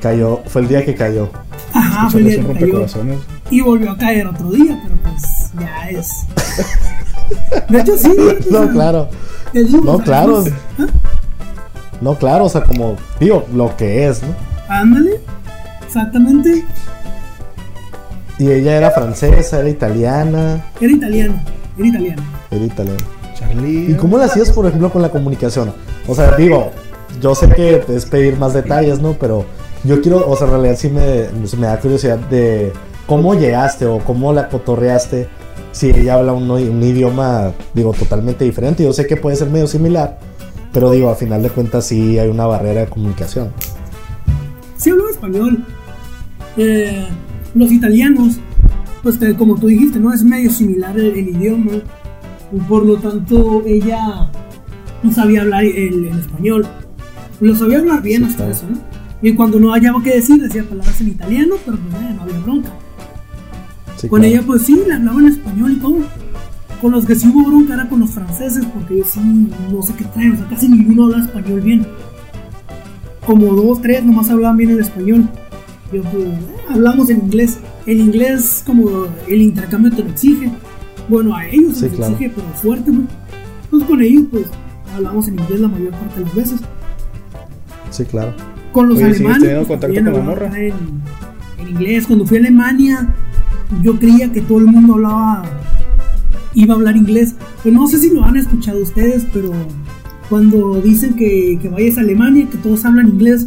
Cayó, 0.05 0.43
fue 0.45 0.61
el 0.61 0.69
día 0.69 0.85
que 0.85 0.95
cayó. 0.95 1.31
Ajá, 1.73 2.11
fue 2.11 2.21
el 2.21 2.27
día 2.27 2.47
que 2.47 2.61
cayó. 2.61 2.87
Y 3.49 3.63
volvió 3.63 3.91
a 3.93 3.97
caer 3.97 4.27
otro 4.27 4.51
día, 4.51 4.79
pero 4.83 4.97
pues 4.97 5.51
ya 5.59 5.89
es. 5.89 6.11
De 7.71 7.81
hecho, 7.81 7.97
sí. 7.97 8.13
No, 8.51 8.65
sea, 8.65 8.69
claro. 8.71 9.09
No, 9.55 9.97
sea, 9.97 10.05
claro. 10.05 10.45
¿ah? 10.79 10.87
No, 12.03 12.19
claro, 12.19 12.45
o 12.45 12.49
sea, 12.51 12.65
como, 12.65 12.99
digo, 13.19 13.47
lo 13.55 13.75
que 13.79 14.07
es, 14.07 14.23
¿no? 14.23 14.29
Ándale, 14.69 15.21
exactamente. 15.87 16.63
Y 18.39 18.51
ella 18.51 18.77
era 18.77 18.91
francesa, 18.91 19.61
era 19.61 19.71
italiana, 19.71 20.67
Era 20.83 20.93
italiano, 20.93 21.43
era 21.79 21.89
italiano. 21.89 22.23
era 22.51 22.65
italiana. 22.67 23.05
Charlie. 23.35 23.93
¿Y 23.93 23.95
cómo 23.95 24.19
le 24.19 24.25
hacías, 24.25 24.51
por 24.51 24.67
ejemplo, 24.67 24.93
con 24.93 25.01
la 25.01 25.09
comunicación? 25.09 25.73
O 26.07 26.15
sea, 26.15 26.37
digo, 26.37 26.73
yo 27.23 27.35
sé 27.35 27.49
que 27.49 27.83
es 27.89 28.05
pedir 28.05 28.37
más 28.37 28.53
detalles, 28.53 29.01
¿no? 29.01 29.15
Pero 29.15 29.47
yo 29.85 30.01
quiero, 30.01 30.29
o 30.29 30.37
sea, 30.37 30.47
en 30.47 30.53
realidad 30.55 30.77
sí 30.79 30.89
me, 30.89 31.27
me 31.59 31.67
da 31.67 31.79
curiosidad 31.81 32.19
de 32.19 32.73
cómo 33.07 33.35
llegaste 33.35 33.87
o 33.87 33.99
cómo 33.99 34.33
la 34.33 34.49
cotorreaste 34.49 35.29
si 35.73 35.91
ella 35.91 36.15
habla 36.15 36.33
un, 36.33 36.51
un 36.51 36.83
idioma, 36.83 37.53
digo, 37.75 37.93
totalmente 37.93 38.45
diferente. 38.45 38.85
Yo 38.85 38.93
sé 38.93 39.07
que 39.07 39.17
puede 39.17 39.37
ser 39.37 39.51
medio 39.51 39.67
similar, 39.67 40.19
pero 40.73 40.91
digo, 40.93 41.11
a 41.11 41.17
final 41.17 41.43
de 41.43 41.51
cuentas 41.51 41.87
sí 41.87 42.19
hay 42.19 42.29
una 42.29 42.47
barrera 42.47 42.83
de 42.83 42.87
comunicación. 42.87 43.49
Sí 44.77 44.91
hablaba 44.91 45.11
español. 45.11 45.65
Eh, 46.57 47.07
los 47.55 47.73
italianos, 47.73 48.37
pues 49.03 49.19
te- 49.19 49.35
como 49.35 49.57
tú 49.57 49.67
dijiste, 49.67 49.99
¿no? 49.99 50.13
Es 50.13 50.23
medio 50.23 50.51
similar 50.51 50.97
el, 50.97 51.07
el 51.07 51.29
idioma. 51.31 51.73
Por 52.69 52.87
lo 52.87 52.97
tanto, 52.97 53.63
ella 53.67 54.31
no 55.03 55.13
sabía 55.13 55.43
hablar 55.43 55.65
el, 55.65 56.05
el 56.07 56.19
español. 56.21 56.67
Lo 57.41 57.55
sabía 57.57 57.79
hablar 57.81 58.01
bien 58.03 58.23
Sí, 58.27 58.31
hasta 58.31 58.49
eso, 58.49 58.65
¿no? 58.71 58.79
Y 59.25 59.33
cuando 59.35 59.59
no 59.59 59.71
hallaba 59.73 60.03
qué 60.03 60.17
decir, 60.17 60.41
decía 60.41 60.63
palabras 60.69 61.01
en 61.01 61.09
italiano, 61.09 61.55
pero 61.65 61.79
pues 61.79 61.95
eh, 62.03 62.13
no 62.15 62.23
había 62.23 62.39
bronca. 62.41 62.69
Sí, 63.97 64.07
Con 64.09 64.21
claro. 64.21 64.35
ella, 64.35 64.43
pues 64.47 64.63
sí, 64.63 64.79
le 64.87 64.93
hablaba 64.95 65.19
en 65.21 65.29
español 65.29 65.73
y 65.73 65.77
todo. 65.77 65.97
Con 66.83 66.93
los 66.93 67.07
que 67.07 67.15
sí 67.15 67.29
hubo 67.29 67.49
bronca 67.49 67.73
era 67.75 67.89
con 67.89 68.01
los 68.01 68.11
franceses, 68.11 68.67
porque 68.67 68.95
ellos 68.97 69.09
sí, 69.13 69.21
no 69.73 69.83
sé 69.83 69.95
qué 69.95 70.05
traen, 70.05 70.33
o 70.33 70.37
sea, 70.37 70.47
casi 70.49 70.69
ninguno 70.69 71.05
habla 71.05 71.25
español 71.25 71.61
bien. 71.63 71.87
Como 73.27 73.55
dos, 73.55 73.81
tres 73.81 74.05
nomás 74.05 74.29
hablaban 74.29 74.59
bien 74.59 74.71
el 74.73 74.81
español. 74.81 75.27
Yo, 75.91 76.03
pues, 76.03 76.25
eh, 76.25 76.39
hablamos 76.69 77.09
en 77.09 77.19
inglés. 77.25 77.59
El 77.87 78.01
inglés, 78.01 78.63
como 78.67 79.07
el 79.27 79.41
intercambio 79.41 79.91
te 79.91 80.03
lo 80.03 80.11
exige. 80.11 80.51
Bueno, 81.09 81.35
a 81.35 81.47
ellos 81.47 81.75
se 81.79 81.81
Sí, 81.81 81.87
les 81.87 81.95
claro. 81.97 82.13
exige, 82.13 82.33
pero 82.35 82.47
fuerte, 82.61 82.91
¿no? 82.91 83.07
Pues 83.71 83.85
con 83.85 84.03
ellos, 84.03 84.25
pues, 84.31 84.45
hablamos 84.95 85.29
en 85.29 85.39
inglés 85.39 85.61
la 85.61 85.69
mayor 85.69 85.91
parte 85.93 86.19
de 86.21 86.27
las 86.27 86.35
veces. 86.35 86.61
Sí, 87.91 88.05
claro. 88.05 88.35
Con 88.75 88.89
los 88.91 88.99
Oye, 88.99 89.15
¿sigues 89.15 89.21
alemanes. 89.21 89.43
teniendo 89.43 89.67
pues, 89.67 89.81
contacto 89.81 90.05
con 90.05 90.19
la 90.19 90.25
morra? 90.31 90.59
En, 90.59 90.73
en 91.61 91.69
inglés. 91.69 92.07
Cuando 92.07 92.27
fui 92.27 92.37
a 92.37 92.41
Alemania, 92.41 93.15
yo 93.83 93.99
creía 93.99 94.31
que 94.33 94.43
todo 94.43 94.59
el 94.59 94.67
mundo 94.67 94.95
hablaba. 94.95 95.45
iba 96.55 96.75
a 96.75 96.77
hablar 96.77 96.97
inglés. 96.97 97.37
Pero 97.63 97.77
no 97.77 97.87
sé 97.87 97.99
si 97.99 98.11
lo 98.11 98.23
han 98.25 98.37
escuchado 98.37 98.83
ustedes, 98.83 99.27
pero 99.33 99.53
cuando 100.29 100.81
dicen 100.83 101.15
que, 101.15 101.59
que 101.63 101.69
vayas 101.69 101.97
a 101.99 102.01
Alemania, 102.01 102.49
que 102.51 102.59
todos 102.59 102.85
hablan 102.85 103.09
inglés, 103.09 103.47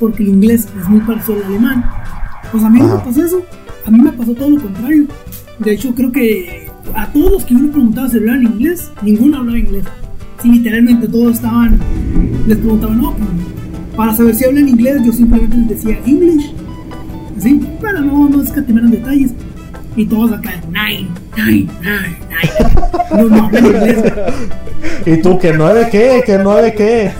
porque 0.00 0.22
el 0.22 0.28
inglés 0.30 0.68
es 0.80 0.88
muy 0.88 1.00
parecido 1.00 1.38
al 1.38 1.44
alemán. 1.44 1.84
Pues 2.52 2.62
a 2.64 2.70
mí 2.70 2.78
no 2.78 2.86
me 2.96 3.00
pasó 3.04 3.24
eso. 3.24 3.42
A 3.84 3.90
mí 3.90 4.00
me 4.00 4.12
pasó 4.12 4.32
todo 4.34 4.50
lo 4.50 4.62
contrario. 4.62 5.06
De 5.58 5.72
hecho, 5.72 5.92
creo 5.94 6.12
que 6.12 6.70
a 6.94 7.06
todos 7.12 7.32
los 7.32 7.44
que 7.44 7.54
yo 7.54 7.60
les 7.62 7.72
preguntaba 7.72 8.08
si 8.08 8.16
hablaban 8.18 8.44
inglés, 8.44 8.90
ninguno 9.02 9.38
hablaba 9.38 9.58
inglés. 9.58 9.84
Sí, 10.40 10.50
literalmente 10.50 11.08
todos 11.08 11.34
estaban, 11.34 11.78
les 12.46 12.56
preguntaban, 12.58 13.02
no, 13.02 13.12
pues, 13.16 13.28
para 13.98 14.14
saber 14.14 14.32
si 14.32 14.44
hablan 14.44 14.68
inglés, 14.68 15.02
yo 15.04 15.12
simplemente 15.12 15.56
les 15.56 15.68
decía 15.70 15.98
English. 16.06 16.54
Así, 17.36 17.60
para 17.82 18.00
no, 18.00 18.28
no 18.28 18.40
escatimar 18.40 18.84
en 18.84 18.92
detalles. 18.92 19.32
Y 19.96 20.06
todos 20.06 20.30
acá, 20.30 20.52
nine, 20.68 21.08
nine, 21.36 21.68
nine, 21.82 22.16
nine. 22.30 23.24
No, 23.24 23.28
no 23.28 23.46
hablan 23.46 23.66
inglés. 23.66 24.12
¿Y 25.04 25.16
tú 25.20 25.36
que 25.40 25.52
nueve 25.52 25.88
qué? 25.90 26.22
¿Que 26.24 26.38
nueve 26.38 26.74
qué? 26.76 27.10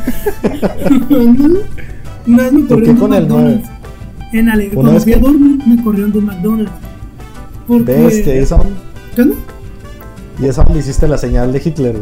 Una 2.28 2.44
vez 2.44 2.52
me 2.52 2.60
¿Por 2.60 2.82
qué 2.84 2.94
corrieron 2.94 2.94
de 2.94 3.00
con 3.00 3.14
el 3.14 3.22
McDonald's. 3.22 3.68
En 4.32 4.48
Ale 4.48 4.66
¿Una 4.66 4.74
cuando 4.74 5.00
fui 5.00 5.12
a 5.12 5.16
qué? 5.16 5.20
Dortmund 5.20 5.66
me 5.66 5.82
corrieron 5.82 6.12
de 6.12 6.18
un 6.18 6.24
McDonald's. 6.26 6.72
Porque... 7.66 8.22
¿y 8.24 8.30
esa, 8.38 8.58
¿Qué 9.16 9.24
no? 9.24 9.34
y 10.40 10.46
esa 10.46 10.62
donde 10.62 10.78
hiciste 10.78 11.08
la 11.08 11.18
señal 11.18 11.52
de 11.52 11.60
Hitler? 11.64 11.96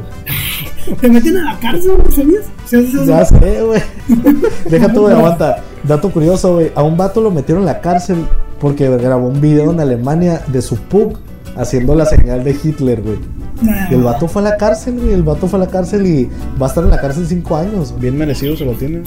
Te 1.00 1.08
meten 1.08 1.36
a 1.38 1.52
la 1.54 1.58
cárcel, 1.58 1.92
¿no 2.04 2.10
sabías? 2.10 2.44
¿Sí 2.66 2.76
haces 2.76 2.94
eso? 2.94 3.04
Ya 3.04 3.24
sé, 3.24 3.62
güey. 3.62 3.82
Deja 4.70 4.92
tú, 4.92 5.06
aguanta. 5.08 5.58
Dato 5.84 6.10
curioso, 6.10 6.54
güey. 6.54 6.72
A 6.74 6.82
un 6.82 6.96
vato 6.96 7.20
lo 7.20 7.30
metieron 7.30 7.62
en 7.62 7.66
la 7.66 7.80
cárcel 7.80 8.18
porque 8.60 8.88
grabó 8.96 9.28
un 9.28 9.40
video 9.40 9.70
en 9.72 9.80
Alemania 9.80 10.42
de 10.48 10.62
su 10.62 10.76
pug 10.76 11.18
haciendo 11.56 11.94
la 11.94 12.04
señal 12.06 12.44
de 12.44 12.56
Hitler, 12.62 13.02
güey. 13.02 13.18
Nah. 13.62 13.90
Y 13.90 13.94
el 13.94 14.02
vato 14.02 14.28
fue 14.28 14.42
a 14.42 14.44
la 14.50 14.56
cárcel, 14.56 14.98
güey. 15.00 15.12
El 15.14 15.22
vato 15.22 15.46
fue 15.46 15.58
a 15.58 15.62
la 15.64 15.68
cárcel 15.68 16.06
y 16.06 16.28
va 16.60 16.66
a 16.66 16.68
estar 16.68 16.84
en 16.84 16.90
la 16.90 17.00
cárcel 17.00 17.26
cinco 17.26 17.56
años. 17.56 17.90
güey. 17.90 18.02
Bien 18.02 18.18
merecido 18.18 18.56
se 18.56 18.64
lo 18.64 18.72
tiene. 18.72 19.02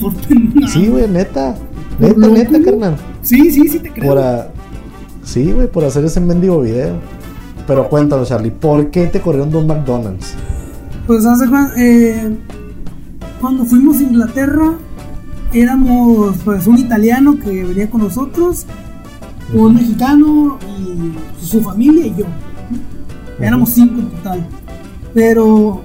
Sí, 0.68 0.88
güey, 0.88 1.08
neta. 1.08 1.56
Neta, 2.00 2.28
neta, 2.28 2.58
¿no? 2.58 2.66
carnal. 2.66 2.96
Sí, 3.22 3.52
sí, 3.52 3.68
sí 3.68 3.80
te 3.80 3.92
creo. 3.92 4.08
Por 4.14 4.18
a- 4.24 4.48
Sí, 5.24 5.52
güey, 5.52 5.68
por 5.68 5.84
hacer 5.86 6.04
ese 6.06 6.20
mendigo 6.22 6.62
video. 6.62 6.94
Pero 7.68 7.88
cuéntanos, 7.88 8.30
Charlie, 8.30 8.50
¿por 8.52 8.90
qué 8.90 9.06
te 9.08 9.20
corrieron 9.22 9.52
de 9.52 9.58
un 9.58 9.68
McDonald's? 9.68 10.34
Pues 11.10 11.26
hace 11.26 11.46
eh, 11.78 12.38
cuando 13.42 13.66
fuimos 13.66 13.98
a 13.98 14.04
Inglaterra, 14.04 14.76
éramos 15.52 16.38
pues 16.46 16.68
un 16.68 16.78
italiano 16.78 17.40
que 17.40 17.64
venía 17.64 17.90
con 17.90 18.02
nosotros, 18.02 18.68
un 19.52 19.74
mexicano 19.74 20.60
y 20.70 21.44
su 21.44 21.62
familia 21.62 22.06
y 22.06 22.16
yo. 22.16 22.26
Éramos 23.40 23.70
cinco 23.72 24.02
en 24.02 24.10
total. 24.10 24.48
Pero 25.16 25.82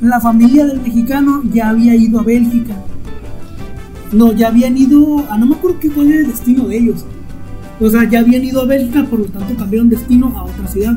la 0.00 0.20
familia 0.20 0.64
del 0.64 0.80
mexicano 0.80 1.42
ya 1.52 1.70
había 1.70 1.96
ido 1.96 2.20
a 2.20 2.22
Bélgica. 2.22 2.76
No, 4.12 4.32
ya 4.32 4.46
habían 4.46 4.78
ido 4.78 5.24
a 5.28 5.36
no 5.36 5.46
me 5.46 5.56
acuerdo 5.56 5.80
qué 5.80 5.90
cuál 5.90 6.12
era 6.12 6.20
el 6.20 6.28
destino 6.28 6.68
de 6.68 6.78
ellos. 6.78 7.04
O 7.80 7.90
sea, 7.90 8.08
ya 8.08 8.20
habían 8.20 8.44
ido 8.44 8.62
a 8.62 8.66
Bélgica, 8.66 9.04
por 9.04 9.18
lo 9.18 9.24
tanto 9.24 9.56
cambiaron 9.56 9.88
destino 9.88 10.32
a 10.38 10.44
otra 10.44 10.68
ciudad. 10.68 10.96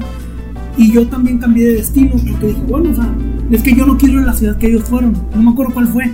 Y 0.78 0.92
yo 0.92 1.08
también 1.08 1.38
cambié 1.38 1.66
de 1.68 1.74
destino 1.76 2.12
porque 2.12 2.48
dije, 2.48 2.62
bueno, 2.68 2.90
o 2.92 2.96
sea, 2.96 3.08
es 3.52 3.62
que 3.62 3.76
yo 3.76 3.86
no 3.86 3.98
quiero 3.98 4.16
ir 4.16 4.20
a 4.22 4.26
la 4.28 4.34
ciudad 4.34 4.58
que 4.58 4.68
ellos 4.68 4.84
fueron. 4.84 5.14
No 5.36 5.44
me 5.44 5.52
acuerdo 5.52 5.74
cuál 5.74 5.88
fue. 5.88 6.06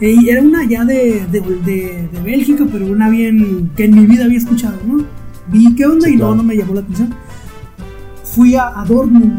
Eh, 0.00 0.14
y 0.20 0.28
era 0.28 0.42
una 0.42 0.64
ya 0.66 0.84
de, 0.84 1.24
de, 1.32 1.40
de- 1.40 2.08
de 2.12 2.20
Bélgica, 2.22 2.66
pero 2.70 2.86
una 2.86 3.08
bien 3.08 3.70
que 3.74 3.84
en 3.86 3.94
mi 3.94 4.04
vida 4.06 4.26
había 4.26 4.36
escuchado, 4.38 4.76
¿no? 4.86 5.04
Vi 5.50 5.74
qué 5.74 5.86
onda 5.86 6.06
Sí, 6.06 6.14
y 6.14 6.16
claro. 6.16 6.32
no, 6.32 6.36
no 6.38 6.42
me 6.42 6.56
llamó 6.56 6.74
la 6.74 6.80
atención. 6.80 7.14
Fui 8.24 8.54
a, 8.54 8.78
a 8.78 8.84
Dortmund. 8.84 9.32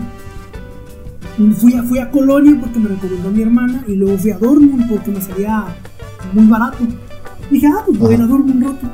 Fui 1.59 1.73
a, 1.75 1.83
fui 1.83 1.99
a 1.99 2.09
Colonia 2.09 2.57
porque 2.59 2.79
me 2.79 2.87
recomendó 2.89 3.29
mi 3.29 3.43
hermana 3.43 3.83
y 3.87 3.95
luego 3.95 4.17
fui 4.17 4.31
a 4.31 4.39
Dortmund 4.39 4.89
porque 4.89 5.11
me 5.11 5.21
salía 5.21 5.65
muy 6.33 6.45
barato. 6.47 6.79
Dije, 7.51 7.67
ah, 7.67 7.83
pues 7.85 7.99
voy 7.99 8.13
a 8.13 8.17
ir 8.17 8.23
a. 8.23 8.25
Dortmund 8.25 8.55
un 8.55 8.63
rato. 8.73 8.87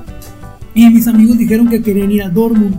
Y 0.76 0.90
mis 0.90 1.08
amigos 1.08 1.38
dijeron 1.38 1.70
que 1.70 1.82
querían 1.82 2.12
ir 2.12 2.24
a 2.24 2.30
Dortmund. 2.30 2.76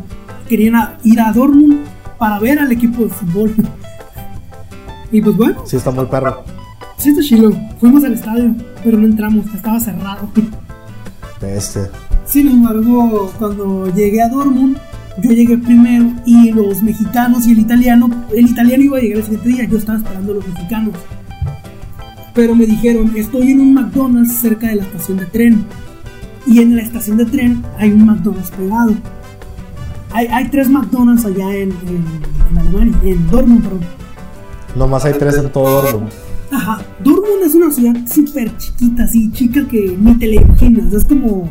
Querían 0.46 0.74
a- 0.76 0.98
ir 1.04 1.18
a 1.20 1.32
Dortmund 1.32 1.78
para 2.18 2.38
ver 2.38 2.58
al 2.58 2.70
equipo 2.72 3.02
de 3.04 3.08
fútbol. 3.10 3.54
y 5.12 5.20
pues 5.20 5.36
bueno, 5.36 5.62
Sí, 5.66 5.76
está 5.76 5.90
muy 5.90 6.06
perro. 6.06 6.42
sí 6.96 7.10
está 7.10 7.22
chilo. 7.22 7.50
Fuimos 7.80 8.04
al 8.04 8.14
estadio, 8.14 8.54
pero 8.82 8.98
no 8.98 9.06
entramos, 9.06 9.46
estaba 9.54 9.78
cerrado. 9.80 10.28
Este. 11.42 11.80
Sin 12.24 12.48
embargo, 12.48 13.30
cuando 13.38 13.92
llegué 13.94 14.22
a 14.22 14.28
Dortmund, 14.28 14.78
yo 15.22 15.30
llegué 15.30 15.58
primero 15.58 16.10
y 16.24 16.50
los 16.52 16.82
mexicanos 16.82 17.46
y 17.46 17.52
el 17.52 17.58
italiano, 17.60 18.08
el 18.34 18.46
italiano 18.48 18.82
iba 18.82 18.96
a 18.98 19.00
llegar 19.00 19.18
el 19.18 19.24
siguiente 19.24 19.48
día, 19.50 19.64
yo 19.68 19.76
estaba 19.78 19.98
esperando 19.98 20.32
a 20.32 20.34
los 20.36 20.48
mexicanos. 20.48 20.94
Pero 22.34 22.54
me 22.56 22.66
dijeron, 22.66 23.12
estoy 23.14 23.52
en 23.52 23.60
un 23.60 23.74
McDonald's 23.74 24.32
cerca 24.38 24.68
de 24.68 24.76
la 24.76 24.82
estación 24.82 25.18
de 25.18 25.26
tren. 25.26 25.64
Y 26.46 26.60
en 26.60 26.76
la 26.76 26.82
estación 26.82 27.16
de 27.18 27.26
tren 27.26 27.62
hay 27.78 27.92
un 27.92 28.06
McDonald's 28.06 28.50
pegado. 28.50 28.94
Hay, 30.14 30.26
hay 30.28 30.48
tres 30.48 30.70
McDonald's 30.70 31.24
allá 31.26 31.54
en, 31.54 31.70
en, 31.72 32.04
en 32.50 32.58
Alemania, 32.58 32.96
en 33.02 33.30
Dortmund, 33.30 33.62
perdón. 33.64 33.80
Nomás 34.76 35.04
hay 35.04 35.14
tres 35.14 35.36
en 35.36 35.50
todo 35.50 35.82
Dortmund. 35.82 36.10
Ajá, 36.52 36.82
Dortmund 37.02 37.42
es 37.44 37.54
una 37.56 37.70
ciudad 37.72 37.94
súper 38.06 38.56
chiquita, 38.56 39.02
así 39.04 39.30
chica 39.32 39.66
que 39.68 39.96
ni 40.00 40.14
te 40.14 40.28
la 40.28 40.36
imaginas. 40.42 40.92
Es 40.92 41.04
como 41.04 41.50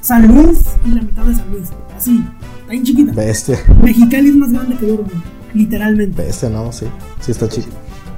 San 0.00 0.26
Luis 0.26 0.60
y 0.84 0.90
la 0.90 1.02
mitad 1.02 1.22
de 1.24 1.34
San 1.36 1.50
Luis. 1.52 1.68
Así, 1.96 2.22
está 2.60 2.70
bien 2.72 2.82
chiquita. 2.82 3.12
Bestia. 3.12 3.58
Mexicali 3.82 4.28
es 4.30 4.36
más 4.36 4.52
grande 4.52 4.76
que 4.76 4.86
Dortmund, 4.86 5.22
literalmente. 5.54 6.22
Bestia, 6.22 6.48
no, 6.50 6.72
sí. 6.72 6.86
Sí 7.20 7.30
está 7.30 7.48
chido. 7.48 7.68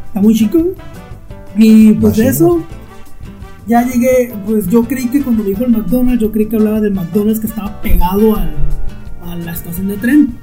Está 0.07 0.21
muy 0.23 0.35
chico. 0.35 0.59
Y 1.57 1.93
pues 1.93 2.17
de 2.17 2.29
eso, 2.29 2.63
ya 3.67 3.83
llegué. 3.87 4.33
Pues 4.47 4.67
yo 4.69 4.85
creí 4.85 5.09
que 5.09 5.23
cuando 5.23 5.43
me 5.43 5.51
dijo 5.51 5.65
el 5.65 5.71
McDonald's, 5.73 6.23
yo 6.23 6.33
creí 6.33 6.47
que 6.47 6.57
hablaba 6.57 6.81
del 6.81 6.95
McDonald's 6.95 7.41
que 7.41 7.47
estaba 7.47 7.79
pegado 7.83 8.37
al- 8.37 8.55
a 9.25 9.37
la 9.37 9.53
estación 9.53 9.89
de 9.89 9.97
tren. 9.97 10.35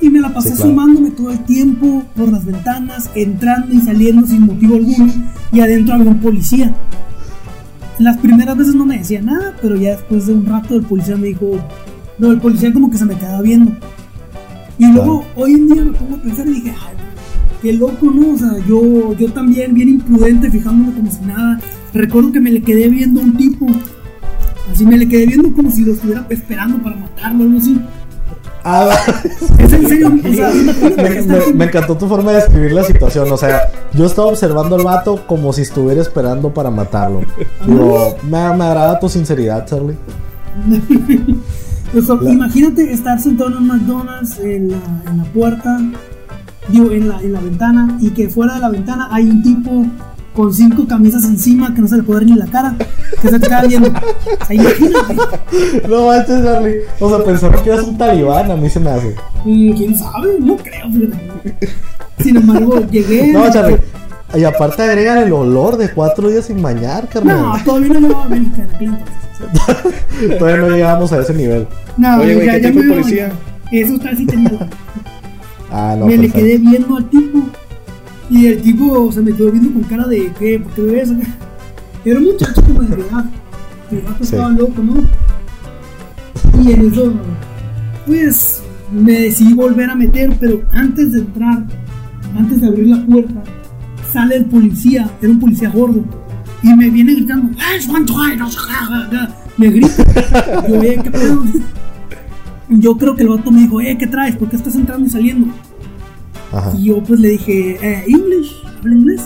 Y 0.00 0.10
me 0.10 0.20
la 0.20 0.32
pasé 0.32 0.50
Sí, 0.50 0.56
claro. 0.56 0.70
sumándome 0.70 1.10
todo 1.10 1.30
el 1.30 1.40
tiempo 1.44 2.04
por 2.14 2.30
las 2.30 2.44
ventanas, 2.44 3.10
entrando 3.14 3.72
y 3.74 3.80
saliendo 3.80 4.26
sin 4.26 4.42
motivo 4.42 4.76
alguno. 4.76 5.12
Y 5.52 5.60
adentro 5.60 5.94
había 5.94 6.10
un 6.10 6.20
policía. 6.20 6.74
Las 7.98 8.18
primeras 8.18 8.56
veces 8.56 8.74
no 8.74 8.84
me 8.84 8.98
decía 8.98 9.22
nada, 9.22 9.56
pero 9.62 9.74
ya 9.76 9.90
después 9.92 10.26
de 10.26 10.34
un 10.34 10.44
rato 10.46 10.76
el 10.76 10.82
policía 10.82 11.16
me 11.16 11.28
dijo, 11.28 11.58
no, 12.18 12.30
el 12.30 12.38
policía 12.40 12.72
como 12.72 12.90
que 12.90 12.98
se 12.98 13.06
me 13.06 13.14
quedaba 13.16 13.40
viendo. 13.40 13.72
Y 14.78 14.86
luego 14.92 15.24
hoy 15.34 15.54
en 15.54 15.68
día 15.68 15.84
me 15.84 15.92
pongo 15.92 16.16
a 16.16 16.18
pensar 16.20 16.46
y 16.46 16.52
dije, 16.52 16.70
ay, 16.70 16.94
qué 17.62 17.72
loco, 17.72 18.10
¿no? 18.10 18.34
O 18.34 18.38
sea, 18.38 18.52
yo, 18.68 19.16
yo 19.16 19.32
también 19.32 19.72
bien 19.72 19.88
imprudente, 19.88 20.50
fijándome 20.50 20.92
como 20.94 21.10
si 21.10 21.24
nada. 21.24 21.58
Recuerdo 21.94 22.32
que 22.32 22.40
me 22.40 22.50
le 22.52 22.60
quedé 22.60 22.88
viendo 22.90 23.20
a 23.22 23.24
un 23.24 23.34
tipo. 23.34 23.66
Así 24.76 24.84
me 24.84 24.98
le 24.98 25.08
quedé 25.08 25.24
viendo 25.24 25.50
como 25.54 25.70
si 25.70 25.86
lo 25.86 25.92
estuviera 25.94 26.26
esperando 26.28 26.76
para 26.82 26.96
matarlo 26.96 27.44
o 27.44 27.46
algo 27.46 27.58
así. 27.58 27.80
Ah, 28.62 28.90
Es 29.58 29.72
en 29.72 29.88
serio, 29.88 30.12
o 30.22 30.34
sea, 30.34 30.50
me, 31.54 31.64
encantó 31.64 31.96
tu 31.96 32.06
forma 32.06 32.32
de 32.32 32.36
describir 32.38 32.72
la 32.72 32.84
situación. 32.84 33.32
O 33.32 33.38
sea, 33.38 33.70
yo 33.94 34.04
estaba 34.04 34.28
observando 34.28 34.76
al 34.76 34.84
vato 34.84 35.24
como 35.26 35.54
si 35.54 35.62
estuviera 35.62 36.02
esperando 36.02 36.52
para 36.52 36.70
matarlo. 36.70 37.22
Digo, 37.66 38.16
me, 38.24 38.30
me 38.54 38.64
agrada 38.64 39.00
tu 39.00 39.08
sinceridad, 39.08 39.64
Charlie. 39.66 39.96
O 41.96 42.02
sea, 42.02 42.16
La- 42.20 42.32
Imagínate 42.32 42.92
estar 42.92 43.18
sentado 43.18 43.48
en 43.52 43.56
un 43.56 43.66
McDonald's 43.68 44.38
en 44.40 44.72
la, 44.72 44.78
en 45.10 45.18
la 45.18 45.24
puerta, 45.24 45.78
digo, 46.68 46.90
en 46.90 47.08
la, 47.08 47.18
en 47.22 47.32
la 47.32 47.40
ventana, 47.40 47.96
y 48.02 48.10
que 48.10 48.28
fuera 48.28 48.56
de 48.56 48.60
la 48.60 48.68
ventana 48.68 49.08
hay 49.10 49.30
un 49.30 49.42
tipo 49.42 49.86
con 50.36 50.52
cinco 50.52 50.86
camisas 50.86 51.24
encima 51.24 51.74
que 51.74 51.80
no 51.80 51.88
se 51.88 51.96
le 51.96 52.02
puede 52.02 52.20
ver 52.20 52.28
ni 52.28 52.36
la 52.36 52.46
cara, 52.46 52.76
que 53.22 53.28
se 53.28 53.38
te 53.40 53.46
queda 53.46 53.62
viendo. 53.62 53.88
O 53.88 54.44
sea, 54.44 54.54
imagínate. 54.54 55.16
No 55.88 56.06
manches, 56.06 56.44
Charlie. 56.44 56.76
O 57.00 57.08
sea, 57.08 57.24
pensaron 57.24 57.62
que 57.64 57.70
eras 57.70 57.84
un 57.86 57.96
talibán, 57.98 58.50
a 58.50 58.56
mí 58.56 58.68
se 58.70 58.78
me 58.80 58.90
hace. 58.90 59.14
Mm, 59.44 59.72
¿Quién 59.72 59.96
sabe? 59.98 60.28
No 60.40 60.56
creo, 60.56 60.90
fíjate. 60.92 61.68
Sin 62.20 62.36
embargo, 62.36 62.80
llegué. 62.90 63.32
No, 63.32 63.50
Charlie. 63.50 63.78
Y 64.34 64.44
aparte 64.44 64.82
agregan 64.82 65.18
el 65.18 65.32
olor 65.32 65.76
de 65.78 65.88
cuatro 65.90 66.28
días 66.28 66.44
sin 66.46 66.60
bañar, 66.60 67.04
No, 67.04 67.10
carnal. 67.10 67.64
todavía 67.64 67.88
no 67.94 68.00
llegaba 68.00 68.24
a. 68.24 68.28
Todavía 70.38 70.56
no 70.62 70.70
llegamos 70.70 71.12
a 71.12 71.20
ese 71.20 71.34
nivel. 71.34 71.66
No, 71.96 72.18
Oye, 72.20 72.34
güey, 72.34 72.46
ya- 72.46 72.52
¿qué 72.54 72.60
ya 72.62 72.68
tipo 72.70 72.80
me 72.80 72.86
de 72.86 72.92
iba 72.92 72.94
a 72.98 73.02
policía? 73.02 73.32
Eso 73.72 73.94
está 73.94 74.10
así 74.10 74.26
tenía. 74.26 74.68
Ah, 75.70 75.94
no, 75.98 76.06
me 76.06 76.12
le 76.12 76.28
perfecto. 76.28 76.38
quedé 76.38 76.58
viendo 76.58 76.96
al 76.96 77.10
tipo. 77.10 77.38
Y 78.30 78.46
el 78.46 78.60
tipo 78.62 79.10
se 79.12 79.20
me 79.22 79.32
quedó 79.32 79.50
viendo 79.52 79.72
con 79.72 79.82
cara 79.84 80.06
de 80.06 80.32
¿qué? 80.38 80.58
¿Por 80.58 80.72
qué 80.72 80.82
me 80.82 80.92
ves 80.92 81.10
acá? 81.10 81.26
Era 82.04 82.18
un 82.18 82.24
muchacho 82.26 82.62
como 82.62 82.80
de 82.80 82.94
edad. 82.94 83.24
Mi 83.90 84.00
gato 84.00 84.16
Sí. 84.18 84.24
estaba 84.24 84.48
loco, 84.50 84.82
¿no? 84.82 84.94
Y 86.62 86.72
en 86.72 86.86
eso, 86.86 87.12
pues 88.06 88.62
me 88.92 89.12
decidí 89.12 89.52
volver 89.52 89.90
a 89.90 89.94
meter, 89.94 90.36
pero 90.40 90.62
antes 90.72 91.12
de 91.12 91.20
entrar, 91.20 91.64
antes 92.36 92.60
de 92.60 92.66
abrir 92.66 92.86
la 92.88 93.04
puerta, 93.06 93.42
sale 94.12 94.36
el 94.36 94.46
policía, 94.46 95.10
era 95.20 95.30
un 95.30 95.38
policía 95.40 95.70
gordo, 95.70 96.04
y 96.62 96.74
me 96.74 96.90
viene 96.90 97.14
gritando, 97.14 97.50
me 99.58 99.70
grita. 99.70 100.04
Yo, 100.68 100.82
eh, 100.82 101.00
¿qué 101.02 101.10
pedo? 101.10 101.44
Yo 102.68 102.96
creo 102.96 103.14
que 103.14 103.22
el 103.22 103.28
vato 103.28 103.50
me 103.52 103.60
dijo, 103.60 103.80
eh, 103.80 103.96
¿qué 103.98 104.06
traes? 104.06 104.36
¿Por 104.36 104.48
qué 104.48 104.56
estás 104.56 104.74
entrando 104.74 105.06
y 105.06 105.10
saliendo? 105.10 105.52
Ajá. 106.52 106.72
Y 106.76 106.84
yo 106.84 107.02
pues 107.02 107.20
le 107.20 107.30
dije, 107.30 107.78
eh, 107.82 108.04
English, 108.08 108.52
¿habla 108.78 108.94
inglés? 108.94 109.22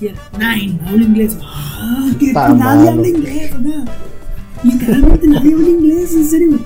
Y 0.00 0.06
él, 0.06 0.14
Nine, 0.38 0.78
habla 0.86 1.02
inglés. 1.04 1.36
Ah, 1.42 2.08
que 2.18 2.32
nadie 2.32 2.88
habla 2.90 3.08
inglés, 3.08 3.52
acá. 3.52 3.84
Literalmente 4.62 5.26
nadie 5.28 5.52
habla 5.54 5.68
inglés, 5.68 6.14
en 6.14 6.24
serio. 6.28 6.58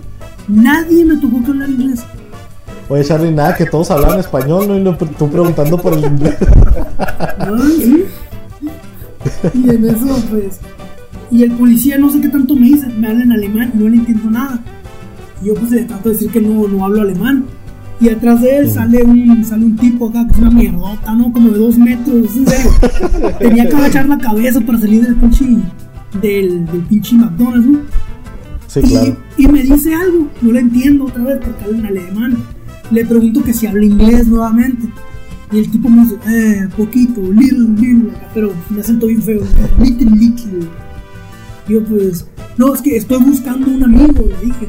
Nadie 0.48 1.04
me 1.04 1.16
tocó 1.16 1.42
que 1.44 1.50
hablar 1.50 1.70
inglés. 1.70 2.00
Oye, 2.88 3.04
Charlie, 3.04 3.30
nada, 3.30 3.54
que 3.56 3.66
todos 3.66 3.90
hablan 3.92 4.18
español, 4.18 4.66
¿no? 4.66 4.76
Y 4.76 4.82
lo- 4.82 4.96
tú 4.96 5.28
preguntando 5.30 5.78
por 5.78 5.92
el 5.94 6.04
inglés. 6.04 6.36
Sí. 7.80 8.04
Y 9.54 9.70
en 9.70 9.84
eso, 9.88 10.22
pues. 10.30 10.60
Y 11.30 11.42
el 11.44 11.52
policía 11.52 11.98
no 11.98 12.10
sé 12.10 12.20
qué 12.20 12.28
tanto 12.28 12.54
me 12.56 12.66
dice, 12.66 12.86
me 12.88 13.08
habla 13.08 13.22
en 13.22 13.32
alemán, 13.32 13.70
no 13.74 13.88
le 13.88 13.96
entiendo 13.96 14.30
nada. 14.30 14.60
Y 15.42 15.46
yo 15.46 15.54
pues 15.54 15.70
le 15.70 15.84
trato 15.84 16.08
de 16.08 16.14
decir 16.14 16.30
que 16.30 16.40
no, 16.40 16.66
no 16.66 16.84
hablo 16.84 17.02
alemán. 17.02 17.44
Y 18.00 18.08
atrás 18.08 18.40
de 18.40 18.56
él 18.56 18.70
sale 18.70 19.02
un, 19.02 19.44
sale 19.44 19.66
un 19.66 19.76
tipo 19.76 20.08
acá 20.08 20.26
que 20.26 20.32
es 20.32 20.38
una 20.38 20.50
mierdota, 20.50 21.14
¿no? 21.14 21.30
Como 21.32 21.50
de 21.50 21.58
dos 21.58 21.76
metros, 21.76 22.34
en 22.34 22.46
serio. 22.46 22.70
Tenía 23.38 23.68
que 23.68 23.76
agachar 23.76 24.08
la 24.08 24.16
cabeza 24.16 24.60
para 24.62 24.78
salir 24.78 25.02
del 25.02 25.16
pinche, 25.16 25.44
del, 26.22 26.64
del 26.66 26.80
pinche 26.88 27.16
McDonald's, 27.16 27.66
¿no? 27.66 27.78
Sí, 28.66 28.80
y, 28.82 28.88
claro. 28.88 29.16
y 29.36 29.48
me 29.48 29.62
dice 29.62 29.94
algo, 29.94 30.28
no 30.40 30.52
lo 30.52 30.58
entiendo 30.58 31.04
otra 31.04 31.24
vez 31.24 31.38
porque 31.44 31.64
habla 31.64 31.78
en 31.78 31.86
alemán. 31.86 32.36
Le 32.90 33.04
pregunto 33.04 33.44
que 33.44 33.52
si 33.52 33.66
habla 33.66 33.84
inglés 33.84 34.26
nuevamente. 34.28 34.88
Y 35.52 35.58
el 35.58 35.70
tipo 35.70 35.90
me 35.90 36.02
dice, 36.02 36.16
eh, 36.28 36.68
poquito, 36.76 37.20
little, 37.20 37.68
little, 37.76 38.12
acá, 38.12 38.30
pero 38.32 38.52
me 38.70 38.80
acento 38.80 39.08
bien 39.08 39.20
feo, 39.20 39.42
little, 39.78 40.10
little. 40.16 40.68
Yo 41.68 41.84
pues, 41.84 42.24
no, 42.56 42.72
es 42.72 42.80
que 42.80 42.96
estoy 42.96 43.22
buscando 43.24 43.70
un 43.70 43.82
amigo, 43.82 44.24
le 44.26 44.46
dije. 44.46 44.68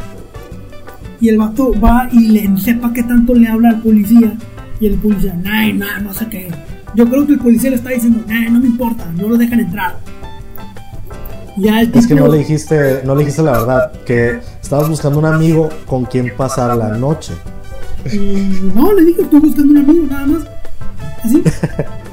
Y 1.22 1.30
el 1.30 1.38
vato 1.38 1.72
va 1.80 2.09
y 2.11 2.28
le 2.30 2.57
sepa 2.59 2.91
qué 2.93 3.03
tanto 3.03 3.34
le 3.36 3.47
habla 3.47 3.69
al 3.69 3.82
policía. 3.82 4.34
Y 4.80 4.88
el 4.88 4.95
policía, 4.95 5.36
nah, 5.36 5.72
nah, 5.72 5.99
no 5.99 6.13
sé 6.13 6.28
qué. 6.28 6.49
Yo 6.95 7.07
creo 7.07 7.26
que 7.28 7.34
el 7.34 7.39
policía 7.39 7.69
le 7.69 7.76
está 7.78 7.91
diciendo, 7.91 8.24
nah, 8.28 8.49
no 8.49 8.59
me 8.59 8.65
importa, 8.67 9.05
no 9.15 9.30
lo 9.30 9.38
dejan 9.38 9.59
entrar. 9.59 9.97
Ya 11.57 11.82
el 11.82 11.91
Es 11.93 12.07
que 12.07 12.15
no 12.15 12.28
le 12.28 12.39
dijiste, 12.39 13.01
no 13.05 13.13
le 13.13 13.19
dijiste 13.19 13.43
la 13.43 13.51
verdad, 13.51 13.91
que 14.05 14.39
estabas 14.61 14.89
buscando 14.89 15.19
un 15.19 15.26
amigo 15.26 15.69
con 15.86 16.05
quien 16.05 16.34
pasar 16.36 16.76
la 16.76 16.97
noche. 16.97 17.34
No, 18.74 18.91
le 18.93 19.05
dije, 19.05 19.22
estoy 19.22 19.39
buscando 19.41 19.72
un 19.72 19.78
amigo, 19.78 20.07
nada 20.09 20.26
más. 20.28 20.43
Así. 21.24 21.43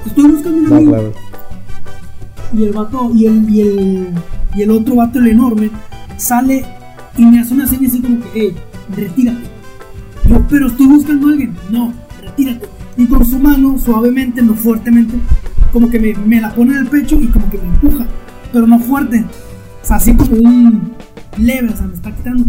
Estoy 0.07 0.31
buscando 0.33 0.59
un 0.59 0.69
No, 0.69 0.77
amigo. 0.77 0.91
claro. 0.93 1.13
Y 2.53 2.65
el 2.65 2.73
vato, 2.73 3.11
y 3.15 3.27
el, 3.27 3.49
y 3.51 3.61
el, 3.63 4.09
y 4.55 4.63
el 4.63 4.71
otro 4.71 4.97
vato, 4.97 5.19
el 5.19 5.29
enorme, 5.29 5.71
sale 6.17 6.65
y 7.17 7.25
me 7.25 7.41
hace 7.41 7.55
una 7.55 7.67
seña 7.67 7.89
así 7.89 8.01
como 8.03 8.21
que, 8.21 8.29
hey, 8.35 8.57
retírate. 8.95 9.49
Yo, 10.29 10.45
pero 10.49 10.69
estoy 10.69 10.87
buscando 10.87 11.29
a 11.29 11.31
alguien. 11.31 11.57
No, 11.71 11.93
retírate. 12.23 12.67
Y 12.97 13.07
con 13.07 13.25
su 13.25 13.39
mano, 13.39 13.79
suavemente, 13.79 14.43
no 14.43 14.55
fuertemente, 14.55 15.15
como 15.73 15.89
que 15.89 16.01
me, 16.01 16.15
me 16.27 16.41
la 16.41 16.53
pone 16.53 16.73
en 16.73 16.79
el 16.79 16.87
pecho 16.87 17.19
y 17.21 17.29
como 17.29 17.49
que 17.51 17.59
me 17.59 17.69
empuja. 17.69 18.07
Pero 18.53 18.67
no 18.67 18.79
fuerte. 18.79 19.25
O 19.83 19.87
sea, 19.87 19.97
así 19.97 20.15
como 20.15 20.37
un 20.37 20.93
leve, 21.39 21.69
o 21.69 21.77
sea, 21.77 21.87
me 21.87 21.95
está 21.95 22.11
quitando. 22.11 22.45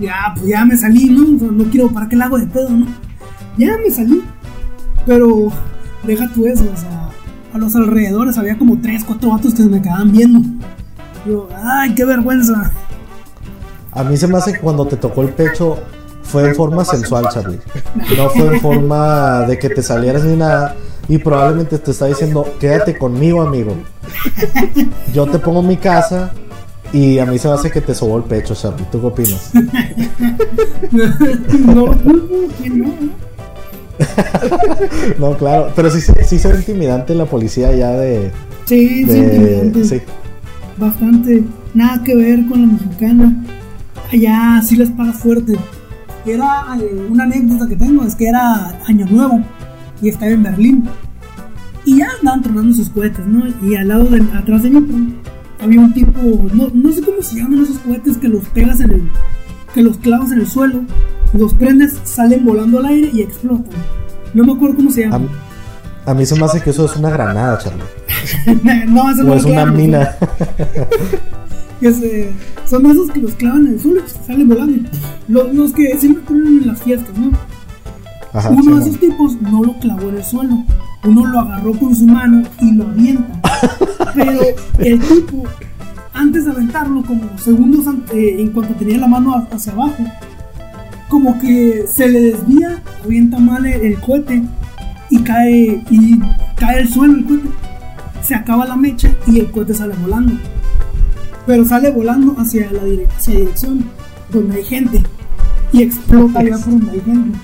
Ya, 0.00 0.32
pues 0.34 0.48
ya 0.48 0.64
me 0.64 0.76
salí, 0.76 1.06
¿no? 1.06 1.50
No 1.50 1.64
quiero, 1.64 1.88
¿para 1.88 2.08
qué 2.08 2.16
la 2.16 2.26
hago 2.26 2.38
de 2.38 2.46
pedo, 2.46 2.70
no? 2.70 2.86
Ya 3.56 3.76
me 3.78 3.90
salí. 3.90 4.22
Pero 5.06 5.52
deja 6.04 6.28
tú 6.32 6.46
eso, 6.46 6.64
o 6.72 6.76
sea, 6.76 7.10
a 7.52 7.58
los 7.58 7.76
alrededores 7.76 8.38
había 8.38 8.58
como 8.58 8.78
tres, 8.78 9.04
cuatro 9.04 9.30
vatos 9.30 9.54
que 9.54 9.62
se 9.62 9.68
me 9.68 9.82
quedaban 9.82 10.12
viendo. 10.12 10.40
Yo, 11.26 11.48
ay, 11.62 11.94
qué 11.94 12.04
vergüenza. 12.04 12.72
A 13.94 14.02
mí 14.02 14.16
se 14.16 14.26
me 14.26 14.38
hace 14.38 14.52
que 14.52 14.60
cuando 14.60 14.86
te 14.86 14.96
tocó 14.96 15.22
el 15.22 15.28
pecho 15.28 15.78
fue 16.22 16.48
en 16.48 16.54
forma 16.54 16.84
sensual, 16.84 17.26
Charlie. 17.32 17.58
No 18.16 18.28
fue 18.30 18.46
en 18.54 18.60
forma 18.60 19.42
de 19.42 19.58
que 19.58 19.68
te 19.68 19.82
salieras 19.82 20.24
ni 20.24 20.36
nada. 20.36 20.74
Y 21.08 21.18
probablemente 21.18 21.78
te 21.78 21.90
está 21.90 22.06
diciendo, 22.06 22.46
quédate 22.58 22.96
conmigo, 22.96 23.42
amigo. 23.42 23.74
Yo 25.12 25.26
te 25.26 25.38
pongo 25.38 25.62
mi 25.62 25.76
casa 25.76 26.32
y 26.92 27.18
a 27.18 27.26
mí 27.26 27.38
se 27.38 27.48
me 27.48 27.54
hace 27.54 27.70
que 27.70 27.80
te 27.80 27.94
sobó 27.94 28.16
el 28.16 28.24
pecho, 28.24 28.54
Charlie. 28.54 28.86
¿Tú 28.90 29.00
qué 29.00 29.06
opinas? 29.06 29.50
no 31.66 31.86
lo 31.86 31.98
culpo, 31.98 32.34
¿quién 32.58 32.78
no? 32.78 32.86
no? 32.88 33.24
No, 35.18 35.36
claro. 35.36 35.70
Pero 35.76 35.90
sí, 35.90 36.00
sí 36.00 36.38
se 36.38 36.48
ve 36.48 36.56
intimidante 36.58 37.14
la 37.14 37.26
policía 37.26 37.72
ya 37.74 37.90
de... 37.90 38.30
Sí, 38.64 38.88
sí, 38.88 39.04
de 39.04 39.18
intimidante. 39.18 39.84
sí. 39.84 40.00
Bastante. 40.78 41.44
Nada 41.74 42.02
que 42.02 42.16
ver 42.16 42.46
con 42.48 42.60
la 42.60 42.66
mexicana. 42.66 43.44
Allá 44.12 44.60
sí 44.62 44.76
les 44.76 44.90
paga 44.90 45.12
fuerte. 45.12 45.54
Era 46.26 46.64
eh, 46.80 47.06
una 47.10 47.24
anécdota 47.24 47.66
que 47.68 47.76
tengo, 47.76 48.04
es 48.04 48.14
que 48.14 48.28
era 48.28 48.78
Año 48.86 49.06
Nuevo 49.06 49.40
y 50.00 50.08
estaba 50.08 50.30
en 50.30 50.42
Berlín. 50.42 50.84
Y 51.84 51.98
ya 51.98 52.08
andaban 52.18 52.42
tronando 52.42 52.72
sus 52.74 52.88
cohetes, 52.88 53.26
¿no? 53.26 53.44
Y 53.62 53.76
al 53.76 53.88
lado, 53.88 54.04
de, 54.04 54.20
atrás 54.36 54.62
de 54.62 54.70
mí, 54.70 55.14
había 55.62 55.80
un 55.80 55.92
tipo, 55.92 56.18
no, 56.54 56.68
no 56.72 56.92
sé 56.92 57.02
cómo 57.02 57.20
se 57.20 57.36
llaman 57.36 57.62
esos 57.62 57.78
cohetes 57.78 58.16
que 58.16 58.28
los 58.28 58.44
pegas 58.48 58.80
en 58.80 58.90
el, 58.92 59.02
que 59.74 59.82
los 59.82 59.98
clavas 59.98 60.32
en 60.32 60.40
el 60.40 60.46
suelo, 60.46 60.80
los 61.34 61.52
prendes, 61.54 61.98
salen 62.04 62.44
volando 62.44 62.78
al 62.78 62.86
aire 62.86 63.10
y 63.12 63.20
explotan. 63.20 63.66
No 64.32 64.44
me 64.44 64.52
acuerdo 64.52 64.76
cómo 64.76 64.90
se 64.90 65.04
A, 65.04 65.10
llaman. 65.10 65.28
a 66.06 66.14
mí 66.14 66.24
se 66.24 66.36
me 66.36 66.44
hace 66.46 66.60
que 66.62 66.70
eso 66.70 66.86
es 66.86 66.96
una 66.96 67.10
granada, 67.10 67.58
Charlie. 67.58 68.86
no, 68.88 69.10
eso 69.10 69.22
no 69.24 69.32
O 69.32 69.36
es 69.36 69.44
una 69.44 69.66
mina. 69.66 70.16
Que 71.84 71.92
se- 71.92 72.30
son 72.66 72.82
de 72.84 72.90
esos 72.92 73.10
que 73.10 73.20
los 73.20 73.34
clavan 73.34 73.66
en 73.66 73.74
el 73.74 73.80
suelo 73.80 74.00
y 74.06 74.26
salen 74.26 74.48
volando. 74.48 74.88
Los, 75.28 75.54
los 75.54 75.72
que 75.72 75.98
siempre 75.98 76.22
ponen 76.22 76.46
en 76.62 76.66
las 76.68 76.82
fiestas, 76.82 77.16
¿no? 77.18 77.30
Ajá, 78.32 78.48
Uno 78.50 78.76
de 78.76 78.82
esos 78.88 78.98
tipos 78.98 79.40
no 79.42 79.62
lo 79.62 79.78
clavó 79.80 80.08
en 80.08 80.16
el 80.16 80.24
suelo. 80.24 80.64
Uno 81.04 81.26
lo 81.26 81.40
agarró 81.40 81.72
con 81.74 81.94
su 81.94 82.06
mano 82.06 82.42
y 82.60 82.72
lo 82.72 82.84
avienta. 82.88 83.40
Pero 84.14 84.40
el 84.78 84.98
tipo, 85.00 85.42
antes 86.14 86.46
de 86.46 86.50
aventarlo, 86.52 87.02
como 87.02 87.22
segundos 87.38 87.84
eh, 88.14 88.36
en 88.38 88.48
cuanto 88.50 88.74
tenía 88.74 88.96
la 88.98 89.06
mano 89.08 89.34
ha- 89.34 89.48
hacia 89.54 89.72
abajo, 89.72 90.04
como 91.10 91.38
que 91.38 91.84
se 91.86 92.08
le 92.08 92.20
desvía, 92.22 92.82
avienta 93.04 93.38
mal 93.38 93.66
el, 93.66 93.80
el 93.82 94.00
cohete 94.00 94.42
y 95.10 95.18
cae, 95.22 95.84
y 95.90 96.18
cae 96.56 96.80
al 96.80 96.88
suelo 96.88 97.14
el 97.18 97.24
cohete. 97.26 97.48
Se 98.22 98.34
acaba 98.34 98.64
la 98.64 98.74
mecha 98.76 99.14
y 99.26 99.38
el 99.40 99.50
cohete 99.50 99.74
sale 99.74 99.94
volando. 100.00 100.32
Pero 101.46 101.64
sale 101.64 101.90
volando 101.90 102.34
hacia 102.38 102.70
la 102.72 102.84
dire- 102.84 103.06
hacia 103.16 103.34
dirección 103.34 103.84
donde 104.32 104.56
hay 104.56 104.64
gente 104.64 105.02
y 105.72 105.82
explota 105.82 106.38
allá 106.40 106.56
por 106.58 106.70
donde 106.70 106.90
hay 106.92 107.00
gente. 107.00 107.38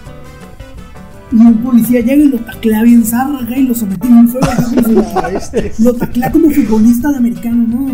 Y 1.33 1.37
un 1.37 1.59
policía 1.59 2.01
llega 2.01 2.25
y 2.25 2.29
lo 2.29 2.39
taclea 2.39 2.83
bien 2.83 3.05
zarra 3.05 3.57
y 3.57 3.63
lo 3.65 3.75
somete 3.75 4.07
en 4.09 4.15
un 4.17 4.29
fuego. 4.29 4.47
lo- 5.79 5.95
taclea 5.95 6.33
como 6.33 6.51
futbolista 6.51 7.11
de 7.11 7.17
americano, 7.19 7.67
¿no? 7.69 7.89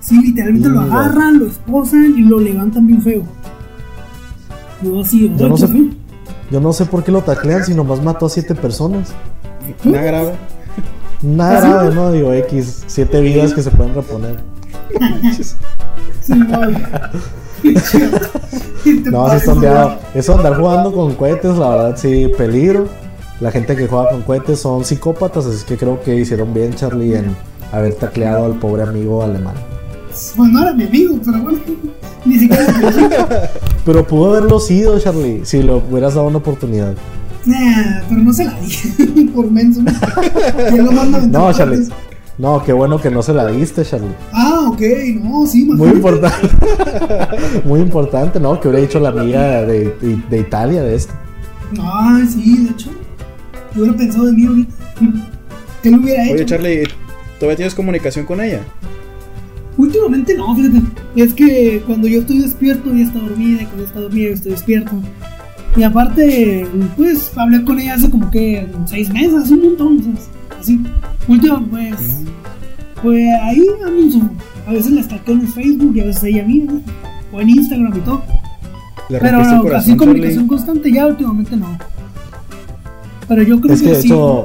Sí, 0.00 0.20
literalmente 0.20 0.68
lo 0.68 0.80
agarran, 0.80 1.38
lo 1.38 1.46
esposan 1.46 2.14
y 2.18 2.22
lo 2.22 2.38
levantan 2.40 2.86
bien 2.86 3.00
feo. 3.00 3.22
Yo 4.82 5.00
así, 5.00 5.32
Yo 5.38 5.48
no 5.48 5.54
"Ay, 5.54 5.60
sé, 5.60 5.66
qué 5.68 5.72
feo". 5.72 5.84
yo 6.50 6.60
no 6.60 6.72
sé 6.74 6.84
por 6.84 7.02
qué 7.04 7.10
lo 7.12 7.22
taclean 7.22 7.64
si 7.64 7.72
nomás 7.72 8.02
mató 8.02 8.26
a 8.26 8.28
siete 8.28 8.54
personas. 8.54 9.14
Nada 9.82 10.02
grave. 10.04 10.32
Nada 11.22 11.56
¿Ah, 11.56 11.60
grave, 11.82 11.94
¿no? 11.94 12.12
Digo, 12.12 12.32
X, 12.34 12.82
siete 12.86 13.22
vidas 13.22 13.54
que 13.54 13.62
se 13.62 13.70
pueden 13.70 13.94
reponer. 13.94 14.36
No. 16.28 16.60
¿Qué 18.84 18.94
te 19.02 19.10
No, 19.10 19.30
sí 19.30 19.36
está? 19.50 19.98
Eso 20.14 20.36
andar 20.36 20.56
jugando 20.56 20.92
con 20.92 21.14
cohetes, 21.14 21.56
la 21.56 21.68
verdad, 21.70 21.96
sí, 21.96 22.30
peligro. 22.36 22.88
La 23.40 23.50
gente 23.50 23.74
que 23.74 23.86
juega 23.88 24.10
con 24.10 24.22
cohetes 24.22 24.60
son 24.60 24.84
psicópatas, 24.84 25.46
así 25.46 25.64
que 25.64 25.76
creo 25.76 26.00
que 26.02 26.14
hicieron 26.14 26.54
bien, 26.54 26.74
Charlie, 26.74 27.16
en 27.16 27.36
haber 27.72 27.94
tacleado 27.94 28.44
al 28.44 28.54
pobre 28.54 28.82
amigo 28.82 29.22
alemán. 29.22 29.54
Pues 30.36 30.50
no 30.50 30.62
era 30.62 30.72
mi 30.72 30.84
amigo, 30.84 31.18
pero 31.24 31.42
bueno, 31.42 31.58
ni 32.24 32.38
siquiera 32.38 32.72
me 32.72 32.90
lo 32.90 33.28
Pero 33.84 34.06
pudo 34.06 34.30
haberlo 34.30 34.60
sido, 34.60 34.98
Charlie, 35.00 35.44
si 35.44 35.62
le 35.62 35.74
hubieras 35.74 36.14
dado 36.14 36.28
una 36.28 36.38
oportunidad. 36.38 36.94
Nah, 37.44 38.00
pero 38.08 38.22
no 38.22 38.32
se 38.32 38.44
la 38.44 38.54
di 38.60 39.24
por 39.34 39.50
menso. 39.50 39.82
¿no? 39.82 39.92
¿Quién 40.70 40.84
lo 40.84 40.92
No, 40.92 41.52
Charlie. 41.52 41.88
No, 42.36 42.62
qué 42.64 42.72
bueno 42.72 43.00
que 43.00 43.10
no 43.10 43.22
se 43.22 43.32
la 43.32 43.46
diste, 43.46 43.84
Charlie. 43.84 44.08
Ah, 44.32 44.68
ok, 44.68 44.80
no, 45.22 45.46
sí, 45.46 45.64
Muy 45.64 45.88
imagínate. 45.90 45.96
importante. 45.96 46.48
Muy 47.64 47.80
importante, 47.80 48.40
¿no? 48.40 48.58
Que 48.60 48.68
hubiera 48.68 48.84
dicho 48.84 48.98
la 48.98 49.10
amiga 49.10 49.62
de, 49.62 49.84
de- 50.00 50.20
de 50.28 50.38
Italia 50.40 50.82
de 50.82 50.96
esto. 50.96 51.12
Ay, 51.80 52.26
sí, 52.26 52.64
de 52.64 52.70
hecho. 52.72 52.90
Yo 53.74 53.82
hubiera 53.82 53.96
pensado 53.96 54.26
de 54.26 54.32
mí 54.32 54.46
ahorita. 54.46 54.74
¿Qué 55.82 55.90
lo 55.90 55.98
hubiera 55.98 56.24
hecho? 56.24 56.34
Oye, 56.34 56.46
Charlie, 56.46 56.82
¿todavía 57.38 57.56
tienes 57.56 57.74
comunicación 57.74 58.26
con 58.26 58.40
ella? 58.40 58.60
Últimamente 59.76 60.34
no, 60.36 60.54
fíjate. 60.56 60.80
Es 61.16 61.34
que 61.34 61.82
cuando 61.86 62.08
yo 62.08 62.20
estoy 62.20 62.38
despierto, 62.42 62.90
ella 62.92 63.04
está 63.04 63.18
dormida, 63.20 63.62
y 63.62 63.66
cuando 63.66 63.84
está 63.84 64.00
dormida, 64.00 64.28
yo 64.28 64.34
estoy 64.34 64.52
despierto. 64.52 64.92
Y 65.76 65.82
aparte, 65.82 66.66
pues 66.96 67.30
hablé 67.36 67.64
con 67.64 67.78
ella 67.80 67.94
hace 67.94 68.08
como 68.10 68.30
que 68.30 68.66
seis 68.86 69.12
meses, 69.12 69.34
hace 69.34 69.54
un 69.54 69.62
montón, 69.62 70.02
¿sabes? 70.02 70.28
Así. 70.64 70.80
Último, 71.28 71.62
pues. 71.70 71.94
Pues 73.02 73.28
ahí 73.42 73.66
anuncio. 73.86 74.22
A 74.66 74.72
veces 74.72 74.92
la 74.92 75.02
stalkeo 75.02 75.34
en 75.34 75.48
Facebook 75.48 75.92
y 75.94 76.00
a 76.00 76.04
veces 76.06 76.24
ella 76.24 76.42
a 76.42 76.46
mí, 76.46 76.60
¿no? 76.60 76.80
O 77.32 77.40
en 77.40 77.50
Instagram 77.50 77.94
y 77.98 78.00
todo. 78.00 78.22
¿Le 79.10 79.18
Pero 79.18 79.42
no, 79.42 79.60
corazón, 79.62 79.76
así 79.76 79.96
comunicación 79.98 80.34
Charlie? 80.34 80.48
constante 80.48 80.92
ya 80.92 81.06
últimamente 81.06 81.54
no. 81.56 81.78
Pero 83.28 83.42
yo 83.42 83.60
creo 83.60 83.74
Es 83.74 83.82
que 83.82 83.90
de 83.90 84.00
sí. 84.00 84.06
hecho, 84.06 84.44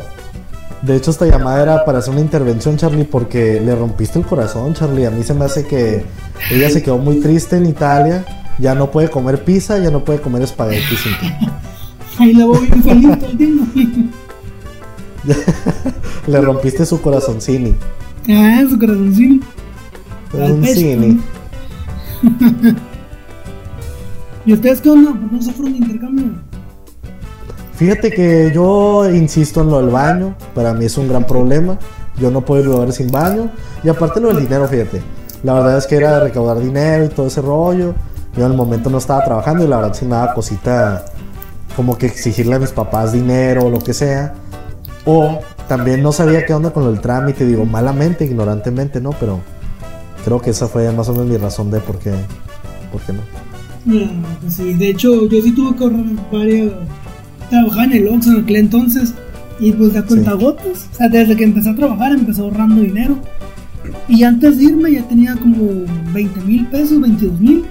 de 0.82 0.96
hecho 0.98 1.12
esta 1.12 1.26
llamada 1.26 1.64
era 1.64 1.86
para 1.86 2.00
hacer 2.00 2.12
una 2.12 2.20
intervención, 2.22 2.76
Charlie, 2.76 3.06
porque 3.06 3.62
le 3.62 3.74
rompiste 3.76 4.20
el 4.20 4.26
corazón, 4.26 4.74
Charlie. 4.74 5.06
A 5.06 5.12
mí 5.12 5.24
se 5.24 5.34
me 5.34 5.46
hace 5.46 5.66
que 5.66 6.04
ella 6.52 6.70
se 6.70 6.84
quedó 6.84 6.98
muy 6.98 7.22
triste 7.22 7.56
en 7.56 7.66
Italia. 7.66 8.26
Ya 8.58 8.76
no 8.76 8.92
puede 8.92 9.10
comer 9.10 9.46
pizza, 9.46 9.80
ya 9.80 9.90
no 9.90 10.04
puede 10.04 10.20
comer 10.20 10.42
espagueti 10.42 10.96
sin 10.98 11.14
ti. 11.20 11.34
Ahí 12.20 12.34
la 12.34 12.46
voy 12.46 12.68
bien 12.68 12.84
feliz 12.84 13.20
todo 13.20 13.30
el 13.30 13.38
tiempo. 13.38 13.66
Le 16.28 16.42
rompiste 16.42 16.86
su 16.86 17.02
corazoncini. 17.02 17.76
ah, 18.30 18.64
su 18.70 18.78
corazoncito. 18.80 19.46
Al 20.34 20.52
Un 20.54 20.62
pecho. 20.62 20.76
cini. 20.80 21.22
¿Y 24.46 24.54
ustedes 24.54 24.82
qué 24.82 24.90
onda? 24.90 25.12
¿Por 25.12 25.30
qué 25.30 25.36
no 25.36 25.42
se 25.42 25.52
fueron 25.54 25.74
de 25.74 25.80
intercambio? 25.80 26.26
Fíjate 27.76 28.12
que 28.12 28.52
yo 28.54 29.10
insisto 29.10 29.62
en 29.62 29.70
lo 29.70 29.78
del 29.82 29.90
baño. 29.90 30.36
Para 30.54 30.74
mí 30.74 30.86
es 30.86 30.98
un 30.98 31.08
gran 31.08 31.26
problema. 31.26 31.78
Yo 32.18 32.30
no 32.32 32.42
puedo 32.42 32.62
ir 32.62 32.68
a 32.68 32.72
lugares 32.72 32.96
sin 32.96 33.10
baño. 33.12 33.50
Y 33.84 33.90
aparte 33.90 34.20
lo 34.20 34.30
del 34.30 34.40
dinero, 34.44 34.68
fíjate. 34.68 35.02
La 35.44 35.54
verdad 35.54 35.78
es 35.78 35.88
que 35.88 35.96
era 35.96 36.20
recaudar 36.20 36.60
dinero 36.60 37.06
y 37.06 37.10
todo 37.10 37.28
ese 37.28 37.42
rollo. 37.42 37.94
Yo 38.36 38.46
en 38.46 38.52
el 38.52 38.58
momento 38.58 38.90
no 38.90 38.98
estaba 38.98 39.24
trabajando 39.24 39.64
y 39.64 39.68
la 39.68 39.78
verdad 39.78 39.94
sí 39.94 40.06
me 40.06 40.12
daba 40.12 40.34
cosita 40.34 41.06
como 41.76 41.98
que 41.98 42.08
exigirle 42.08 42.56
a 42.56 42.60
mis 42.60 42.72
papás 42.72 43.14
dinero 43.14 43.66
o 43.66 43.70
lo 43.70 43.80
que 43.80 43.94
sea. 43.94 44.34
O 45.06 45.40
también 45.68 46.02
no 46.04 46.12
sabía 46.12 46.46
qué 46.46 46.54
onda 46.54 46.72
con 46.72 46.88
el 46.88 47.00
trámite, 47.00 47.46
digo, 47.46 47.66
malamente, 47.66 48.26
ignorantemente, 48.26 49.00
¿no? 49.02 49.12
Pero 49.20 49.40
creo 50.26 50.42
que 50.42 50.50
esa 50.50 50.68
fue 50.68 50.92
más 50.92 51.10
o 51.10 51.14
menos 51.14 51.28
mi 51.28 51.38
razón 51.38 51.72
de 51.72 51.80
por 51.80 52.00
qué, 52.00 52.12
por 52.92 53.02
qué 53.02 53.14
no. 53.14 53.22
Pues 54.42 54.54
sí, 54.56 54.74
de 54.74 54.90
hecho, 54.90 55.28
yo 55.28 55.42
sí 55.42 55.52
tuve 55.52 55.76
que 55.76 55.84
ahorrar 55.84 56.06
varios. 56.32 56.74
Trabajaba 57.50 57.86
en 57.86 57.94
el 57.94 58.08
Oxxo 58.08 58.32
en 58.32 58.44
aquel 58.44 58.56
entonces. 58.58 59.14
Y 59.60 59.72
pues 59.72 59.94
de 59.94 60.04
cuenta 60.04 60.34
gotas. 60.34 60.88
O 60.92 60.96
sea, 60.96 61.10
desde 61.10 61.36
que 61.36 61.44
empecé 61.44 61.70
a 61.70 61.76
trabajar 61.76 62.14
empecé 62.14 62.42
ahorrando 62.42 62.82
dinero. 62.82 63.18
Y 64.08 64.24
antes 64.24 64.58
de 64.58 64.66
irme 64.66 64.92
ya 64.92 65.04
tenía 65.04 65.36
como 65.36 65.86
20 66.14 66.42
mil 66.42 66.68
pesos, 66.68 67.02
22 67.02 67.40
mil. 67.40 67.66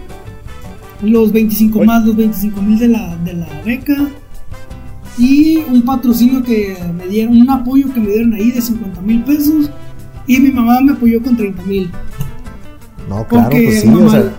Los 1.03 1.33
25 1.33 1.79
Oye. 1.79 1.87
más 1.87 2.05
los 2.05 2.17
25 2.17 2.61
mil 2.63 2.79
de 2.79 2.89
la, 2.89 3.17
de 3.25 3.35
la 3.35 3.47
beca. 3.65 4.09
Y 5.19 5.59
un 5.59 5.83
patrocinio 5.83 6.43
que 6.43 6.77
me 6.97 7.09
dieron, 7.09 7.37
un 7.41 7.51
apoyo 7.51 7.93
que 7.93 8.01
me 8.01 8.09
dieron 8.09 8.35
ahí 8.35 8.53
de 8.53 8.61
50 8.61 9.01
mil 9.03 9.23
pesos. 9.25 9.71
Y 10.27 10.39
mi 10.39 10.51
mamá 10.51 10.81
me 10.81 10.93
apoyó 10.93 11.23
con 11.23 11.37
30 11.37 11.63
mil. 11.65 11.91
No, 13.09 13.27
claro, 13.27 13.49
Porque 13.49 13.65
pues 13.65 13.81
sí, 13.81 13.89
o 13.89 14.11
sea, 14.11 14.33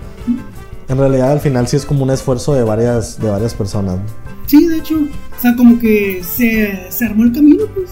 en 0.88 0.98
realidad 0.98 1.32
al 1.32 1.40
final 1.40 1.66
sí 1.68 1.76
es 1.76 1.84
como 1.84 2.04
un 2.04 2.10
esfuerzo 2.10 2.54
de 2.54 2.62
varias, 2.62 3.20
de 3.20 3.28
varias 3.28 3.54
personas. 3.54 3.98
Sí, 4.46 4.66
de 4.66 4.78
hecho, 4.78 4.96
o 4.96 5.40
sea, 5.40 5.54
como 5.56 5.78
que 5.78 6.22
se, 6.24 6.86
se 6.88 7.04
armó 7.04 7.24
el 7.24 7.32
camino, 7.32 7.64
pues. 7.74 7.90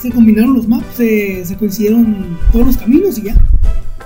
Se 0.00 0.10
combinaron 0.10 0.54
los 0.54 0.68
maps, 0.68 0.96
se, 0.96 1.44
se 1.44 1.56
coincidieron 1.56 2.38
todos 2.52 2.66
los 2.66 2.76
caminos 2.76 3.18
y 3.18 3.22
ya. 3.22 3.36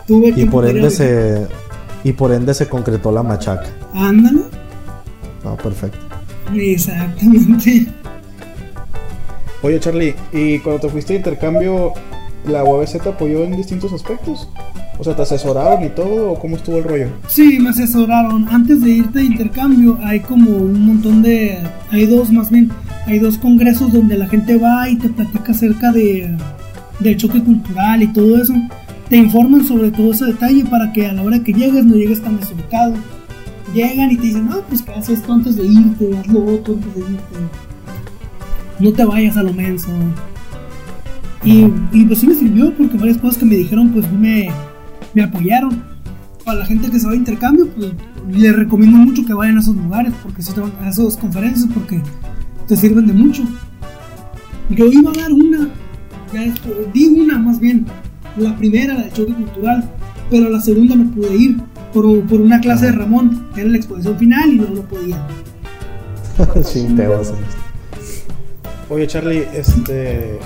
Tuve 0.06 0.32
Y 0.36 0.44
por 0.46 0.66
ende 0.66 0.90
se 0.90 1.46
y 2.04 2.12
por 2.12 2.32
ende 2.32 2.54
se 2.54 2.68
concretó 2.68 3.10
la 3.12 3.22
machaca. 3.22 3.66
Ándale. 3.94 4.42
No, 5.44 5.56
perfecto. 5.56 5.98
Exactamente. 6.54 7.86
Oye, 9.62 9.80
Charlie, 9.80 10.14
¿y 10.32 10.60
cuando 10.60 10.82
te 10.82 10.88
fuiste 10.88 11.14
de 11.14 11.18
intercambio, 11.18 11.92
la 12.46 12.62
UABC 12.62 13.02
te 13.02 13.08
apoyó 13.08 13.42
en 13.42 13.56
distintos 13.56 13.92
aspectos? 13.92 14.48
O 14.98 15.04
sea, 15.04 15.14
¿te 15.14 15.22
asesoraron 15.22 15.84
y 15.84 15.88
todo 15.90 16.32
o 16.32 16.38
cómo 16.38 16.56
estuvo 16.56 16.78
el 16.78 16.84
rollo? 16.84 17.08
Sí, 17.28 17.58
me 17.60 17.70
asesoraron. 17.70 18.48
Antes 18.48 18.82
de 18.82 18.90
irte 18.90 19.18
de 19.20 19.26
intercambio, 19.26 19.98
hay 20.02 20.20
como 20.20 20.50
un 20.50 20.86
montón 20.86 21.22
de. 21.22 21.58
Hay 21.90 22.06
dos 22.06 22.32
más 22.32 22.50
bien. 22.50 22.70
Hay 23.06 23.18
dos 23.18 23.38
congresos 23.38 23.92
donde 23.92 24.18
la 24.18 24.26
gente 24.26 24.56
va 24.58 24.88
y 24.88 24.96
te 24.96 25.08
platica 25.08 25.52
acerca 25.52 25.92
de, 25.92 26.36
del 26.98 27.16
choque 27.16 27.42
cultural 27.42 28.02
y 28.02 28.08
todo 28.08 28.42
eso. 28.42 28.54
Te 29.08 29.16
informan 29.16 29.64
sobre 29.64 29.90
todo 29.90 30.12
ese 30.12 30.26
detalle 30.26 30.64
para 30.66 30.92
que 30.92 31.06
a 31.06 31.12
la 31.12 31.22
hora 31.22 31.42
que 31.42 31.52
llegues 31.52 31.84
no 31.84 31.94
llegues 31.94 32.22
tan 32.22 32.38
desubicado. 32.38 32.94
Llegan 33.74 34.10
y 34.10 34.16
te 34.16 34.22
dicen, 34.22 34.46
no, 34.46 34.60
pues 34.62 34.82
que 34.82 34.92
haces 34.92 35.20
esto 35.20 35.32
antes 35.32 35.56
de 35.56 35.66
irte, 35.66 36.16
haz 36.16 36.26
lo 36.26 36.44
otro 36.44 36.74
antes 36.74 36.94
de 36.94 37.00
irte. 37.00 37.67
No 38.80 38.92
te 38.92 39.04
vayas 39.04 39.36
a 39.36 39.42
lo 39.42 39.52
menso. 39.52 39.88
Y, 41.44 41.66
y 41.92 42.04
pues 42.04 42.18
sí 42.20 42.26
me 42.26 42.34
sirvió 42.34 42.72
porque 42.74 42.96
varias 42.96 43.18
cosas 43.18 43.38
que 43.38 43.44
me 43.46 43.56
dijeron 43.56 43.90
pues 43.90 44.10
me, 44.12 44.48
me 45.14 45.22
apoyaron. 45.22 45.82
Para 46.44 46.60
la 46.60 46.66
gente 46.66 46.90
que 46.90 46.98
se 46.98 47.06
va 47.06 47.12
a 47.12 47.16
intercambio, 47.16 47.68
pues 47.76 47.92
les 48.30 48.56
recomiendo 48.56 48.96
mucho 48.98 49.24
que 49.26 49.34
vayan 49.34 49.58
a 49.58 49.60
esos 49.60 49.76
lugares, 49.76 50.12
porque 50.22 50.42
sí 50.42 50.52
te 50.52 50.60
van- 50.60 50.72
a 50.80 50.88
esas 50.88 51.16
conferencias, 51.16 51.68
porque 51.74 52.00
te 52.66 52.76
sirven 52.76 53.06
de 53.06 53.12
mucho. 53.12 53.42
Yo 54.70 54.86
iba 54.86 55.10
a 55.10 55.14
dar 55.14 55.32
una, 55.32 55.68
ya 56.32 56.40
después, 56.42 56.74
di 56.94 57.06
una 57.06 57.38
más 57.38 57.60
bien, 57.60 57.84
la 58.38 58.56
primera, 58.56 58.94
la 58.94 59.02
de 59.04 59.12
choque 59.12 59.34
cultural, 59.34 59.90
pero 60.30 60.48
la 60.48 60.60
segunda 60.60 60.94
no 60.94 61.10
pude 61.10 61.36
ir 61.36 61.56
por, 61.92 62.20
por 62.22 62.40
una 62.40 62.60
clase 62.60 62.86
de 62.86 62.92
Ramón, 62.92 63.46
que 63.54 63.60
era 63.62 63.70
la 63.70 63.76
exposición 63.76 64.16
final 64.18 64.50
y 64.52 64.56
no 64.56 64.68
lo 64.74 64.82
podía. 64.82 65.26
sí, 66.64 66.86
te 66.96 67.06
vas 67.08 67.30
a- 67.30 67.67
Oye, 68.90 69.06
Charlie, 69.06 69.46
este. 69.54 70.38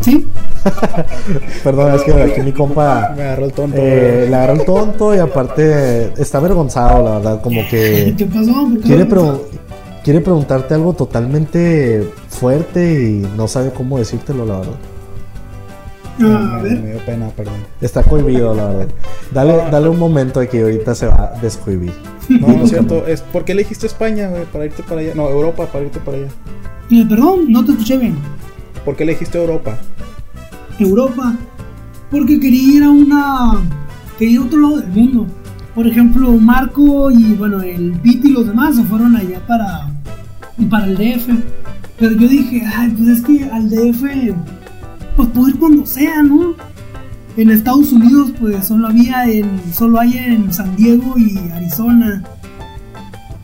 ¿Sí? 0.00 0.26
Perdón, 1.64 1.94
es 1.94 2.02
que 2.02 2.12
aquí 2.12 2.40
mi 2.40 2.52
compa 2.52 3.12
Me 3.16 3.22
agarró 3.22 3.44
el 3.46 3.52
tonto. 3.52 3.76
eh, 3.78 4.26
le 4.28 4.34
agarró 4.34 4.52
el 4.54 4.64
tonto 4.64 5.14
y 5.14 5.18
aparte 5.18 6.12
está 6.20 6.38
avergonzado, 6.38 7.04
la 7.04 7.18
verdad, 7.18 7.42
como 7.42 7.60
que 7.68 8.14
¿Qué 8.18 8.26
pasó? 8.26 8.52
¿Por 8.52 8.76
qué 8.78 8.82
quiere, 8.82 9.08
quiere 10.04 10.20
preguntarte 10.20 10.74
algo 10.74 10.92
totalmente 10.92 12.08
fuerte 12.28 13.02
y 13.02 13.28
no 13.36 13.48
sabe 13.48 13.70
cómo 13.70 13.98
decírtelo, 13.98 14.46
la 14.46 14.58
verdad. 14.58 14.74
Ah, 16.20 16.60
me, 16.62 16.92
dio 16.92 16.98
pena, 17.06 17.28
perdón. 17.30 17.54
Está 17.80 18.02
cohibido, 18.02 18.54
la 18.54 18.66
verdad. 18.66 18.88
Dale, 19.32 19.56
dale 19.70 19.88
un 19.88 19.98
momento 19.98 20.40
de 20.40 20.48
que 20.48 20.62
ahorita 20.62 20.94
se 20.94 21.06
va 21.06 21.32
a 21.34 21.40
descohibir. 21.40 21.92
No, 22.28 22.48
no 22.48 22.64
es 22.64 22.70
cierto. 22.70 23.06
Es, 23.06 23.22
¿Por 23.22 23.44
qué 23.44 23.52
elegiste 23.52 23.86
España, 23.86 24.28
güey, 24.28 24.44
para 24.44 24.66
irte 24.66 24.82
para 24.82 25.00
allá? 25.00 25.14
No, 25.14 25.28
Europa, 25.28 25.66
para 25.66 25.84
irte 25.84 25.98
para 26.00 26.18
allá. 26.18 26.28
Eh, 26.90 27.06
perdón, 27.08 27.50
no 27.50 27.64
te 27.64 27.72
escuché 27.72 27.96
bien. 27.96 28.16
¿Por 28.84 28.96
qué 28.96 29.04
elegiste 29.04 29.38
Europa? 29.38 29.76
Europa 30.78 31.36
porque 32.10 32.38
quería 32.38 32.76
ir 32.76 32.82
a 32.82 32.90
una 32.90 33.62
quería 34.18 34.34
ir 34.34 34.40
a 34.40 34.44
otro 34.44 34.60
lado 34.60 34.76
del 34.78 34.90
mundo 34.90 35.26
por 35.74 35.86
ejemplo 35.86 36.32
Marco 36.32 37.10
y 37.10 37.34
bueno 37.34 37.62
el 37.62 37.92
Pete 38.02 38.28
y 38.28 38.32
los 38.32 38.46
demás 38.46 38.76
se 38.76 38.84
fueron 38.84 39.16
allá 39.16 39.40
para 39.46 39.90
para 40.68 40.86
el 40.86 40.96
DF 40.96 41.28
pero 41.98 42.12
yo 42.12 42.28
dije 42.28 42.62
ay 42.76 42.90
pues 42.90 43.08
es 43.08 43.22
que 43.22 43.44
al 43.44 43.70
DF 43.70 44.04
pues 45.16 45.28
puedo 45.30 45.48
ir 45.48 45.58
cuando 45.58 45.84
sea 45.86 46.22
no 46.22 46.54
en 47.36 47.50
Estados 47.50 47.92
Unidos 47.92 48.32
pues 48.38 48.66
solo 48.66 48.88
había 48.88 49.24
en 49.24 49.48
solo 49.72 50.00
hay 50.00 50.16
en 50.18 50.52
San 50.52 50.74
Diego 50.76 51.14
y 51.18 51.38
Arizona 51.52 52.22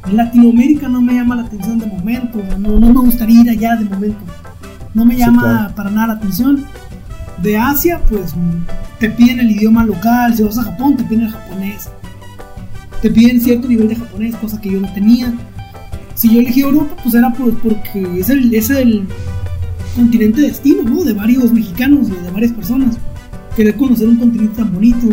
en 0.06 0.16
Latinoamérica 0.16 0.88
no 0.88 1.00
me 1.00 1.14
llama 1.14 1.36
la 1.36 1.42
atención 1.42 1.78
de 1.78 1.86
momento 1.86 2.40
no, 2.58 2.78
no 2.78 2.86
me 2.92 3.00
gustaría 3.00 3.40
ir 3.42 3.50
allá 3.50 3.76
de 3.76 3.84
momento 3.84 4.18
no 4.94 5.04
me 5.04 5.14
Sí, 5.14 5.20
llama 5.20 5.42
claro. 5.42 5.74
para 5.74 5.90
nada 5.90 6.06
la 6.08 6.12
atención 6.14 6.64
de 7.42 7.56
Asia, 7.56 8.00
pues 8.08 8.34
te 8.98 9.08
piden 9.10 9.38
el 9.38 9.52
idioma 9.52 9.84
local. 9.84 10.34
Si 10.34 10.42
vas 10.42 10.58
a 10.58 10.64
Japón, 10.64 10.96
te 10.96 11.04
piden 11.04 11.26
el 11.26 11.30
japonés. 11.30 11.88
Te 13.00 13.10
piden 13.12 13.40
cierto 13.40 13.68
nivel 13.68 13.86
de 13.86 13.94
japonés, 13.94 14.34
cosa 14.36 14.60
que 14.60 14.72
yo 14.72 14.80
no 14.80 14.92
tenía. 14.92 15.32
Si 16.16 16.34
yo 16.34 16.40
elegí 16.40 16.62
Europa, 16.62 16.96
pues 17.00 17.14
era 17.14 17.30
por- 17.32 17.54
porque 17.60 18.18
es 18.18 18.28
el, 18.28 18.52
es 18.52 18.70
el 18.70 19.06
continente 19.98 20.40
destino, 20.40 20.82
¿no? 20.82 21.04
De 21.04 21.12
varios 21.12 21.52
mexicanos, 21.52 22.08
de 22.08 22.30
varias 22.30 22.52
personas. 22.52 22.96
Querer 23.56 23.76
conocer 23.76 24.08
un 24.08 24.16
continente 24.16 24.56
tan 24.56 24.72
bonito. 24.72 25.08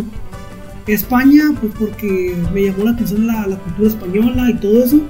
España, 0.86 1.42
pues 1.60 1.72
porque 1.78 2.36
me 2.54 2.64
llamó 2.66 2.84
la 2.84 2.90
atención 2.92 3.26
la, 3.26 3.44
cultura 3.44 3.88
española 3.88 4.50
y 4.50 4.54
todo 4.54 4.84
eso. 4.84 5.00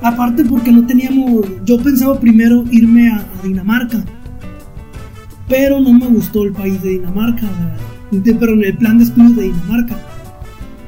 Aparte 0.00 0.44
porque 0.44 0.70
no 0.72 0.86
teníamos, 0.86 1.44
yo 1.64 1.78
pensaba 1.78 2.18
primero 2.18 2.64
irme 2.70 3.08
a- 3.10 3.24
Dinamarca 3.42 4.04
pero 5.48 5.80
no 5.80 5.92
me 5.92 6.06
gustó 6.06 6.44
el 6.44 6.52
país 6.52 6.80
de 6.82 6.90
Dinamarca, 6.90 7.46
de- 8.10 8.34
pero 8.34 8.52
en 8.54 8.64
el 8.64 8.76
plan 8.78 8.96
de 8.98 9.04
estudios 9.04 9.36
de 9.36 9.42
Dinamarca. 9.44 9.96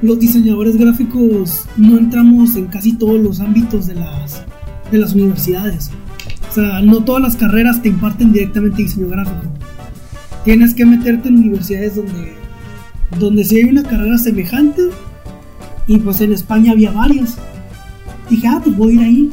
los 0.02 0.18
diseñadores 0.18 0.76
gráficos 0.76 1.66
no 1.76 1.96
entramos 1.98 2.56
en 2.56 2.66
casi 2.66 2.92
todos 2.92 3.18
los 3.20 3.40
ámbitos 3.40 3.86
de 3.86 3.94
las, 3.96 4.42
de 4.92 4.98
las 4.98 5.14
universidades. 5.14 5.90
O 6.54 6.56
sea, 6.56 6.82
no 6.82 7.02
todas 7.02 7.20
las 7.20 7.34
carreras 7.34 7.82
te 7.82 7.88
imparten 7.88 8.32
directamente 8.32 8.84
diseño 8.84 9.08
gráfico. 9.08 9.42
Tienes 10.44 10.72
que 10.72 10.86
meterte 10.86 11.28
en 11.28 11.38
universidades 11.38 11.96
donde, 11.96 12.32
donde 13.18 13.42
sí 13.42 13.56
hay 13.56 13.64
una 13.64 13.82
carrera 13.82 14.16
semejante. 14.18 14.82
Y 15.88 15.98
pues 15.98 16.20
en 16.20 16.32
España 16.32 16.70
había 16.70 16.92
varias. 16.92 17.38
Dije, 18.30 18.46
ah, 18.46 18.60
pues 18.62 18.76
voy 18.76 18.90
a 18.90 18.94
ir 18.94 19.00
ahí. 19.00 19.30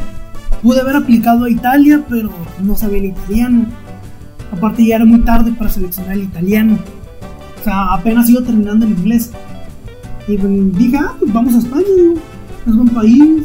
Pude 0.64 0.82
haber 0.82 0.96
aplicado 0.96 1.46
a 1.46 1.50
Italia, 1.52 2.04
pero 2.10 2.32
no 2.60 2.76
sabía 2.76 2.98
el 2.98 3.06
italiano. 3.06 3.68
Aparte 4.52 4.84
ya 4.84 4.96
era 4.96 5.06
muy 5.06 5.20
tarde 5.20 5.52
para 5.52 5.70
seleccionar 5.70 6.14
el 6.14 6.24
italiano. 6.24 6.80
O 7.60 7.64
sea, 7.64 7.94
apenas 7.94 8.32
iba 8.32 8.42
terminando 8.42 8.84
el 8.84 8.94
inglés. 8.94 9.30
Y 10.28 10.38
pues, 10.38 10.76
dije, 10.76 10.98
ah, 10.98 11.14
pues 11.20 11.32
vamos 11.32 11.54
a 11.54 11.60
España. 11.60 11.86
Es 12.66 12.76
buen 12.76 12.90
país, 12.90 13.44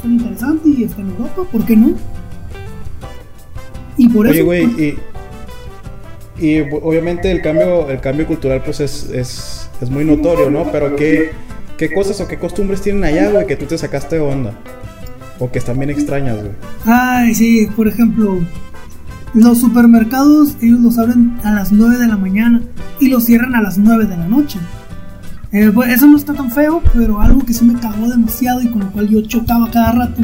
es 0.00 0.04
interesante 0.04 0.68
y 0.68 0.82
está 0.82 1.00
en 1.00 1.10
Europa, 1.10 1.42
¿por 1.52 1.64
qué 1.64 1.76
no? 1.76 1.94
Y 3.96 4.08
por 4.08 4.26
Oye, 4.26 4.38
eso. 4.38 4.44
güey, 4.46 4.66
pues, 4.66 4.78
y, 6.40 6.46
y 6.46 6.60
obviamente 6.82 7.30
el 7.30 7.42
cambio, 7.42 7.88
el 7.90 8.00
cambio 8.00 8.26
cultural 8.26 8.62
pues 8.64 8.80
es, 8.80 9.08
es, 9.10 9.70
es 9.80 9.90
muy 9.90 10.04
notorio, 10.04 10.50
¿no? 10.50 10.70
Pero 10.72 10.96
¿qué, 10.96 11.32
¿qué 11.78 11.92
cosas 11.92 12.20
o 12.20 12.28
qué 12.28 12.38
costumbres 12.38 12.80
tienen 12.82 13.04
allá, 13.04 13.30
güey, 13.30 13.46
que 13.46 13.56
tú 13.56 13.66
te 13.66 13.78
sacaste 13.78 14.16
de 14.16 14.22
onda? 14.22 14.52
O 15.38 15.50
que 15.50 15.58
están 15.58 15.78
bien 15.78 15.90
extrañas, 15.90 16.36
güey. 16.36 16.52
Ay, 16.84 17.34
sí, 17.34 17.68
por 17.76 17.88
ejemplo, 17.88 18.38
los 19.34 19.60
supermercados, 19.60 20.56
ellos 20.62 20.80
los 20.80 20.98
abren 20.98 21.38
a 21.42 21.52
las 21.52 21.72
9 21.72 21.98
de 21.98 22.06
la 22.06 22.16
mañana 22.16 22.62
y 23.00 23.08
los 23.08 23.24
cierran 23.24 23.54
a 23.54 23.62
las 23.62 23.78
9 23.78 24.06
de 24.06 24.16
la 24.16 24.28
noche. 24.28 24.58
Eh, 25.52 25.70
pues, 25.72 25.90
eso 25.90 26.06
no 26.06 26.16
está 26.16 26.34
tan 26.34 26.50
feo, 26.50 26.82
pero 26.92 27.20
algo 27.20 27.44
que 27.44 27.52
sí 27.52 27.64
me 27.64 27.78
cagó 27.78 28.08
demasiado 28.08 28.60
y 28.62 28.68
con 28.68 28.80
lo 28.80 28.90
cual 28.92 29.08
yo 29.08 29.22
chocaba 29.22 29.70
cada 29.70 29.92
rato 29.92 30.22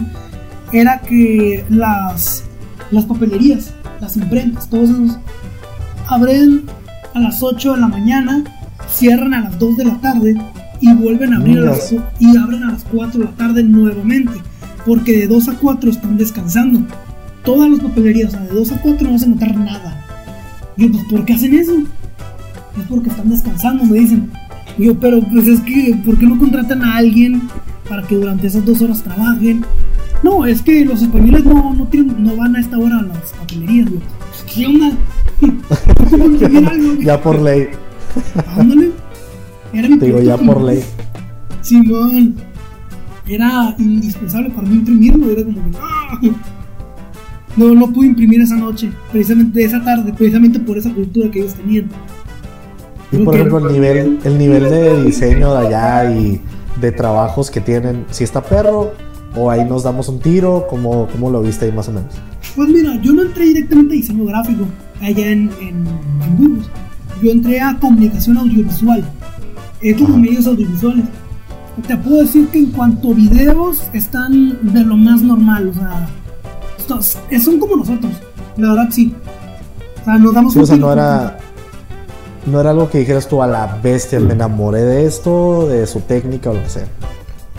era 0.72 1.00
que 1.00 1.64
las, 1.70 2.44
las 2.91 3.05
papelerías, 3.05 3.72
las 4.01 4.16
imprentas, 4.16 4.68
todos 4.68 4.91
esos, 4.91 5.18
abren 6.09 6.64
a 7.14 7.20
las 7.20 7.43
8 7.43 7.74
de 7.74 7.80
la 7.80 7.88
mañana, 7.88 8.45
cierran 8.88 9.34
a 9.34 9.41
las 9.43 9.59
2 9.59 9.76
de 9.76 9.84
la 9.84 10.01
tarde 10.01 10.41
y 10.80 10.93
vuelven 10.95 11.34
a 11.34 11.36
abrir 11.36 11.59
a 11.59 11.62
las, 11.62 11.95
y 12.18 12.36
abren 12.36 12.64
a 12.64 12.72
las 12.72 12.84
4 12.84 13.20
de 13.20 13.26
la 13.26 13.32
tarde 13.32 13.62
nuevamente, 13.62 14.32
porque 14.86 15.18
de 15.18 15.26
2 15.26 15.49
a 15.49 15.55
4 15.55 15.91
están 15.91 16.16
descansando. 16.16 16.80
Todas 17.45 17.70
las 17.70 17.80
papelerías, 17.80 18.28
o 18.28 18.30
sea, 18.32 18.41
de 18.41 18.55
2 18.55 18.72
a 18.72 18.82
4 18.82 19.07
no 19.07 19.12
vas 19.12 19.22
a 19.22 19.26
notar 19.26 19.57
nada. 19.57 20.05
Y 20.76 20.82
yo, 20.82 20.93
pues, 20.93 21.05
¿por 21.05 21.24
qué 21.24 21.34
hacen 21.34 21.55
eso? 21.55 21.74
Es 21.78 22.86
porque 22.88 23.11
están 23.11 23.30
descansando, 23.30 23.84
me 23.84 23.99
dicen. 23.99 24.30
Y 24.78 24.86
yo, 24.86 24.99
pero 24.99 25.20
pues 25.20 25.47
es 25.47 25.61
que, 25.61 25.99
¿por 26.05 26.18
qué 26.18 26.26
no 26.26 26.38
contratan 26.38 26.82
a 26.82 26.97
alguien 26.97 27.43
para 27.88 28.03
que 28.03 28.14
durante 28.14 28.47
esas 28.47 28.64
dos 28.64 28.80
horas 28.80 29.03
trabajen? 29.03 29.64
No, 30.22 30.44
es 30.44 30.60
que 30.60 30.84
los 30.84 31.02
españoles 31.02 31.44
no, 31.44 31.74
no, 31.74 31.86
tienen, 31.86 32.22
no 32.22 32.36
van 32.36 32.54
a 32.54 32.60
esta 32.60 32.78
hora 32.78 32.98
a 32.98 33.02
las 33.02 33.32
papelerías. 33.32 33.90
Yo, 33.90 33.98
¿qué 34.52 34.66
onda? 34.66 34.92
¿Cómo 36.10 36.24
imprimir 36.26 36.68
algo? 36.68 36.94
Ya 37.00 37.20
por 37.22 37.40
ley. 37.40 37.68
Ándale. 38.56 38.90
Era 39.72 39.88
mi 39.88 39.98
Te 39.98 40.06
digo, 40.06 40.20
ya 40.20 40.36
por 40.36 40.60
ley. 40.60 40.82
Simón. 41.62 42.36
Era 43.26 43.74
indispensable 43.78 44.50
para 44.50 44.66
mí 44.66 44.76
imprimirlo. 44.76 45.30
Era 45.30 45.44
como 45.44 45.62
que 45.62 45.70
no. 46.28 46.34
No, 47.56 47.74
no 47.74 47.92
pude 47.92 48.08
imprimir 48.08 48.42
esa 48.42 48.56
noche. 48.56 48.90
Precisamente 49.10 49.64
esa 49.64 49.82
tarde. 49.82 50.12
Precisamente 50.12 50.60
por 50.60 50.76
esa 50.76 50.92
cultura 50.92 51.30
que 51.30 51.40
ellos 51.40 51.54
tenían. 51.54 51.88
Y 53.12 53.18
por 53.18 53.34
ejemplo, 53.34 53.58
el 53.58 53.72
nivel, 53.72 54.18
el 54.24 54.38
nivel 54.38 54.64
de 54.64 55.04
diseño 55.04 55.52
de 55.54 55.66
allá 55.66 56.12
y 56.12 56.40
de 56.80 56.92
trabajos 56.92 57.50
que 57.50 57.60
tienen, 57.60 58.04
si 58.10 58.24
está 58.24 58.42
perro, 58.42 58.92
o 59.37 59.51
ahí 59.51 59.64
nos 59.64 59.83
damos 59.85 60.09
un 60.09 60.18
tiro, 60.18 60.66
¿cómo, 60.68 61.07
cómo 61.12 61.31
lo 61.31 61.43
viste 61.43 61.66
ahí 61.66 61.72
más 61.72 61.89
o 61.89 61.93
menos? 61.93 62.12
Pues 62.57 62.68
mira, 62.68 62.95
yo 63.03 63.12
no 63.12 63.22
entré 63.22 63.45
directamente 63.47 63.95
a 63.95 63.97
diseño 63.97 64.24
gráfico 64.24 64.64
allá 65.01 65.31
en, 65.31 65.51
en. 65.61 65.85
Yo 67.22 67.31
entré 67.31 67.61
a 67.61 67.76
comunicación 67.78 68.39
audiovisual. 68.39 69.05
Es 69.81 69.95
como 69.97 70.09
Ajá. 70.11 70.18
medios 70.18 70.47
audiovisuales. 70.47 71.05
Te 71.87 71.97
puedo 71.97 72.18
decir 72.22 72.49
que 72.49 72.59
en 72.59 72.66
cuanto 72.72 73.11
a 73.12 73.14
videos 73.14 73.83
están 73.93 74.59
de 74.72 74.81
lo 74.85 74.97
más 74.97 75.22
normal. 75.22 75.68
O 75.68 75.74
sea, 75.74 76.09
estos- 76.78 77.18
son 77.45 77.59
como 77.59 77.76
nosotros. 77.76 78.12
La 78.57 78.70
verdad 78.70 78.89
sí. 78.91 79.14
O 80.01 80.05
sea, 80.05 80.18
nos 80.18 80.35
damos 80.35 80.53
Sí, 80.53 80.59
o 80.59 80.62
un 80.62 80.66
sea, 80.66 80.76
tiro 80.76 80.87
no 80.89 80.93
era, 80.93 81.39
no 82.47 82.61
era 82.61 82.70
algo 82.70 82.91
que 82.91 82.99
dijeras 82.99 83.28
tú 83.28 83.43
a 83.43 83.47
la 83.47 83.78
bestia, 83.83 84.18
me 84.18 84.33
enamoré 84.33 84.81
de 84.83 85.07
esto, 85.07 85.68
de 85.68 85.87
su 85.87 86.01
técnica 86.01 86.51
o 86.51 86.55
lo 86.55 86.62
que 86.62 86.68
sea. 86.70 86.87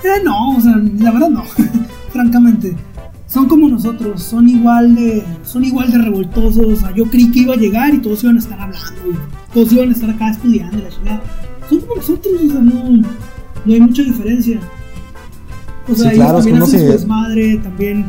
Eh, 0.04 0.22
no, 0.24 0.58
o 0.58 0.62
sea, 0.62 0.78
la 1.00 1.12
verdad 1.12 1.30
no. 1.30 1.44
Francamente. 2.14 2.76
Son 3.28 3.48
como 3.48 3.70
nosotros, 3.70 4.22
son 4.22 4.50
igual 4.50 4.94
de 4.96 5.24
son 5.46 5.64
igual 5.64 5.90
de 5.92 6.00
revoltosos. 6.00 6.66
O 6.66 6.76
sea, 6.76 6.94
yo 6.94 7.06
creí 7.06 7.32
que 7.32 7.40
iba 7.40 7.54
a 7.54 7.58
llegar 7.58 7.94
y 7.94 8.00
todos 8.00 8.24
iban 8.24 8.36
a 8.36 8.40
estar 8.40 8.60
hablando, 8.60 9.02
y 9.10 9.54
todos 9.54 9.72
iban 9.72 9.90
a 9.90 9.92
estar 9.94 10.10
acá 10.10 10.32
estudiando 10.32 10.78
la 10.80 10.90
chingada. 10.90 11.22
Son 11.70 11.80
como 11.80 11.96
nosotros, 11.96 12.34
o 12.46 12.52
sea, 12.52 12.60
no, 12.62 12.84
no 13.66 13.74
hay 13.74 13.80
mucha 13.80 14.04
diferencia. 14.04 14.60
O 15.88 15.96
sea, 15.96 16.10
Sí, 16.10 16.16
claro, 16.18 16.40
ellos 16.40 16.46
es 16.46 16.52
también 16.52 16.64
hacen 16.64 16.80
su 16.88 16.92
desmadre, 16.92 17.58
también. 17.58 18.06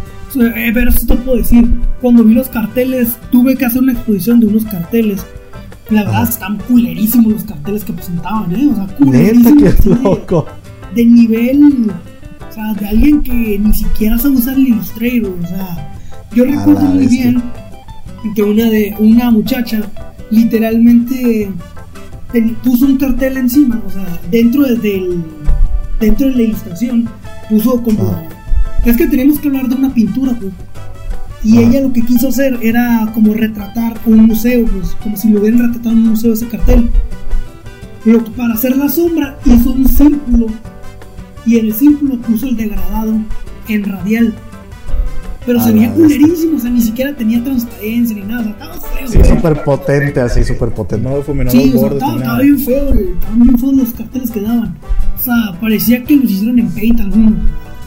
eh, 0.56 0.70
pero 0.74 0.90
eso 0.90 1.06
te 1.06 1.14
puedo 1.16 1.36
decir. 1.38 1.70
Cuando 2.00 2.24
vi 2.24 2.34
los 2.34 2.48
carteles, 2.48 3.16
tuve 3.30 3.54
que 3.56 3.64
hacer 3.64 3.80
una 3.82 3.92
exposición 3.92 4.40
de 4.40 4.46
unos 4.46 4.64
carteles. 4.64 5.24
La 5.90 6.02
verdad, 6.04 6.22
Ajá. 6.22 6.30
están 6.30 6.58
culerísimos 6.58 7.32
los 7.32 7.44
carteles 7.44 7.84
que 7.84 7.92
presentaban, 7.92 8.52
¿eh? 8.54 8.68
O 8.72 8.74
sea, 8.74 8.84
Neta, 8.86 8.96
culerísimos. 8.96 9.62
qué 9.62 9.82
sí 9.82 9.88
loco. 10.02 10.46
De 10.94 11.04
nivel, 11.06 11.90
o 12.48 12.52
sea, 12.52 12.74
de 12.74 12.86
alguien 12.88 13.22
que 13.22 13.58
ni 13.58 13.72
siquiera 13.72 14.18
sabe 14.18 14.36
usar 14.36 14.54
el 14.54 14.68
Illustrator, 14.68 15.34
o 15.42 15.46
sea, 15.46 15.94
yo 16.34 16.44
recuerdo 16.44 16.80
muy 16.82 16.98
bestia. 17.06 17.22
bien 17.30 17.42
que 18.34 18.42
una 18.42 18.64
de 18.70 18.94
una 18.98 19.30
muchacha 19.30 19.80
literalmente 20.30 21.50
puso 22.62 22.86
un 22.86 22.96
cartel 22.96 23.36
encima, 23.36 23.80
o 23.86 23.90
sea, 23.90 24.06
dentro 24.30 24.62
de- 24.62 24.76
del 24.76 25.22
dentro 26.00 26.26
de 26.28 26.34
la 26.34 26.42
ilustración 26.42 27.08
puso 27.48 27.80
como 27.82 28.10
Ah. 28.10 28.22
es 28.84 28.96
que 28.96 29.06
tenemos 29.06 29.38
que 29.38 29.48
hablar 29.48 29.68
de 29.68 29.76
una 29.76 29.94
pintura, 29.94 30.32
pues. 30.40 30.52
Y 31.44 31.58
Ah. 31.58 31.62
ella 31.62 31.80
lo 31.82 31.92
que 31.92 32.02
quiso 32.02 32.28
hacer 32.28 32.58
era 32.62 33.08
como 33.14 33.34
retratar 33.34 34.00
un 34.06 34.26
museo, 34.26 34.66
pues, 34.66 34.96
como 35.02 35.16
si 35.16 35.28
lo 35.28 35.40
hubieran 35.40 35.60
retratado 35.60 35.90
en 35.94 35.98
un 36.02 36.08
museo 36.10 36.32
ese 36.32 36.48
cartel. 36.48 36.90
Que 38.02 38.18
para 38.36 38.54
hacer 38.54 38.76
la 38.76 38.88
sombra 38.88 39.38
hizo 39.46 39.72
un 39.72 39.88
círculo 39.88 40.46
y 41.46 41.58
en 41.58 41.66
el 41.66 41.74
círculo 41.74 42.16
puso 42.18 42.46
el 42.46 42.56
degradado 42.56 43.14
en 43.68 43.84
radial. 43.84 44.34
Pero 45.44 45.58
A 45.60 45.64
se 45.64 45.72
veía 45.72 45.92
culerísimo, 45.92 46.56
o 46.56 46.60
sea, 46.60 46.70
ni 46.70 46.80
siquiera 46.80 47.16
tenía 47.16 47.42
transparencia 47.42 48.14
ni 48.16 48.22
nada, 48.22 48.40
o 48.40 48.44
sea, 48.44 48.52
estaba 48.52 48.74
feo. 48.80 49.08
Sí, 49.08 49.24
súper 49.24 49.64
potente, 49.64 50.20
así, 50.20 50.44
súper 50.44 50.70
potente. 50.70 51.08
No 51.08 51.16
difuminó 51.16 51.50
Sí, 51.50 51.72
los 51.72 51.82
o 51.82 51.88
sea, 51.88 51.96
estaba, 52.16 52.38
bien 52.38 52.58
feo, 52.60 52.86
güey, 52.92 53.08
estaban 53.12 53.40
bien 53.40 53.58
feos 53.58 53.72
los 53.74 53.92
carteles 53.92 54.30
que 54.30 54.40
daban. 54.40 54.76
O 55.18 55.20
sea, 55.20 55.58
parecía 55.60 56.04
que 56.04 56.14
los 56.16 56.30
hicieron 56.30 56.58
en 56.60 56.68
paint 56.70 57.00
algunos, 57.00 57.32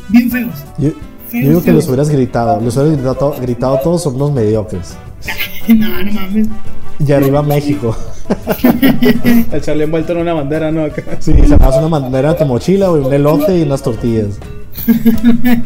bien 0.09 0.29
feos. 0.31 0.53
Yo, 0.77 0.89
Feos, 1.29 1.43
yo 1.43 1.49
digo 1.49 1.59
que 1.61 1.65
feos. 1.65 1.75
los 1.77 1.87
hubieras 1.87 2.09
gritado, 2.09 2.59
los 2.61 2.75
hubieras 2.75 2.97
gritado, 3.01 3.35
gritado 3.41 3.79
todos 3.83 4.03
son 4.03 4.15
unos 4.15 4.33
mediocres. 4.33 4.97
no, 5.69 6.03
no 6.03 6.11
mames. 6.11 6.47
Y 7.05 7.11
arriba 7.13 7.41
México. 7.41 7.95
El 9.51 9.61
charlie 9.61 9.83
envuelto 9.83 10.13
en 10.13 10.19
una 10.19 10.33
bandera, 10.33 10.71
¿no? 10.71 10.83
Acá. 10.85 11.03
Sí, 11.19 11.33
sacabas 11.47 11.77
una 11.77 11.87
bandera 11.99 12.33
de 12.33 12.39
tu 12.39 12.45
mochila, 12.45 12.89
güey, 12.89 13.03
un 13.03 13.13
elote 13.13 13.57
y 13.59 13.63
unas 13.63 13.81
tortillas. 13.81 14.39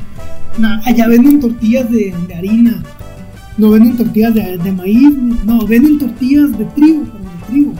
No, 0.57 0.67
allá 0.83 1.07
venden 1.07 1.39
tortillas 1.39 1.89
de, 1.89 2.13
de 2.27 2.35
harina. 2.35 2.83
No 3.57 3.69
venden 3.69 3.95
tortillas 3.95 4.33
de, 4.33 4.57
de 4.57 4.71
maíz. 4.73 5.13
No, 5.45 5.65
venden 5.65 5.97
tortillas 5.99 6.57
de 6.57 6.65
trigo, 6.65 7.03
de 7.03 7.47
trigo. 7.47 7.73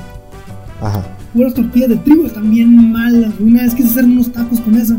Ajá. 0.82 1.04
Puras 1.34 1.54
tortillas 1.54 1.90
de 1.90 1.96
trigo 1.98 2.26
están 2.26 2.50
bien 2.50 2.92
malas. 2.92 3.34
Una 3.40 3.64
vez 3.64 3.76
quise 3.76 3.90
hacer 3.90 4.06
unos 4.06 4.32
tacos 4.32 4.62
con 4.62 4.76
eso. 4.76 4.96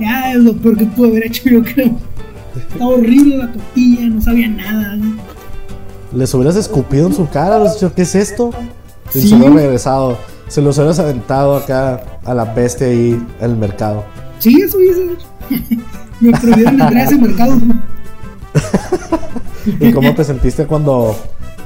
Ya 0.00 0.32
es 0.32 0.38
lo 0.38 0.54
peor 0.54 0.76
que 0.76 0.86
pude 0.86 1.08
haber 1.08 1.26
hecho, 1.26 1.48
yo 1.48 1.62
creo. 1.62 1.96
Estaba 2.56 2.90
horrible 2.90 3.36
la 3.38 3.52
tortilla, 3.52 4.06
no 4.08 4.20
sabía 4.20 4.48
nada. 4.48 4.96
¿no? 4.96 5.16
Les 6.12 6.32
hubieras 6.34 6.56
escupido 6.56 7.06
en 7.06 7.14
su 7.14 7.28
cara, 7.28 7.62
les 7.62 7.74
dicho, 7.74 7.92
¿qué 7.94 8.02
es 8.02 8.14
esto? 8.14 8.50
Y 9.14 9.20
Sí. 9.20 9.28
se 9.28 9.34
hubieran 9.36 9.56
regresado. 9.56 10.18
Se 10.48 10.60
los 10.62 10.76
hubieras 10.78 10.98
aventado 10.98 11.56
acá 11.56 12.02
a 12.24 12.34
la 12.34 12.44
bestia 12.44 12.86
ahí 12.86 13.20
el 13.40 13.56
mercado. 13.56 14.04
Sí, 14.38 14.60
eso 14.60 14.78
hice. 14.80 15.16
Me 16.20 16.30
prohibieron 16.40 16.80
entrar 16.80 16.96
a 16.96 17.04
ese 17.04 17.18
mercado. 17.18 17.56
¿Y 19.80 19.92
cómo 19.92 20.14
te 20.14 20.24
sentiste 20.24 20.66
cuando 20.66 21.16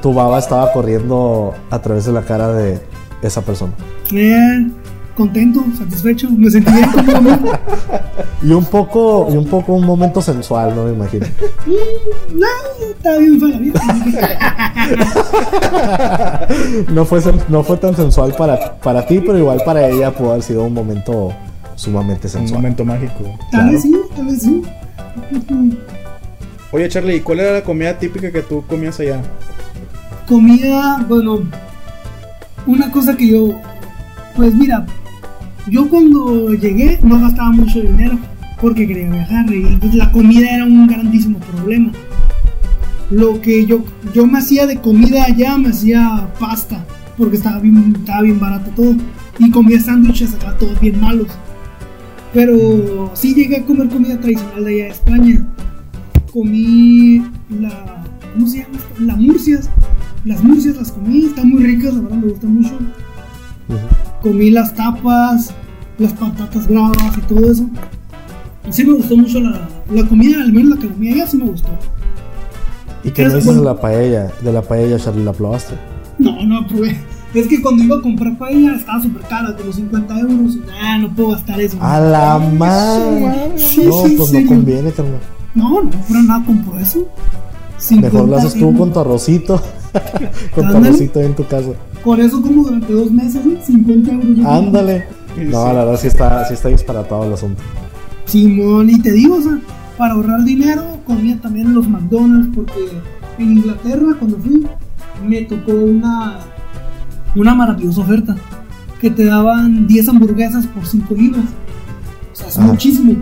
tu 0.00 0.14
baba 0.14 0.38
estaba 0.38 0.72
corriendo 0.72 1.54
a 1.70 1.78
través 1.80 2.06
de 2.06 2.12
la 2.12 2.22
cara 2.22 2.52
de 2.52 2.80
esa 3.22 3.42
persona? 3.42 3.72
Eh, 4.12 4.66
contento, 5.20 5.62
satisfecho. 5.76 6.30
Me 6.30 6.50
sentí 6.50 6.72
bien 6.72 6.88
como. 7.14 7.30
Y 8.42 8.52
un 8.52 8.64
poco, 8.64 9.28
y 9.30 9.36
un 9.36 9.44
poco 9.44 9.74
un 9.74 9.84
momento 9.84 10.22
sensual, 10.22 10.74
no 10.74 10.84
me 10.84 10.94
imagino. 10.94 11.26
No, 11.66 12.46
está 12.90 13.18
bien 13.18 13.38
fue 13.38 13.50
la 13.50 13.58
vida. 13.58 13.80
No 16.94 17.04
fue, 17.04 17.20
no 17.50 17.62
fue 17.62 17.76
tan 17.76 17.94
sensual 17.94 18.34
para, 18.36 18.76
para 18.78 19.06
ti, 19.06 19.20
pero 19.20 19.36
igual 19.38 19.60
para 19.64 19.86
ella 19.88 20.10
pudo 20.12 20.30
haber 20.30 20.42
sido 20.42 20.64
un 20.64 20.72
momento 20.74 21.32
sumamente 21.76 22.26
Un 22.28 22.32
sensual. 22.32 22.62
momento 22.62 22.84
mágico. 22.84 23.24
Tal 23.52 23.60
Claro. 23.60 23.70
vez 23.72 23.82
sí, 23.82 23.94
tal 24.16 24.26
vez 24.26 24.42
sí. 24.42 24.62
Oye, 26.72 26.88
Charlie, 26.88 27.16
¿y 27.16 27.20
cuál 27.20 27.40
era 27.40 27.52
la 27.52 27.62
comida 27.62 27.96
típica 27.98 28.30
que 28.32 28.40
tú 28.42 28.64
comías 28.66 28.98
allá? 29.00 29.20
Comida, 30.26 31.04
bueno, 31.08 31.40
una 32.66 32.90
cosa 32.90 33.14
que 33.16 33.28
yo, 33.28 33.50
pues 34.36 34.54
mira, 34.54 34.86
yo 35.70 35.88
cuando 35.88 36.52
llegué 36.54 36.98
no 37.02 37.20
gastaba 37.20 37.50
mucho 37.52 37.80
dinero 37.80 38.18
porque 38.60 38.86
quería 38.86 39.10
viajar 39.10 39.46
y 39.54 39.76
pues, 39.76 39.94
la 39.94 40.10
comida 40.12 40.54
era 40.54 40.64
un 40.64 40.86
grandísimo 40.86 41.38
problema. 41.38 41.92
Lo 43.10 43.40
que 43.40 43.66
yo, 43.66 43.84
yo 44.14 44.26
me 44.26 44.38
hacía 44.38 44.66
de 44.66 44.76
comida 44.76 45.24
allá, 45.24 45.56
me 45.56 45.70
hacía 45.70 46.28
pasta 46.38 46.84
porque 47.16 47.36
estaba 47.36 47.58
bien, 47.60 47.94
estaba 47.98 48.22
bien 48.22 48.38
barato 48.38 48.70
todo 48.76 48.94
y 49.38 49.50
comía 49.50 49.80
sándwiches 49.80 50.34
acá 50.34 50.56
todos 50.58 50.78
bien 50.80 51.00
malos. 51.00 51.28
Pero 52.32 53.10
sí 53.14 53.34
llegué 53.34 53.58
a 53.58 53.64
comer 53.64 53.88
comida 53.88 54.20
tradicional 54.20 54.64
de 54.64 54.70
allá 54.70 54.84
de 54.84 54.90
España. 54.90 55.46
Comí 56.32 57.22
la, 57.60 58.04
¿cómo 58.34 58.46
se 58.46 58.58
llama? 58.58 58.76
esto? 58.76 59.04
La 59.04 59.16
murcias. 59.16 59.70
Las 60.24 60.44
murcias 60.44 60.76
las 60.76 60.92
comí, 60.92 61.24
están 61.24 61.48
muy 61.48 61.64
ricas, 61.64 61.94
la 61.94 62.02
verdad 62.02 62.16
me 62.18 62.28
gustan 62.28 62.54
mucho. 62.54 62.78
Comí 64.22 64.50
las 64.50 64.74
tapas, 64.74 65.52
las 65.98 66.12
patatas 66.14 66.68
bravas 66.68 67.18
y 67.18 67.20
todo 67.22 67.50
eso. 67.50 67.66
Y 68.68 68.72
sí 68.72 68.84
me 68.84 68.94
gustó 68.94 69.16
mucho 69.16 69.40
la, 69.40 69.68
la 69.92 70.06
comida, 70.06 70.40
al 70.42 70.52
menos 70.52 70.76
la 70.76 70.82
que 70.82 70.88
comí 70.88 71.12
allá 71.12 71.26
sí 71.26 71.36
me 71.36 71.44
gustó. 71.46 71.70
¿Y 73.02 73.10
qué 73.10 73.22
me 73.22 73.28
Es 73.28 73.34
dices 73.34 73.56
de 73.56 73.64
la 73.64 73.80
paella? 73.80 74.30
De 74.42 74.52
la 74.52 74.62
paella, 74.62 74.98
Charlie, 74.98 75.24
¿la 75.24 75.32
probaste? 75.32 75.74
No, 76.18 76.44
no 76.44 76.66
probé. 76.66 76.98
Es 77.32 77.46
que 77.46 77.62
cuando 77.62 77.82
iba 77.84 77.96
a 77.96 78.00
comprar 78.02 78.36
paella 78.36 78.74
estaba 78.74 79.00
súper 79.00 79.22
cara, 79.22 79.56
como 79.56 79.72
50 79.72 80.18
euros. 80.20 80.56
Y 80.56 80.58
nah, 80.66 80.98
no 80.98 81.14
puedo 81.14 81.30
gastar 81.30 81.60
eso. 81.60 81.78
¡A 81.80 82.00
la 82.00 82.38
madre! 82.38 83.52
Sí, 83.56 83.84
No, 83.86 84.06
sí, 84.06 84.14
pues 84.18 84.32
no 84.32 84.46
conviene, 84.46 84.90
carnal. 84.90 85.20
No, 85.54 85.82
no, 85.82 85.90
pero 86.08 86.22
nada 86.22 86.44
compro 86.44 86.78
eso. 86.78 87.06
Mejor 87.92 88.28
lo 88.28 88.36
50 88.36 88.36
haces 88.36 88.52
tú 88.54 88.64
euros. 88.66 88.78
con 88.78 88.92
tu 88.92 89.00
arrocito. 89.00 89.62
con 90.54 90.68
tu 90.70 90.76
arrocito 90.76 91.20
en 91.20 91.34
tu 91.34 91.46
casa. 91.46 91.70
Con 92.04 92.20
eso 92.20 92.40
como 92.40 92.64
durante 92.64 92.92
dos 92.92 93.10
meses, 93.10 93.44
¿no? 93.44 93.60
50 93.62 94.12
euros. 94.12 94.36
yo 94.36 94.50
Ándale. 94.50 95.04
No, 95.36 95.42
sí. 95.44 95.50
la 95.50 95.84
verdad 95.84 96.00
sí 96.00 96.06
está, 96.08 96.44
sí 96.46 96.54
está 96.54 96.68
disparatado 96.68 97.24
el 97.24 97.32
asunto. 97.34 97.62
Simón, 98.24 98.90
y 98.90 98.98
te 99.00 99.12
digo, 99.12 99.36
o 99.36 99.42
sea, 99.42 99.58
para 99.98 100.14
ahorrar 100.14 100.44
dinero 100.44 100.82
comía 101.06 101.38
también 101.40 101.66
en 101.68 101.74
los 101.74 101.88
McDonald's 101.88 102.50
porque 102.54 102.88
en 103.38 103.52
Inglaterra 103.52 104.14
cuando 104.18 104.38
fui 104.38 104.66
me 105.26 105.42
tocó 105.42 105.72
una 105.72 106.38
una 107.36 107.54
maravillosa 107.54 108.00
oferta 108.00 108.36
que 109.00 109.10
te 109.10 109.24
daban 109.24 109.86
10 109.86 110.08
hamburguesas 110.08 110.66
por 110.68 110.84
5 110.86 111.14
libras. 111.14 111.44
O 112.32 112.36
sea, 112.36 112.48
es 112.48 112.58
Ah. 112.58 112.62
muchísimo. 112.62 113.14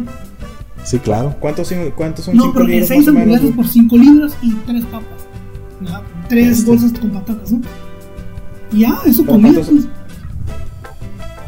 Sí, 0.85 0.99
claro. 0.99 1.35
¿Cuántos, 1.41 1.73
cuántos 1.97 2.25
son 2.25 2.37
No, 2.37 2.45
cinco 2.45 2.55
pero 2.55 2.67
libras 2.67 2.89
6 2.89 3.01
más 3.01 3.09
o 3.09 3.13
menos? 3.13 3.23
hamburguesas 3.23 3.43
güey? 3.43 3.57
por 3.57 3.67
5 3.69 3.97
libras 3.99 4.37
y 4.43 4.53
3 4.67 4.85
papas. 4.87 5.09
Ya, 5.83 6.03
Tres 6.29 6.59
Este. 6.59 6.71
bolsas 6.71 6.93
con 6.99 7.11
patatas, 7.11 7.53
¿no? 7.53 7.61
Ya, 8.73 8.99
eso 9.07 9.23
¿Pero 9.23 9.33
comía, 9.35 9.53
cuántos- 9.55 9.75
pues. 9.75 9.89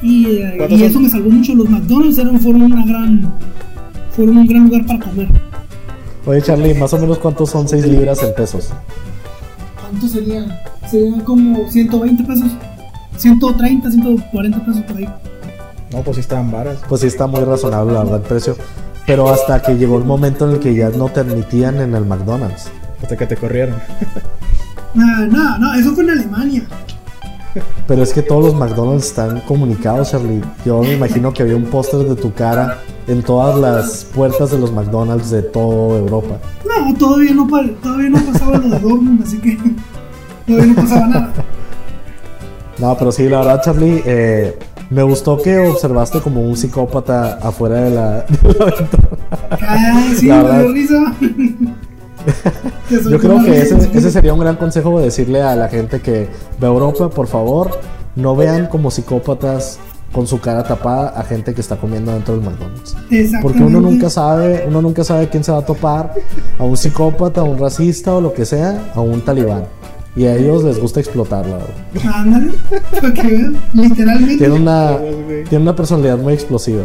Y, 0.03 0.27
eh, 0.27 0.67
y 0.71 0.79
son? 0.79 0.83
eso 0.83 1.01
me 1.01 1.11
salvó 1.11 1.31
mucho. 1.31 1.55
Los 1.55 1.69
McDonald's 1.69 2.19
eran, 2.19 2.41
fueron 2.41 2.63
una 2.63 2.85
gran 2.87 3.33
fueron 4.17 4.39
un 4.39 4.47
gran 4.47 4.65
lugar 4.65 4.87
para 4.87 4.99
comer. 5.01 5.29
Oye, 6.27 6.43
Charlie, 6.43 6.75
más 6.75 6.93
o 6.93 6.99
menos 6.99 7.19
cuántos 7.19 7.51
son 7.51 7.69
6 7.69 7.87
libras 7.87 8.23
en 8.23 8.35
pesos. 8.35 8.71
¿Cuánto 9.81 10.09
sería? 10.09 10.63
Serían 10.91 11.21
como 11.21 11.69
120 11.71 12.25
pesos. 12.25 12.51
130, 13.17 13.91
140 13.91 14.65
pesos 14.65 14.83
por 14.83 14.97
ahí. 14.97 15.09
No, 15.93 16.03
pues 16.03 16.17
sí 16.17 16.21
estaban 16.21 16.51
varas. 16.51 16.79
Pues 16.89 17.01
sí 17.03 17.07
está 17.07 17.27
muy 17.27 17.41
razonable, 17.41 17.93
la 17.93 18.01
verdad, 18.05 18.17
el 18.21 18.27
precio. 18.27 18.57
Pero 19.07 19.29
hasta 19.29 19.61
que 19.63 19.77
llegó 19.77 19.99
el 19.99 20.05
momento 20.05 20.47
en 20.49 20.55
el 20.55 20.61
que 20.61 20.75
ya 20.75 20.91
no 20.91 21.09
te 21.09 21.21
admitían 21.21 21.81
en 21.81 21.95
el 21.95 22.05
McDonald's. 22.07 22.71
Hasta 23.03 23.17
que 23.17 23.27
te 23.27 23.37
corrieron. 23.37 23.77
Nada, 24.95 25.27
nada, 25.27 25.59
no, 25.59 25.75
eso 25.75 25.95
fue 25.95 26.05
en 26.05 26.11
Alemania. 26.11 26.63
Pero 27.87 28.03
es 28.03 28.13
que 28.13 28.23
todos 28.23 28.45
los 28.45 28.55
McDonald's 28.55 29.07
están 29.07 29.41
comunicados, 29.41 30.11
Charlie. 30.11 30.43
Yo 30.65 30.81
me 30.83 30.95
imagino 30.95 31.33
que 31.33 31.43
había 31.43 31.57
un 31.57 31.65
póster 31.65 32.01
de 32.01 32.15
tu 32.15 32.33
cara 32.33 32.79
en 33.07 33.23
todas 33.23 33.59
las 33.59 34.05
puertas 34.05 34.51
de 34.53 34.59
los 34.59 34.73
McDonald's 34.73 35.31
de 35.31 35.43
toda 35.43 35.99
Europa. 35.99 36.39
No, 36.65 36.95
todavía 36.97 37.35
no, 37.35 37.49
todavía 37.83 38.11
no 38.11 38.19
pasaba 38.33 38.59
lo 38.59 38.69
de 38.69 38.79
Dortmund, 38.79 39.23
así 39.23 39.39
que 39.39 39.59
todavía 40.47 40.75
no 40.75 40.83
pasaba 40.83 41.07
nada. 41.07 41.33
No, 42.79 42.97
pero 42.97 43.13
sí, 43.13 43.29
la 43.29 43.39
verdad, 43.39 43.63
Charlie, 43.63 44.03
eh, 44.07 44.59
me 44.89 45.03
gustó 45.03 45.37
que 45.37 45.59
observaste 45.59 46.21
como 46.21 46.41
un 46.41 46.57
psicópata 46.57 47.39
afuera 47.43 47.83
de 47.83 47.91
la, 47.91 48.11
de 48.23 48.59
la 48.59 48.65
ventana. 48.65 49.09
Ah, 49.51 50.05
sí, 50.17 50.27
La 50.27 50.43
me 50.43 50.63
dio 50.63 50.73
risa. 50.73 51.15
Yo 52.91 53.19
creo 53.19 53.43
que 53.45 53.61
ese, 53.61 54.11
sería 54.11 54.35
un 54.35 54.41
gran 54.41 54.57
consejo 54.57 54.99
de 54.99 55.07
decirle 55.07 55.43
a 55.43 55.55
la 55.57 55.69
gente 55.69 56.01
que 56.01 56.29
ve 56.61 56.67
Europa, 56.67 57.11
por 57.11 57.27
favor, 57.27 57.71
no 58.17 58.37
vean 58.37 58.67
como 58.67 58.91
psicópatas 58.91 59.79
con 60.13 60.27
su 60.27 60.41
cara 60.41 60.65
tapada 60.65 61.11
a 61.11 61.23
gente 61.23 61.55
que 61.55 61.61
está 61.61 61.77
comiendo 61.77 62.13
dentro 62.13 62.35
del 62.37 62.45
McDonald's. 62.45 62.97
Porque 63.43 63.63
uno 63.63 63.81
nunca 63.81 64.11
sabe, 64.11 64.65
uno 64.67 64.83
nunca 64.83 65.05
sabe 65.05 65.29
quién 65.29 65.45
se 65.45 65.53
va 65.53 65.59
a 65.59 65.65
topar, 65.65 66.15
a 66.59 66.65
un 66.65 66.77
psicópata, 66.77 67.43
a 67.43 67.45
un 67.45 67.59
racista 67.59 68.15
o 68.15 68.21
lo 68.21 68.33
que 68.33 68.45
sea, 68.45 68.91
a 68.95 69.01
un 69.01 69.21
talibán. 69.21 69.65
Y 70.17 70.25
a 70.25 70.35
ellos 70.35 70.65
les 70.65 70.81
gusta 70.81 70.99
explotarla. 70.99 71.59
Ándale, 72.13 72.51
para 73.01 73.15
que 73.15 73.23
vean, 73.29 73.57
literalmente. 73.73 74.39
Tiene 74.39 74.55
una, 74.55 74.99
tiene 75.49 75.63
una 75.63 75.77
personalidad 75.77 76.19
muy 76.19 76.35
explosiva. 76.35 76.83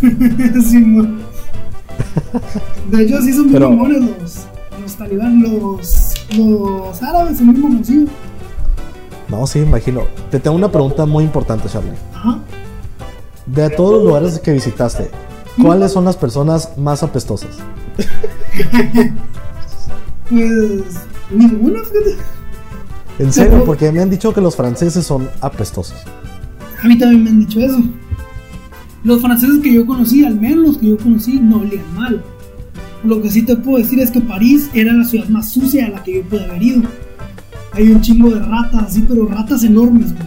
Sí. 0.00 0.84
De 2.90 3.02
hecho, 3.02 3.20
sí 3.22 3.32
son 3.32 3.44
muy 3.44 3.52
Pero- 3.52 3.70
mamones 3.70 4.02
los, 4.20 4.46
los 4.86 4.96
talibán, 4.96 5.42
los, 5.42 6.14
los 6.36 7.02
árabes 7.02 7.38
son 7.38 7.48
muy 7.48 7.56
mamoncillos. 7.56 8.08
No, 9.28 9.44
sí, 9.44 9.58
imagino. 9.58 10.02
Te 10.30 10.38
tengo 10.38 10.56
una 10.56 10.70
pregunta 10.70 11.04
muy 11.06 11.24
importante, 11.24 11.68
Charlie. 11.68 11.90
Ajá. 12.14 12.38
De 13.46 13.68
todos 13.70 13.94
los 13.94 14.04
lugares 14.04 14.38
que 14.38 14.52
visitaste, 14.52 15.10
¿cuáles 15.60 15.90
son 15.90 16.04
las 16.04 16.16
personas 16.16 16.78
más 16.78 17.02
apestosas? 17.02 17.50
Pues 20.28 20.82
ninguna, 21.30 21.78
fíjate. 21.84 22.16
En 23.20 23.32
serio, 23.32 23.62
porque 23.64 23.92
me 23.92 24.00
han 24.00 24.10
dicho 24.10 24.34
que 24.34 24.40
los 24.40 24.56
franceses 24.56 25.06
son 25.06 25.30
apestosos. 25.40 25.96
A 26.82 26.88
mí 26.88 26.98
también 26.98 27.22
me 27.22 27.30
han 27.30 27.38
dicho 27.46 27.60
eso. 27.60 27.80
Los 29.04 29.22
franceses 29.22 29.62
que 29.62 29.72
yo 29.72 29.86
conocí, 29.86 30.24
al 30.24 30.34
menos 30.40 30.66
los 30.66 30.78
que 30.78 30.88
yo 30.88 30.98
conocí, 30.98 31.38
no 31.38 31.60
olían 31.60 31.94
mal. 31.94 32.24
Lo 33.06 33.22
que 33.22 33.30
sí 33.30 33.42
te 33.42 33.56
puedo 33.56 33.78
decir 33.78 34.00
es 34.00 34.10
que 34.10 34.20
París 34.20 34.68
era 34.74 34.92
la 34.92 35.04
ciudad 35.04 35.28
más 35.28 35.48
sucia 35.50 35.86
a 35.86 35.90
la 35.90 36.02
que 36.02 36.16
yo 36.16 36.22
pude 36.22 36.44
haber 36.44 36.62
ido. 36.62 36.82
Hay 37.72 37.90
un 37.90 38.00
chingo 38.00 38.30
de 38.30 38.40
ratas, 38.40 38.84
así, 38.88 39.04
pero 39.06 39.26
ratas 39.26 39.62
enormes. 39.62 40.12
güey. 40.12 40.26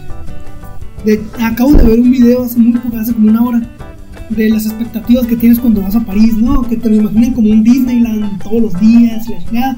De- 1.06 1.22
acabo 1.44 1.74
de 1.74 1.84
ver 1.84 2.00
un 2.00 2.12
video 2.12 2.44
hace 2.44 2.58
muy 2.60 2.78
poco, 2.80 2.98
hace 2.98 3.14
como 3.14 3.30
una 3.30 3.44
hora, 3.44 3.62
de 4.30 4.50
las 4.50 4.66
expectativas 4.66 5.26
que 5.26 5.36
tienes 5.36 5.60
cuando 5.60 5.82
vas 5.82 5.96
a 5.96 6.02
París, 6.02 6.36
¿no? 6.38 6.62
Que 6.62 6.78
te 6.78 6.90
lo 6.90 6.96
imaginan 6.98 7.34
como 7.34 7.50
un 7.50 7.64
Disneyland 7.64 8.42
todos 8.44 8.62
los 8.62 8.80
días, 8.80 9.28
la 9.28 9.40
chingada. 9.44 9.78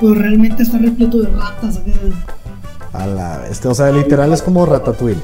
Pero 0.00 0.14
realmente 0.14 0.64
está 0.64 0.78
repleto 0.78 1.20
de 1.22 1.28
ratas 1.28 1.76
acá. 1.78 1.92
A 2.92 3.06
la 3.06 3.38
bestia. 3.38 3.70
O 3.70 3.74
sea, 3.74 3.90
literal 3.92 4.32
es 4.32 4.42
como 4.42 4.66
Ratatouille. 4.66 5.20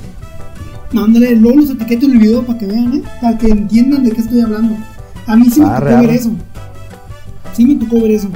No, 0.92 1.04
ándale, 1.04 1.34
luego 1.36 1.58
los 1.58 1.70
etiqueto 1.70 2.06
en 2.06 2.12
el 2.12 2.18
video 2.18 2.42
para 2.46 2.58
que 2.58 2.66
vean, 2.66 2.94
¿eh? 2.94 3.02
Para 3.20 3.36
que 3.36 3.48
entiendan 3.48 4.04
de 4.04 4.10
qué 4.12 4.20
estoy 4.20 4.40
hablando. 4.40 4.74
A 5.26 5.36
mí 5.36 5.50
sí 5.50 5.60
me 5.60 5.66
Arre, 5.66 5.90
tocó 5.90 6.02
ver 6.02 6.10
eso. 6.10 6.32
Sí 7.52 7.66
me 7.66 7.84
tocó 7.84 8.02
ver 8.02 8.12
eso. 8.12 8.28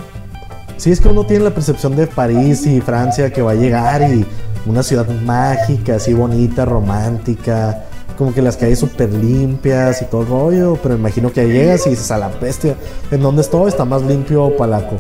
Sí, 0.77 0.91
es 0.91 1.01
que 1.01 1.09
uno 1.09 1.25
tiene 1.25 1.45
la 1.45 1.55
percepción 1.55 1.95
de 1.97 2.07
París 2.07 2.67
y 2.67 2.81
Francia 2.81 3.33
que 3.33 3.43
va 3.43 3.53
a 3.53 3.55
llegar 3.55 4.03
y 4.03 4.25
una 4.67 4.83
ciudad 4.83 5.09
mágica, 5.23 5.97
así 5.97 6.15
bonita, 6.15 6.65
romántica, 6.65 7.85
como 8.19 8.33
que 8.33 8.43
las 8.43 8.57
calles 8.57 8.79
súper 8.79 9.13
limpias 9.13 10.03
y 10.03 10.07
todo 10.07 10.23
el 10.23 10.29
rollo, 10.29 10.79
pero 10.83 10.95
imagino 10.97 11.33
que 11.33 11.41
ahí 11.41 11.53
llegas 11.53 11.87
y 11.87 11.91
dices 11.91 12.11
a 12.11 12.19
la 12.19 12.29
bestia, 12.29 12.77
¿en 13.11 13.21
dónde 13.21 13.43
estoy? 13.43 13.69
Está 13.69 13.85
más 13.85 14.03
limpio 14.03 14.57
Palaco. 14.57 14.97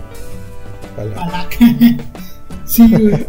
Palaca. 0.97 1.57
sí, 2.65 2.89
güey. 2.91 3.27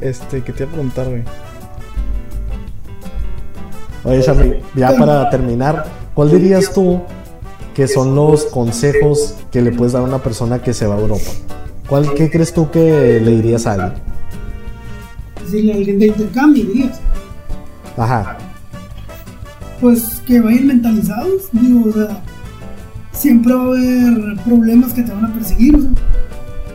Este, 0.00 0.42
¿qué 0.42 0.52
te 0.52 0.62
iba 0.62 0.70
a 0.70 0.74
preguntar, 0.74 1.08
güey? 1.08 1.24
Oye, 4.04 4.22
Charlie, 4.22 4.60
ya 4.74 4.96
para 4.96 5.28
terminar, 5.30 5.84
¿cuál 6.14 6.30
dirías 6.30 6.72
tú 6.72 7.00
que 7.74 7.88
son 7.88 8.14
los 8.14 8.44
consejos 8.46 9.34
que 9.50 9.60
le 9.62 9.72
puedes 9.72 9.92
dar 9.92 10.02
a 10.02 10.04
una 10.04 10.22
persona 10.22 10.62
que 10.62 10.72
se 10.72 10.86
va 10.86 10.94
a 10.96 11.00
Europa? 11.00 11.30
¿Cuál, 11.88 12.14
¿Qué 12.14 12.30
crees 12.30 12.52
tú 12.52 12.70
que 12.70 13.20
le 13.20 13.30
dirías 13.32 13.66
a 13.66 13.72
alguien? 13.72 13.92
Decirle 15.42 15.72
a 15.72 15.76
alguien 15.76 15.98
de 15.98 16.06
intercambio, 16.08 16.64
dirías. 16.64 17.00
Ajá, 17.96 18.36
Pues 19.80 20.22
que 20.26 20.40
vayan 20.40 20.66
mentalizados. 20.68 21.48
Digo, 21.52 21.88
o 21.88 21.92
sea, 21.92 22.20
siempre 23.12 23.54
va 23.54 23.62
a 23.62 23.66
haber 23.66 24.36
problemas 24.44 24.92
que 24.92 25.02
te 25.02 25.12
van 25.12 25.24
a 25.24 25.32
perseguir. 25.34 25.74
o 25.76 25.80
sea. 25.80 25.90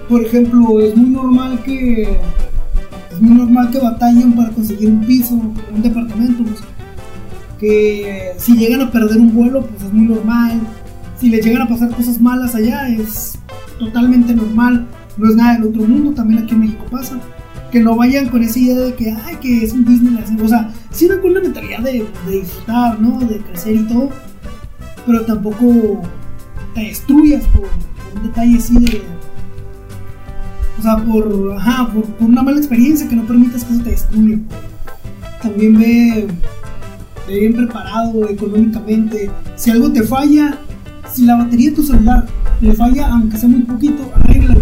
Por 0.10 0.24
ejemplo, 0.24 0.82
es 0.82 0.96
muy 0.96 1.12
normal 1.12 1.62
que 1.64 2.18
Es 3.12 3.22
muy 3.22 3.36
normal 3.38 3.70
que 3.72 3.80
batallen 3.80 4.34
para 4.34 4.50
conseguir 4.50 4.90
un 4.90 5.06
piso, 5.06 5.36
un 5.36 5.82
departamento, 5.82 6.44
pues. 6.44 6.73
Si 8.38 8.58
llegan 8.58 8.82
a 8.82 8.92
perder 8.92 9.20
un 9.20 9.34
vuelo, 9.34 9.66
pues 9.66 9.84
es 9.84 9.94
muy 9.94 10.06
normal. 10.06 10.60
Si 11.20 11.30
les 11.30 11.46
llegan 11.46 11.62
a 11.62 11.68
pasar 11.68 11.90
cosas 11.92 12.20
malas 12.20 12.56
allá, 12.56 12.90
es 12.90 13.40
totalmente 13.80 14.34
normal. 14.34 14.86
No 15.18 15.30
es 15.30 15.36
nada 15.36 15.54
del 15.54 15.64
otro 15.66 15.84
mundo, 15.84 16.12
también 16.12 16.44
aquí 16.44 16.54
en 16.54 16.62
México 16.62 16.86
pasa. 16.92 17.20
Que 17.72 17.80
no 17.80 17.96
vayan 17.96 18.28
con 18.28 18.44
esa 18.44 18.60
idea 18.60 18.80
de 18.80 18.94
que, 18.96 19.12
ay, 19.12 19.38
que 19.42 19.64
es 19.64 19.72
un 19.72 19.86
Disneyland. 19.86 20.42
O 20.42 20.48
sea, 20.48 20.72
sí 20.92 21.08
van 21.08 21.22
con 21.22 21.34
la 21.34 21.40
mentalidad 21.40 21.80
de, 21.80 22.06
de 22.28 22.32
disfrutar, 22.32 23.00
¿no? 23.00 23.20
De 23.20 23.38
crecer 23.38 23.76
y 23.76 23.84
todo. 23.84 24.10
Pero 25.06 25.22
tampoco 25.22 26.02
te 26.76 26.82
destruyas 26.82 27.46
por, 27.48 27.68
un 28.16 28.24
detalle 28.24 28.58
así 28.58 28.78
de. 28.78 29.02
O 30.80 30.82
sea, 30.82 30.98
por, 30.98 31.56
ajá, 31.58 31.88
por, 31.94 32.04
por 32.04 32.28
una 32.28 32.44
mala 32.44 32.58
experiencia 32.58 33.08
que 33.08 33.16
no 33.16 33.24
permitas 33.24 33.64
que 33.64 33.74
eso 33.74 33.84
te 33.84 33.92
destruya. 33.92 34.40
También 35.42 35.80
ve 35.80 36.28
bien 37.28 37.54
preparado 37.54 38.28
económicamente. 38.30 39.30
Si 39.56 39.72
algo 39.72 39.92
te 39.92 40.04
falla, 40.04 40.58
si 41.12 41.26
la 41.26 41.36
batería 41.36 41.70
de 41.70 41.76
tu 41.76 41.84
celular 41.84 42.26
le 42.62 42.74
falla, 42.74 43.08
aunque 43.08 43.38
sea 43.38 43.50
muy 43.50 43.62
poquito, 43.62 44.12
arréglalo. 44.16 44.62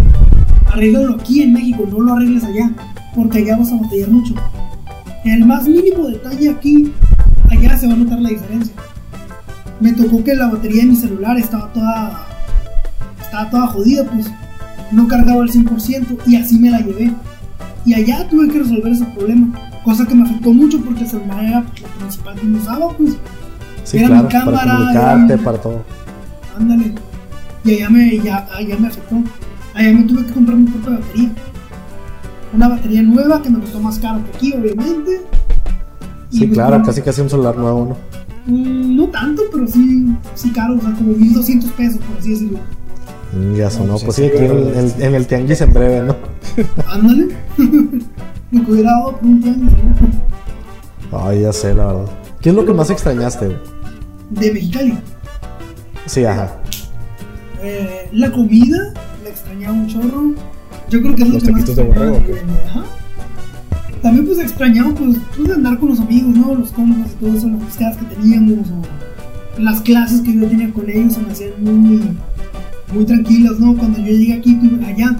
Arréglalo 0.71 1.15
aquí 1.15 1.43
en 1.43 1.53
México, 1.53 1.85
no 1.89 1.99
lo 1.99 2.13
arregles 2.13 2.43
allá, 2.43 2.71
porque 3.15 3.39
allá 3.39 3.57
vas 3.57 3.71
a 3.71 3.77
batallar 3.77 4.09
mucho. 4.09 4.33
El 5.23 5.45
más 5.45 5.67
mínimo 5.67 6.07
detalle 6.07 6.49
aquí, 6.49 6.91
allá 7.49 7.77
se 7.77 7.87
va 7.87 7.93
a 7.93 7.97
notar 7.97 8.19
la 8.19 8.29
diferencia. 8.29 8.73
Me 9.79 9.93
tocó 9.93 10.23
que 10.23 10.35
la 10.35 10.47
batería 10.47 10.83
de 10.83 10.89
mi 10.89 10.95
celular 10.95 11.37
estaba 11.37 11.71
toda, 11.73 12.27
estaba 13.21 13.49
toda 13.49 13.67
jodida, 13.67 14.03
pues 14.05 14.27
no 14.91 15.07
cargaba 15.07 15.41
al 15.41 15.49
100% 15.49 16.17
y 16.27 16.35
así 16.35 16.57
me 16.59 16.69
la 16.69 16.79
llevé. 16.81 17.11
Y 17.85 17.93
allá 17.93 18.27
tuve 18.29 18.47
que 18.47 18.59
resolver 18.59 18.91
ese 18.91 19.05
problema, 19.05 19.70
cosa 19.83 20.05
que 20.07 20.15
me 20.15 20.23
afectó 20.23 20.53
mucho 20.53 20.79
porque 20.81 21.01
el 21.01 21.07
celular 21.09 21.43
era 21.43 21.59
lo 21.61 21.87
principal 21.99 22.35
que 22.35 22.43
me 22.45 22.57
usaba, 22.59 22.89
pues. 22.97 23.13
Sí, 23.83 23.97
Era 23.97 24.07
claro, 24.07 24.23
mi 24.23 24.29
cámara, 24.29 24.57
para 24.57 24.71
era 24.73 24.77
comunicarte, 24.77 25.37
mi- 25.37 25.43
para 25.43 25.57
todo. 25.57 25.83
Ándale. 26.57 26.91
Y 27.63 27.71
allá 27.75 27.89
me, 27.89 28.19
ya, 28.19 28.47
allá 28.55 28.77
me 28.77 28.87
afectó. 28.87 29.15
Allá 29.73 29.93
me 29.93 30.03
tuve 30.03 30.25
que 30.25 30.33
comprar 30.33 30.57
mi 30.57 30.65
propia 30.69 30.99
batería. 30.99 31.29
Una 32.53 32.67
batería 32.67 33.01
nueva 33.01 33.41
que 33.41 33.49
me 33.49 33.59
costó 33.59 33.79
más 33.79 33.97
caro 33.99 34.19
que 34.25 34.37
aquí, 34.37 34.53
obviamente. 34.53 35.21
Y 36.31 36.37
Sí, 36.39 36.45
pues, 36.47 36.53
claro, 36.57 36.83
casi 36.83 37.01
casi 37.01 37.21
un 37.21 37.29
celular 37.29 37.57
nuevo, 37.57 37.85
¿no? 38.47 38.53
mm, 38.53 38.95
no 38.97 39.05
tanto, 39.09 39.43
pero 39.51 39.67
sí, 39.67 40.07
sí 40.35 40.51
caro, 40.51 40.75
o 40.75 40.81
sea, 40.81 40.91
como 40.93 41.13
1200 41.13 41.71
pesos, 41.71 42.01
por 42.01 42.17
así 42.17 42.31
decirlo. 42.31 42.59
Mm, 43.33 43.55
Ya 43.55 43.69
sonó, 43.69 43.97
sí, 43.97 44.05
pues 44.05 44.15
sí, 44.17 44.25
aquí 44.25 44.43
en 44.99 45.15
el 45.15 45.27
tianguis 45.27 45.61
en 45.61 45.73
breve, 45.73 46.01
¿no? 46.07 46.15
Ándale. 46.91 47.27
Lo 48.51 48.65
que 48.65 48.71
hubiera 48.71 48.91
dado 48.91 49.17
por 49.17 49.25
un 49.25 49.39
¿no? 49.39 51.17
Ay, 51.25 51.41
ya 51.41 51.53
sé, 51.53 51.73
la 51.73 51.87
verdad. 51.87 52.11
¿Qué 52.41 52.49
es 52.49 52.55
lo 52.55 52.65
que 52.65 52.73
más 52.73 52.89
extrañaste, 52.89 53.45
güey? 53.47 53.57
De 54.31 54.51
Mexicali. 54.53 54.97
Sí, 56.05 56.25
ajá. 56.25 56.57
Eh, 57.61 58.09
la 58.11 58.31
comida, 58.31 58.93
la 59.23 59.29
extrañaba 59.29 59.73
un 59.73 59.87
chorro. 59.87 60.33
Yo 60.89 61.01
creo 61.01 61.15
que 61.15 61.23
es 61.23 61.27
lo 61.29 61.33
Los 61.35 61.43
que 61.43 61.51
más 61.51 61.75
de 61.75 61.83
borrego. 61.83 62.21
También 64.01 64.25
pues 64.25 64.39
extrañaba 64.39 64.93
pues, 64.95 65.17
pues 65.37 65.51
andar 65.51 65.77
con 65.77 65.89
los 65.89 65.99
amigos, 65.99 66.35
¿no? 66.35 66.55
Los 66.55 66.71
compas 66.71 67.11
y 67.11 67.23
todo 67.23 67.37
eso, 67.37 67.47
las 67.47 67.61
amistades 67.61 67.97
que 67.97 68.15
teníamos 68.15 68.67
o 68.69 69.61
las 69.61 69.81
clases 69.81 70.21
que 70.21 70.33
yo 70.33 70.47
tenía 70.47 70.73
con 70.73 70.89
ellos 70.89 71.13
se 71.13 71.21
me 71.21 71.31
hacían 71.31 71.51
muy, 71.59 72.01
muy 72.93 73.05
tranquilas, 73.05 73.59
¿no? 73.59 73.77
Cuando 73.77 73.99
yo 73.99 74.05
llegué 74.05 74.33
aquí, 74.33 74.55
tuve, 74.55 74.83
allá, 74.85 75.15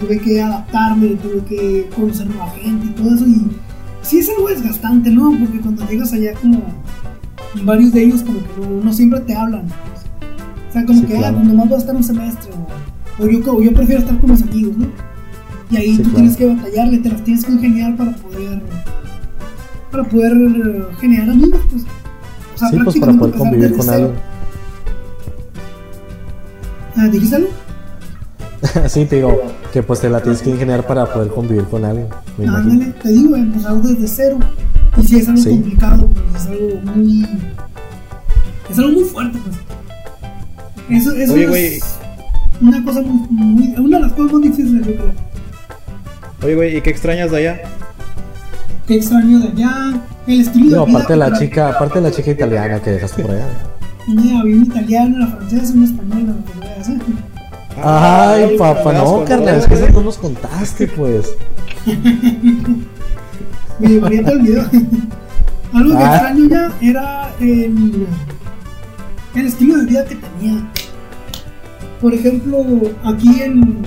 tuve 0.00 0.18
que 0.20 0.40
adaptarme, 0.40 1.08
tuve 1.16 1.44
que 1.48 1.90
conocer 1.94 2.26
nueva 2.28 2.50
gente 2.50 2.86
y 2.86 2.90
todo 2.90 3.14
eso 3.14 3.26
y 3.26 3.46
sí 4.02 4.18
es 4.18 4.28
algo 4.30 4.48
desgastante, 4.48 5.10
¿no? 5.10 5.30
Porque 5.38 5.60
cuando 5.60 5.86
llegas 5.88 6.12
allá 6.12 6.32
como 6.34 6.62
varios 7.64 7.92
de 7.92 8.04
ellos 8.04 8.22
como 8.22 8.38
que 8.38 8.60
no, 8.60 8.84
no 8.84 8.92
siempre 8.92 9.20
te 9.20 9.34
hablan, 9.34 9.62
pues. 9.66 10.04
O 10.68 10.72
sea, 10.72 10.84
como 10.84 11.00
Sí, 11.00 11.06
que, 11.06 11.14
claro. 11.16 11.38
ah, 11.40 11.44
nomás 11.44 11.68
voy 11.68 11.76
a 11.76 11.80
estar 11.80 11.96
un 11.96 12.04
semestre 12.04 12.50
o, 12.52 13.24
o 13.24 13.28
yo, 13.28 13.54
o 13.54 13.62
yo 13.62 13.72
prefiero 13.74 14.00
estar 14.02 14.18
con 14.20 14.30
los 14.30 14.42
amigos, 14.42 14.76
¿no? 14.76 14.86
Y 15.70 15.76
ahí 15.76 15.90
Sí, 15.96 15.96
tú 15.98 16.02
claro. 16.04 16.16
tienes 16.16 16.36
que 16.36 16.46
batallarle, 16.46 16.98
te 16.98 17.08
las 17.10 17.24
tienes 17.24 17.44
que 17.44 17.52
ingeniar 17.52 17.96
para 17.96 18.12
poder 18.16 18.62
para 19.90 20.04
poder 20.04 20.86
generar 21.00 21.30
amigos, 21.30 21.60
pues. 21.70 21.82
O 22.54 22.58
sea, 22.58 22.68
Sí, 22.68 22.78
pues 22.84 22.98
para 22.98 23.12
poder 23.14 23.34
convivir 23.34 23.76
con 23.76 23.88
alguien. 23.88 24.12
Ah, 26.96 27.06
¿Dijiste 27.08 27.36
algo? 27.36 27.48
sí, 28.88 29.04
te 29.06 29.16
digo 29.16 29.40
que 29.72 29.82
pues 29.82 30.00
te 30.00 30.08
la 30.08 30.20
tienes 30.22 30.42
que 30.42 30.50
ingeniar 30.50 30.86
para 30.86 31.06
poder 31.12 31.28
convivir 31.28 31.64
con 31.64 31.84
alguien. 31.84 32.06
Me 32.38 32.44
imagino. 32.46 32.72
Ándale, 32.72 32.92
te 33.02 33.08
digo, 33.10 33.36
empezar 33.36 33.76
desde 33.82 34.08
cero. 34.08 34.38
Y 34.96 35.02
si 35.06 35.16
es 35.18 35.28
algo 35.28 35.40
Sí. 35.42 35.50
complicado, 35.50 36.08
pues 36.32 36.42
es 36.44 36.48
algo 36.50 36.80
muy. 36.96 37.26
Es 38.70 38.78
algo 38.78 38.92
muy 38.92 39.04
fuerte, 39.04 39.38
pues. 39.44 39.56
Eso, 41.02 41.12
eso 41.12 41.32
Oye, 41.34 41.42
es 41.44 41.48
güey. 41.50 41.80
una 42.60 42.84
cosa 42.84 43.02
muy, 43.02 43.28
muy- 43.30 43.74
Una 43.78 43.98
de 43.98 44.02
las 44.04 44.12
cosas 44.12 44.32
más 44.32 44.42
difíciles, 44.42 44.86
yo 44.86 44.94
creo. 44.94 45.12
Oye, 46.44 46.54
güey, 46.54 46.76
¿y 46.76 46.80
qué 46.80 46.90
extrañas 46.90 47.30
de 47.30 47.36
allá? 47.36 47.60
Qué 48.86 48.96
extraño 48.96 49.38
de 49.40 49.48
allá. 49.48 50.00
El 50.26 50.40
estilo 50.40 50.64
Digo, 50.66 50.80
de 50.80 50.86
vida. 50.86 50.98
aparte 50.98 51.12
de 51.12 51.18
la 51.18 51.38
chica, 51.38 51.68
aparte 51.70 52.00
de 52.00 52.08
la 52.08 52.14
chica 52.16 52.30
italiana 52.30 52.80
que 52.80 52.90
dejaste 52.90 53.22
por 53.22 53.30
allá. 53.32 53.46
Mira, 54.08 54.40
había 54.40 54.56
un 54.56 54.62
italiano, 54.62 55.16
una 55.16 55.26
francesa, 55.26 55.72
una 55.74 55.84
española, 55.84 56.34
Ay, 57.82 58.56
papá, 58.58 58.92
no, 58.92 59.24
carnal, 59.24 59.56
es 59.56 59.66
que 59.66 59.74
eso 59.74 59.88
no 59.92 60.02
nos 60.02 60.18
contaste, 60.18 60.86
pues. 60.88 61.30
Me 63.78 63.86
el 63.96 64.40
video. 64.40 64.64
Algo 65.72 65.90
que 65.96 66.02
Ah. 66.04 66.14
extraño 66.14 66.48
ya 66.48 66.72
era 66.80 67.30
el, 67.40 68.06
el 69.34 69.46
estilo 69.46 69.76
de 69.78 69.86
vida 69.86 70.04
que 70.04 70.16
tenía. 70.16 70.68
Por 72.00 72.14
ejemplo, 72.14 72.58
aquí 73.04 73.40
en, 73.42 73.78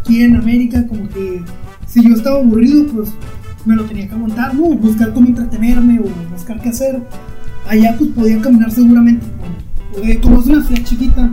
aquí 0.00 0.22
en 0.22 0.36
América, 0.36 0.84
como 0.86 1.08
que 1.08 1.42
si 1.86 2.02
yo 2.06 2.14
estaba 2.14 2.36
aburrido, 2.40 2.86
pues 2.92 3.10
me 3.64 3.76
lo 3.76 3.84
tenía 3.84 4.08
que 4.08 4.14
aguantar, 4.14 4.54
¿no? 4.54 4.64
Buscar 4.74 5.12
cómo 5.14 5.28
entretenerme 5.28 6.00
o 6.00 6.04
buscar 6.32 6.60
qué 6.60 6.68
hacer. 6.70 7.00
Allá 7.68 7.94
pues 7.96 8.10
podía 8.10 8.40
caminar 8.40 8.70
seguramente. 8.70 9.24
eh, 10.02 10.18
como 10.20 10.40
es 10.40 10.46
una 10.46 10.62
ciudad 10.64 10.82
chiquita, 10.82 11.30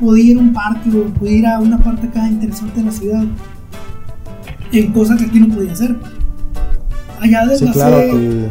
podía 0.00 0.32
ir 0.32 0.38
a 0.38 0.40
un 0.40 0.52
parque 0.52 0.90
o 0.90 1.04
podía 1.14 1.36
ir 1.38 1.46
a 1.46 1.58
una 1.60 1.78
parte 1.78 2.06
acá 2.06 2.28
interesante 2.28 2.80
de 2.80 2.86
la 2.86 2.92
ciudad. 2.92 3.24
En 4.72 4.92
cosas 4.92 5.18
que 5.18 5.26
aquí 5.26 5.40
no 5.40 5.48
podía 5.54 5.72
hacer. 5.72 5.96
Allá 7.20 7.48
Sí, 7.56 7.66
claro, 7.72 7.96
que 7.98 8.48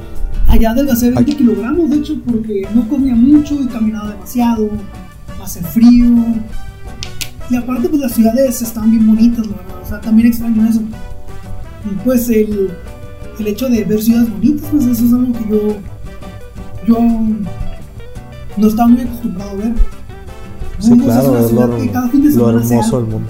Allá 0.48 0.72
adelgacé 0.72 1.06
20 1.12 1.22
Aquí- 1.22 1.36
kilogramos, 1.36 1.90
de 1.90 1.98
hecho, 1.98 2.16
porque 2.26 2.68
no 2.74 2.88
comía 2.88 3.16
mucho 3.16 3.56
y 3.62 3.66
caminaba 3.68 4.12
demasiado, 4.12 4.70
hace 5.44 5.62
frío. 5.62 6.08
Y 7.50 7.56
aparte, 7.56 7.90
pues 7.90 8.02
las 8.02 8.12
ciudades 8.14 8.62
están 8.62 8.90
bien 8.92 9.06
bonitas, 9.06 9.46
la 9.46 9.56
verdad. 9.58 9.82
O 9.84 9.88
sea, 9.88 10.02
también 10.02 10.28
extraño 10.30 10.66
eso. 10.68 10.82
Y 10.82 11.96
pues 12.04 12.28
el, 12.30 12.72
el 13.40 13.48
hecho 13.48 13.70
de 13.70 13.84
ver 13.84 14.02
ciudades 14.02 14.32
bonitas, 14.32 14.68
pues 14.72 14.86
eso 14.86 15.06
es 15.06 15.14
algo 15.14 15.34
que 15.34 15.50
yo, 15.50 15.78
yo 16.88 17.00
no 18.58 18.68
estaba 18.68 18.88
muy 18.88 19.02
acostumbrado 19.02 19.52
a 19.52 19.56
ver. 19.56 19.74
Sí, 20.80 20.98
claro, 20.98 21.32
una 21.32 21.40
es 21.40 21.52
lo, 21.52 21.66
ciudad 21.66 21.78
que 21.78 21.90
cada 21.92 22.08
fin 22.10 22.22
de 22.24 22.30
lo 22.30 22.34
semana 22.36 22.66
hermoso 22.68 23.02
del 23.02 23.12
mundo. 23.12 23.30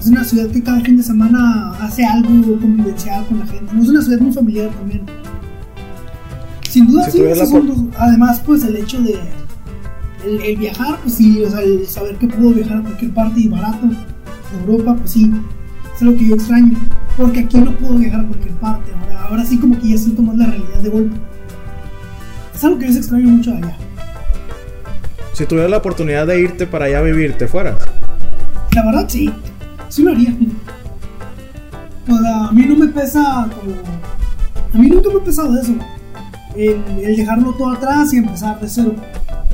Es 0.00 0.06
una 0.06 0.24
ciudad 0.24 0.46
que 0.48 0.62
cada 0.62 0.80
fin 0.80 0.96
de 0.96 1.02
semana 1.02 1.72
hace 1.80 2.04
algo 2.06 2.28
convivencial 2.58 3.26
con 3.26 3.38
la 3.40 3.46
gente. 3.46 3.74
¿no? 3.74 3.82
Es 3.82 3.88
una 3.88 4.02
ciudad 4.02 4.20
muy 4.20 4.32
familiar 4.32 4.70
también. 4.70 5.02
Sin 6.68 6.86
duda, 6.86 7.04
Si 7.06 7.10
sí. 7.12 7.18
tuvieras 7.18 7.38
esos 7.38 7.52
la 7.52 7.58
son 7.58 7.68
los- 7.88 7.96
además, 7.98 8.40
pues 8.46 8.64
el 8.64 8.76
hecho 8.76 9.00
de. 9.02 9.18
El, 10.24 10.40
el 10.42 10.56
viajar, 10.58 10.98
pues 11.02 11.14
sí, 11.14 11.42
o 11.42 11.50
sea, 11.50 11.60
el 11.62 11.86
saber 11.86 12.16
que 12.16 12.28
puedo 12.28 12.50
viajar 12.52 12.78
a 12.78 12.82
cualquier 12.82 13.12
parte 13.12 13.40
y 13.40 13.48
barato 13.48 13.86
de 13.86 13.96
Europa, 14.72 14.94
pues 14.96 15.10
sí, 15.12 15.30
es 15.96 16.02
lo 16.02 16.14
que 16.16 16.28
yo 16.28 16.34
extraño. 16.34 16.76
Porque 17.16 17.40
aquí 17.40 17.58
no 17.58 17.72
puedo 17.76 17.94
viajar 17.94 18.20
a 18.20 18.26
cualquier 18.26 18.54
parte. 18.54 18.92
Ahora, 18.92 19.22
ahora 19.28 19.44
sí, 19.44 19.58
como 19.58 19.78
que 19.78 19.88
ya 19.88 19.98
siento 19.98 20.22
más 20.22 20.36
la 20.36 20.46
realidad 20.46 20.78
de 20.82 20.88
golpe. 20.90 21.16
Es 22.54 22.64
algo 22.64 22.78
que 22.78 22.92
yo 22.92 22.98
extraño 22.98 23.28
mucho 23.30 23.50
de 23.50 23.56
allá. 23.58 23.76
Si 25.40 25.46
tuvieras 25.46 25.70
la 25.70 25.78
oportunidad 25.78 26.26
de 26.26 26.38
irte 26.38 26.66
para 26.66 26.84
allá 26.84 26.98
a 26.98 27.00
vivir, 27.00 27.32
¿te 27.38 27.48
fueras? 27.48 27.76
La 28.74 28.84
verdad, 28.84 29.06
sí. 29.08 29.32
Sí 29.88 30.02
lo 30.02 30.10
haría. 30.10 30.36
O 32.06 32.18
sea, 32.18 32.44
a 32.48 32.52
mí 32.52 32.66
no 32.66 32.76
me 32.76 32.88
pesa 32.88 33.48
como... 33.58 33.72
A 34.74 34.78
mí 34.78 34.88
nunca 34.90 35.08
me 35.08 35.18
ha 35.18 35.24
pesado 35.24 35.58
eso. 35.58 35.72
El, 36.54 36.82
el 37.02 37.16
dejarlo 37.16 37.54
todo 37.54 37.70
atrás 37.70 38.12
y 38.12 38.18
empezar 38.18 38.60
de 38.60 38.68
cero. 38.68 38.94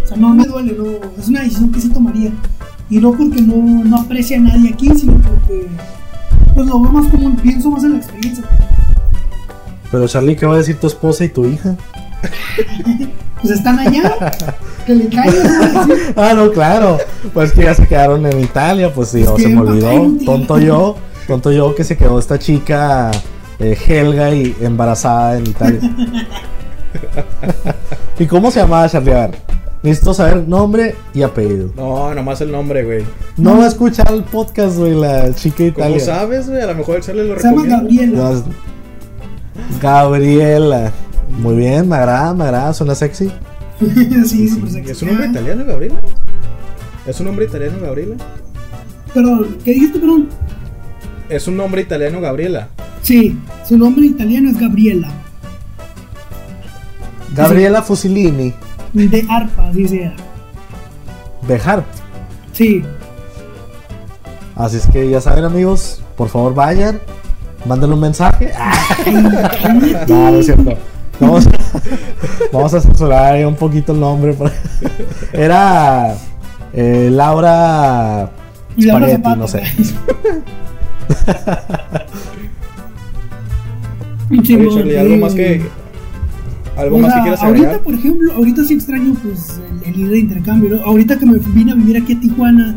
O 0.03 0.07
sea, 0.09 0.17
no 0.17 0.35
me 0.35 0.43
duele, 0.43 0.75
no. 0.77 0.87
Es 1.17 1.29
una 1.29 1.43
decisión 1.43 1.71
que 1.71 1.81
sí 1.81 1.89
tomaría. 1.91 2.33
Y 2.91 2.99
no 2.99 3.13
porque 3.13 3.41
no, 3.41 3.85
no 3.85 4.01
aprecie 4.01 4.39
a 4.39 4.41
nadie 4.41 4.71
aquí, 4.71 4.91
sino 4.93 5.13
porque... 5.19 5.69
Pues 6.53 6.67
lo 6.67 6.81
veo 6.81 6.91
más 6.91 7.07
como... 7.13 7.37
Pienso 7.37 7.71
más 7.71 7.85
en 7.85 7.93
la 7.93 7.99
experiencia. 7.99 8.43
Pero 9.93 10.09
Charlie, 10.09 10.35
¿qué 10.35 10.47
va 10.47 10.55
a 10.55 10.59
decir 10.59 10.81
tu 10.81 10.89
esposa 10.89 11.25
y 11.25 11.29
tu 11.29 11.45
hija? 11.47 11.77
Pues 13.43 13.55
están 13.55 13.79
allá. 13.79 14.15
que 14.87 14.95
le 14.95 15.09
caigan. 15.09 15.89
Ah, 16.17 16.33
no, 16.35 16.51
claro. 16.51 16.99
Pues 17.35 17.53
que 17.53 17.63
ya 17.65 17.75
se 17.75 17.87
quedaron 17.87 18.25
en 18.27 18.41
Italia, 18.41 18.93
pues 18.93 19.09
sí, 19.11 19.25
se 19.37 19.49
me 19.49 19.61
olvidó. 19.61 20.25
Tonto 20.25 20.59
yo, 20.59 20.97
tonto 21.27 21.53
yo 21.53 21.75
que 21.75 21.85
se 21.85 21.97
quedó 21.97 22.19
esta 22.19 22.39
chica 22.39 23.11
eh, 23.59 23.77
Helga 23.87 24.35
y 24.35 24.57
embarazada 24.61 25.37
en 25.39 25.47
Italia. 25.47 25.81
¿Y 28.19 28.27
cómo 28.27 28.51
se 28.51 28.61
llamaba 28.61 28.89
Charlie? 28.89 29.13
A 29.13 29.27
ver, 29.27 29.31
necesito 29.83 30.15
saber 30.15 30.49
nombre 30.49 30.95
y 31.13 31.23
apellido. 31.23 31.71
No, 31.77 32.15
nomás 32.15 32.41
el 32.41 32.51
nombre, 32.51 32.85
güey. 32.85 33.05
No 33.37 33.59
va 33.59 33.65
a 33.65 33.69
escuchar 33.69 34.11
el 34.13 34.23
podcast, 34.25 34.79
güey, 34.79 34.95
la 34.95 35.35
chica 35.35 35.65
de 35.65 35.73
¿Cómo 35.75 35.87
Italia. 35.89 36.05
sabes, 36.05 36.49
güey? 36.49 36.63
A 36.63 36.67
lo 36.69 36.75
mejor 36.77 36.97
el 36.97 37.03
Charlie 37.03 37.29
lo 37.29 37.39
Se 37.39 37.49
llama. 37.49 37.65
Gabriela. 37.67 38.31
No, 38.31 38.45
Gabriela. 39.83 40.93
Muy 41.31 41.57
bien, 41.57 41.89
me 41.89 41.97
agrada, 41.97 42.33
me 42.35 42.45
agrada, 42.45 42.73
suena 42.73 42.95
sexy. 42.95 43.31
sí, 44.27 44.49
súper 44.49 44.71
sexy. 44.71 44.91
¿Es 44.91 45.03
un 45.03 45.09
nombre 45.09 45.27
italiano, 45.27 45.65
Gabriela? 45.65 46.01
¿Es 47.07 47.21
un 47.21 47.27
nombre 47.27 47.45
italiano, 47.47 47.79
Gabriela? 47.81 48.17
Pero, 49.15 49.47
¿qué 49.65 49.73
dijiste, 49.73 49.99
perdón? 49.99 50.29
Es 51.29 51.47
un 51.49 51.57
nombre 51.57 51.83
italiano, 51.83 52.21
Gabriela. 52.21 52.69
Sí, 53.03 53.39
su 53.65 53.79
nombre 53.79 54.07
italiano 54.07 54.51
es 54.51 54.59
Gabriela. 54.59 55.09
Gabriela 57.35 57.83
Fusilini, 57.83 58.53
De 58.93 59.25
arpa, 59.29 59.69
así 59.69 59.87
sea. 59.87 60.15
Bejar. 61.47 61.85
Sí. 62.53 62.83
Así 64.55 64.79
es 64.79 64.87
que 64.87 65.09
ya 65.09 65.21
saben, 65.21 65.45
amigos, 65.45 66.01
por 66.17 66.29
favor 66.29 66.55
vayan, 66.55 66.99
mándenle 67.67 67.95
un 67.95 68.01
mensaje. 68.01 68.53
No, 70.09 70.31
no 70.31 70.39
es 70.39 70.47
cierto. 70.47 70.77
Vamos, 71.21 71.49
vamos 72.53 72.75
a 72.75 72.81
censurar 72.81 73.35
ahí 73.35 73.45
un 73.45 73.55
poquito 73.57 73.93
el 73.93 74.01
nombre. 74.01 74.37
Era 75.33 76.15
eh, 76.73 77.09
Laura 77.13 78.31
Spaghetti, 78.79 79.31
no 79.37 79.49
sé. 79.49 79.63
Pinche 84.29 84.57
Oye, 84.61 84.69
Charlie, 84.75 84.97
algo 84.99 85.15
sí. 85.15 85.21
más 85.21 85.35
que. 85.35 85.63
Algo 86.77 86.99
más 86.99 87.15
que 87.15 87.21
quieras 87.23 87.43
ahorita, 87.43 87.67
agregar. 87.67 87.85
por 87.85 87.95
ejemplo, 87.95 88.33
ahorita 88.35 88.65
sí 88.65 88.75
extraño 88.75 89.15
pues 89.23 89.59
el, 89.87 89.95
el 89.95 90.01
ir 90.01 90.09
de 90.11 90.19
intercambio, 90.19 90.71
¿no? 90.77 90.83
Ahorita 90.85 91.19
que 91.19 91.25
me 91.25 91.39
vine 91.39 91.73
a 91.73 91.75
vivir 91.75 91.97
aquí 91.97 92.13
a 92.13 92.21
Tijuana, 92.21 92.77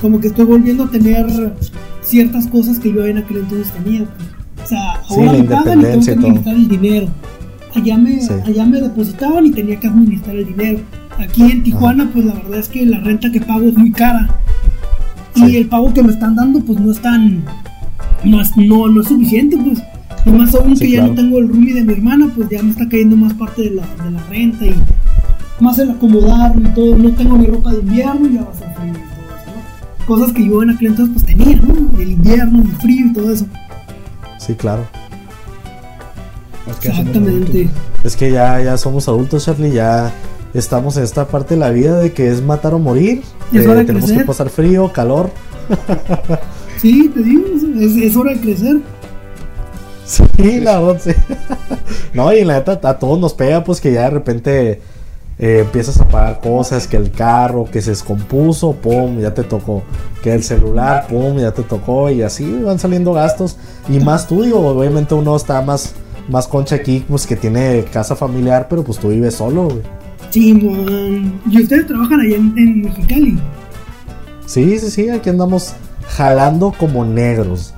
como 0.00 0.20
que 0.20 0.26
estoy 0.28 0.44
volviendo 0.44 0.84
a 0.84 0.90
tener 0.90 1.26
ciertas 2.02 2.48
cosas 2.48 2.80
que 2.80 2.92
yo 2.92 3.06
en 3.06 3.18
aquel 3.18 3.38
entonces 3.38 3.72
tenía. 3.72 4.04
pues. 4.04 4.28
O 4.64 4.66
sea, 4.66 5.00
Sí, 5.08 5.14
ahora 5.20 5.32
la 5.34 5.38
me 5.38 5.44
pagan 5.44 5.80
y 5.80 5.84
tengo 5.84 6.04
que 6.04 6.10
independencia 6.10 6.12
y 6.12 6.16
todo. 6.16 6.26
administrar 6.26 6.56
el 6.56 6.68
dinero. 6.68 7.06
Allá 7.74 7.96
me, 7.96 8.20
Sí. 8.20 8.32
allá 8.44 8.64
me 8.66 8.80
depositaban 8.80 9.46
y 9.46 9.50
tenía 9.50 9.78
que 9.78 9.86
administrar 9.86 10.36
el 10.36 10.46
dinero. 10.46 10.78
Aquí 11.18 11.42
en 11.50 11.62
Tijuana, 11.62 12.08
pues 12.12 12.24
la 12.24 12.34
verdad 12.34 12.58
es 12.60 12.68
que 12.68 12.86
la 12.86 13.00
renta 13.00 13.30
que 13.30 13.40
pago 13.40 13.66
es 13.68 13.76
muy 13.76 13.90
cara. 13.92 14.28
Y 15.34 15.40
Sí. 15.50 15.56
el 15.56 15.66
pago 15.68 15.92
que 15.92 16.02
me 16.02 16.12
están 16.12 16.34
dando, 16.36 16.60
pues 16.60 16.78
no 16.80 16.90
es 16.90 17.00
tan. 17.00 17.44
No 18.24 18.40
es, 18.40 18.56
no, 18.56 18.88
no 18.88 19.00
es 19.00 19.08
suficiente, 19.08 19.56
pues. 19.56 19.80
Y 20.26 20.30
más 20.30 20.54
aún 20.54 20.76
Sí, 20.76 20.86
que 20.86 20.90
ya 20.92 21.06
no 21.06 21.12
tengo 21.14 21.38
el 21.38 21.48
roomie 21.48 21.74
de 21.74 21.84
mi 21.84 21.92
hermana, 21.92 22.28
pues 22.34 22.48
ya 22.48 22.62
me 22.62 22.70
está 22.70 22.88
cayendo 22.88 23.16
más 23.16 23.32
parte 23.34 23.62
de 23.62 23.70
la, 23.72 23.82
de 24.04 24.10
la 24.10 24.22
renta 24.28 24.66
y 24.66 24.74
más 25.60 25.78
el 25.78 25.90
acomodarme 25.90 26.68
y 26.68 26.72
todo. 26.74 26.96
No 26.96 27.10
tengo 27.12 27.38
mi 27.38 27.46
ropa 27.46 27.72
de 27.72 27.80
invierno, 27.80 28.28
ya 28.28 28.42
va 28.42 28.50
a 28.50 28.54
ser 28.54 28.68
frío 28.74 28.90
y 28.90 28.92
todo 28.94 29.36
eso, 29.36 29.50
¿no? 30.00 30.06
Cosas 30.06 30.32
que 30.32 30.44
yo 30.46 30.62
en 30.62 30.70
aquel 30.70 30.88
entonces 30.88 31.14
pues 31.14 31.26
tenía, 31.36 31.56
¿no? 31.56 31.98
El 32.00 32.10
invierno, 32.12 32.62
el 32.62 32.68
frío 32.76 33.06
y 33.06 33.12
todo 33.12 33.32
eso. 33.32 33.46
Sí, 34.38 34.54
claro. 34.54 34.86
Es 36.70 36.76
que 36.78 36.88
hacemos 36.88 37.06
Exactamente. 37.08 37.68
Es 38.04 38.16
que 38.16 38.30
ya, 38.30 38.60
ya 38.62 38.76
somos 38.76 39.08
adultos, 39.08 39.44
Charlie, 39.44 39.72
ya 39.72 40.12
estamos 40.54 40.96
en 40.96 41.04
esta 41.04 41.26
parte 41.26 41.54
de 41.54 41.60
la 41.60 41.70
vida 41.70 41.98
de 41.98 42.12
que 42.12 42.30
es 42.30 42.42
matar 42.42 42.74
o 42.74 42.78
morir. 42.78 43.22
Es 43.52 43.64
Eh, 43.64 43.68
tenemos 43.68 43.86
crecer. 44.04 44.18
que 44.18 44.24
pasar 44.24 44.50
frío, 44.50 44.92
calor. 44.92 45.30
Sí, 46.80 47.10
te 47.12 47.20
digo, 47.20 47.42
es, 47.80 47.96
es 47.96 48.16
hora 48.16 48.32
de 48.34 48.40
crecer. 48.40 48.76
Sí, 50.06 50.60
la 50.60 50.78
verdad, 50.78 51.00
sí. 51.02 51.10
no, 52.14 52.32
y 52.32 52.44
la 52.44 52.54
neta, 52.60 52.78
a 52.82 52.98
todos 52.98 53.18
nos 53.18 53.34
pega, 53.34 53.64
pues 53.64 53.80
que 53.80 53.92
ya 53.92 54.04
de 54.04 54.10
repente 54.10 54.80
eh, 55.40 55.58
empiezas 55.62 56.00
a 56.00 56.08
pagar 56.08 56.40
cosas, 56.40 56.86
que 56.86 56.96
el 56.96 57.10
carro, 57.10 57.64
que 57.70 57.82
se 57.82 57.90
descompuso, 57.90 58.72
pum, 58.74 59.18
ya 59.18 59.34
te 59.34 59.42
tocó. 59.42 59.82
Que 60.22 60.32
el 60.34 60.44
celular, 60.44 61.08
pum, 61.08 61.36
ya 61.38 61.50
te 61.50 61.62
tocó. 61.64 62.10
Y 62.10 62.22
así 62.22 62.62
van 62.62 62.78
saliendo 62.78 63.12
gastos. 63.12 63.56
Y 63.88 63.98
más 63.98 64.28
tú, 64.28 64.42
digo, 64.42 64.64
obviamente 64.66 65.14
uno 65.14 65.34
está 65.36 65.60
más, 65.62 65.94
más 66.28 66.46
concha 66.46 66.76
aquí, 66.76 67.04
pues 67.08 67.26
que 67.26 67.36
tiene 67.36 67.84
casa 67.92 68.14
familiar, 68.14 68.66
pero 68.68 68.82
pues 68.82 68.98
tú 68.98 69.08
vives 69.08 69.34
solo, 69.34 69.64
güey. 69.64 69.82
Sí, 70.30 70.52
man. 70.54 71.40
Y 71.50 71.62
ustedes 71.62 71.86
trabajan 71.86 72.20
allá 72.20 72.36
en, 72.36 72.54
en 72.58 72.82
Mexicali. 72.82 73.38
Sí, 74.46 74.78
sí, 74.78 74.90
sí, 74.90 75.08
aquí 75.08 75.30
andamos 75.30 75.74
jalando 76.08 76.72
como 76.78 77.04
negros. 77.04 77.74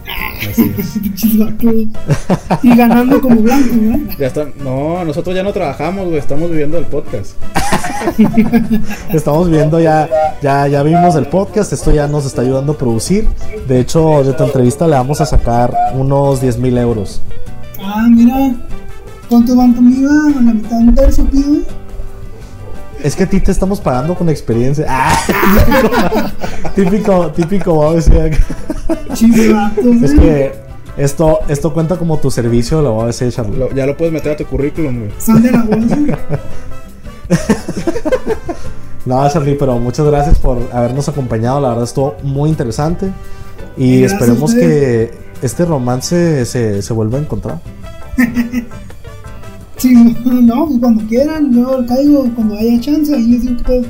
Así 0.51 0.73
es. 0.77 0.97
Y 2.63 2.77
ganando 2.77 3.21
como 3.21 3.37
blancos, 3.43 3.71
¿verdad? 3.81 3.99
Ya 4.19 4.27
está. 4.27 4.47
No, 4.63 5.05
nosotros 5.05 5.35
ya 5.35 5.43
no 5.43 5.53
trabajamos, 5.53 6.07
güey. 6.07 6.19
Estamos 6.19 6.51
viviendo 6.51 6.79
el 6.79 6.87
podcast. 6.87 7.37
Estamos 9.13 9.51
viendo 9.51 9.81
ya, 9.81 10.09
ya, 10.43 10.67
ya 10.69 10.83
vimos 10.83 11.15
el 11.17 11.27
podcast, 11.27 11.73
esto 11.73 11.93
ya 11.93 12.07
nos 12.07 12.27
está 12.27 12.43
ayudando 12.43 12.73
a 12.73 12.79
producir. 12.79 13.29
De 13.69 13.81
hecho, 13.81 14.25
de 14.25 14.33
tu 14.33 14.45
entrevista 14.45 14.87
le 14.87 14.95
vamos 14.95 15.21
a 15.21 15.27
sacar 15.27 15.75
unos 15.95 16.41
10 16.41 16.59
mil 16.59 16.79
euros. 16.79 17.21
Ah, 17.83 18.07
mira. 18.11 18.55
¿Cuánto 19.29 19.57
van 19.57 19.73
conmigo? 19.75 20.11
A 20.11 20.31
la 20.43 20.53
mitad, 20.53 20.79
un 20.79 20.95
tercio, 20.95 21.25
pido. 21.27 21.59
Es 23.03 23.17
que 23.17 23.23
a 23.23 23.27
ti 23.29 23.41
te 23.41 23.51
estamos 23.53 23.81
pagando 23.81 24.15
con 24.15 24.29
experiencia. 24.29 24.85
Ah, 24.89 25.17
típico, 26.75 27.29
típico, 27.29 27.77
vamos 27.79 28.09
a 28.09 28.11
decir. 28.13 28.39
Es 30.03 30.13
que 30.15 30.53
esto, 30.97 31.39
esto 31.49 31.73
cuenta 31.73 31.97
como 31.97 32.19
tu 32.19 32.31
servicio, 32.31 32.83
lo 32.83 32.93
voy 32.95 33.05
a 33.05 33.07
decir, 33.07 33.33
Charlie. 33.33 33.57
Lo- 33.57 33.73
ya 33.75 33.87
lo 33.87 33.97
puedes 33.97 34.13
meter 34.13 34.33
a 34.33 34.37
tu 34.37 34.45
currículum, 34.45 34.99
güey. 34.99 35.11
Sal 35.19 35.43
de 35.43 35.51
la 35.53 35.63
bolsa. 35.63 35.97
No, 39.07 39.27
Charlie, 39.31 39.55
pero 39.59 39.79
muchas 39.79 40.07
gracias 40.07 40.39
por 40.39 40.59
habernos 40.73 41.09
acompañado. 41.09 41.59
La 41.61 41.69
verdad 41.71 41.85
estuvo 41.85 42.17
muy 42.23 42.51
interesante. 42.51 43.11
Y 43.77 44.01
Gracias 44.01 44.21
esperemos 44.21 44.55
que 44.55 45.11
este 45.43 45.65
romance 45.65 46.45
se, 46.47 46.83
se 46.83 46.93
vuelva 46.93 47.19
a 47.19 47.23
encontrar. 47.23 47.61
Sí, 49.77 49.95
no, 50.27 50.67
pues 50.67 50.79
cuando 50.79 51.07
quieran, 51.07 51.55
yo 51.55 51.87
caigo 51.89 52.29
cuando 52.35 52.55
haya 52.55 52.79
chance, 52.81 53.15
ahí 53.15 53.27
les 53.29 53.43
digo 53.47 53.63
que. 53.63 53.83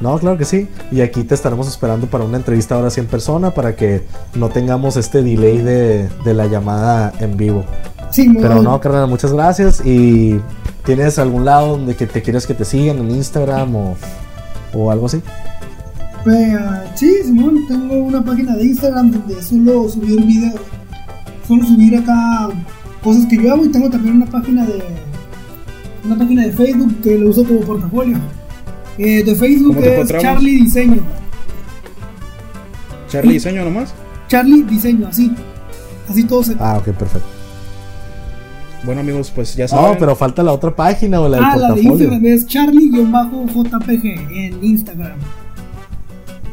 No, 0.00 0.18
claro 0.18 0.38
que 0.38 0.46
sí. 0.46 0.68
Y 0.90 1.02
aquí 1.02 1.22
te 1.22 1.34
estaremos 1.34 1.68
esperando 1.68 2.06
para 2.06 2.24
una 2.24 2.38
entrevista 2.38 2.74
ahora 2.74 2.88
sí 2.88 2.98
en 3.00 3.06
persona 3.06 3.50
para 3.50 3.76
que 3.76 4.04
no 4.34 4.48
tengamos 4.48 4.96
este 4.96 5.22
delay 5.22 5.58
de, 5.58 6.08
de 6.24 6.32
la 6.34 6.46
llamada 6.46 7.12
en 7.20 7.36
vivo. 7.36 7.62
Sí, 8.10 8.26
mo- 8.26 8.40
Pero 8.40 8.62
no, 8.62 8.80
carnal, 8.80 9.06
muchas 9.06 9.34
gracias. 9.34 9.82
¿Y 9.84 10.40
tienes 10.86 11.18
algún 11.18 11.44
lado 11.44 11.72
donde 11.76 11.94
que 11.94 12.06
te 12.06 12.22
quieres 12.22 12.46
que 12.46 12.54
te 12.54 12.64
sigan 12.64 12.96
en 12.98 13.10
Instagram 13.10 13.76
o, 13.76 13.96
o 14.72 14.90
algo 14.90 15.06
así? 15.06 15.20
Eh, 16.26 16.56
sí, 16.94 17.12
Simón, 17.24 17.66
tengo 17.68 17.94
una 17.96 18.24
página 18.24 18.56
de 18.56 18.64
Instagram 18.64 19.10
donde 19.10 19.42
suelo 19.42 19.88
subir 19.88 20.24
videos. 20.24 20.60
Suelo 21.46 21.66
subir 21.66 21.96
acá 21.96 22.48
cosas 23.02 23.26
que 23.26 23.36
yo 23.36 23.52
hago 23.52 23.64
y 23.66 23.68
tengo 23.68 23.90
también 23.90 24.16
una 24.16 24.26
página 24.26 24.64
de 24.64 24.82
una 26.04 26.16
página 26.16 26.42
de 26.46 26.52
Facebook 26.52 27.00
que 27.02 27.18
lo 27.18 27.30
uso 27.30 27.44
como 27.44 27.60
portafolio. 27.60 28.18
Eh, 28.98 29.22
de 29.24 29.34
Facebook 29.34 29.74
¿Cómo 29.74 29.80
te 29.80 30.00
es? 30.00 30.08
Charlie 30.08 30.60
Diseño. 30.62 31.02
Charlie 33.08 33.34
Diseño 33.34 33.64
nomás. 33.64 33.94
Charlie 34.28 34.62
Diseño, 34.62 35.08
así. 35.08 35.32
Así 36.08 36.24
todo 36.24 36.42
se. 36.42 36.56
Ah, 36.58 36.78
ok, 36.78 36.84
perfecto. 36.96 37.28
Bueno, 38.84 39.00
amigos, 39.00 39.32
pues 39.34 39.56
ya 39.56 39.66
saben. 39.66 39.92
No, 39.92 39.98
pero 39.98 40.14
falta 40.14 40.42
la 40.42 40.52
otra 40.52 40.74
página 40.74 41.20
o 41.20 41.28
la 41.28 41.36
del 41.38 41.44
ah, 41.44 41.56
la 41.56 41.68
de 41.68 41.82
portafolio. 41.82 41.92
Instagram 41.92 42.26
es 42.26 42.46
Charlie-JPG 42.46 44.04
en 44.32 44.64
Instagram. 44.64 45.18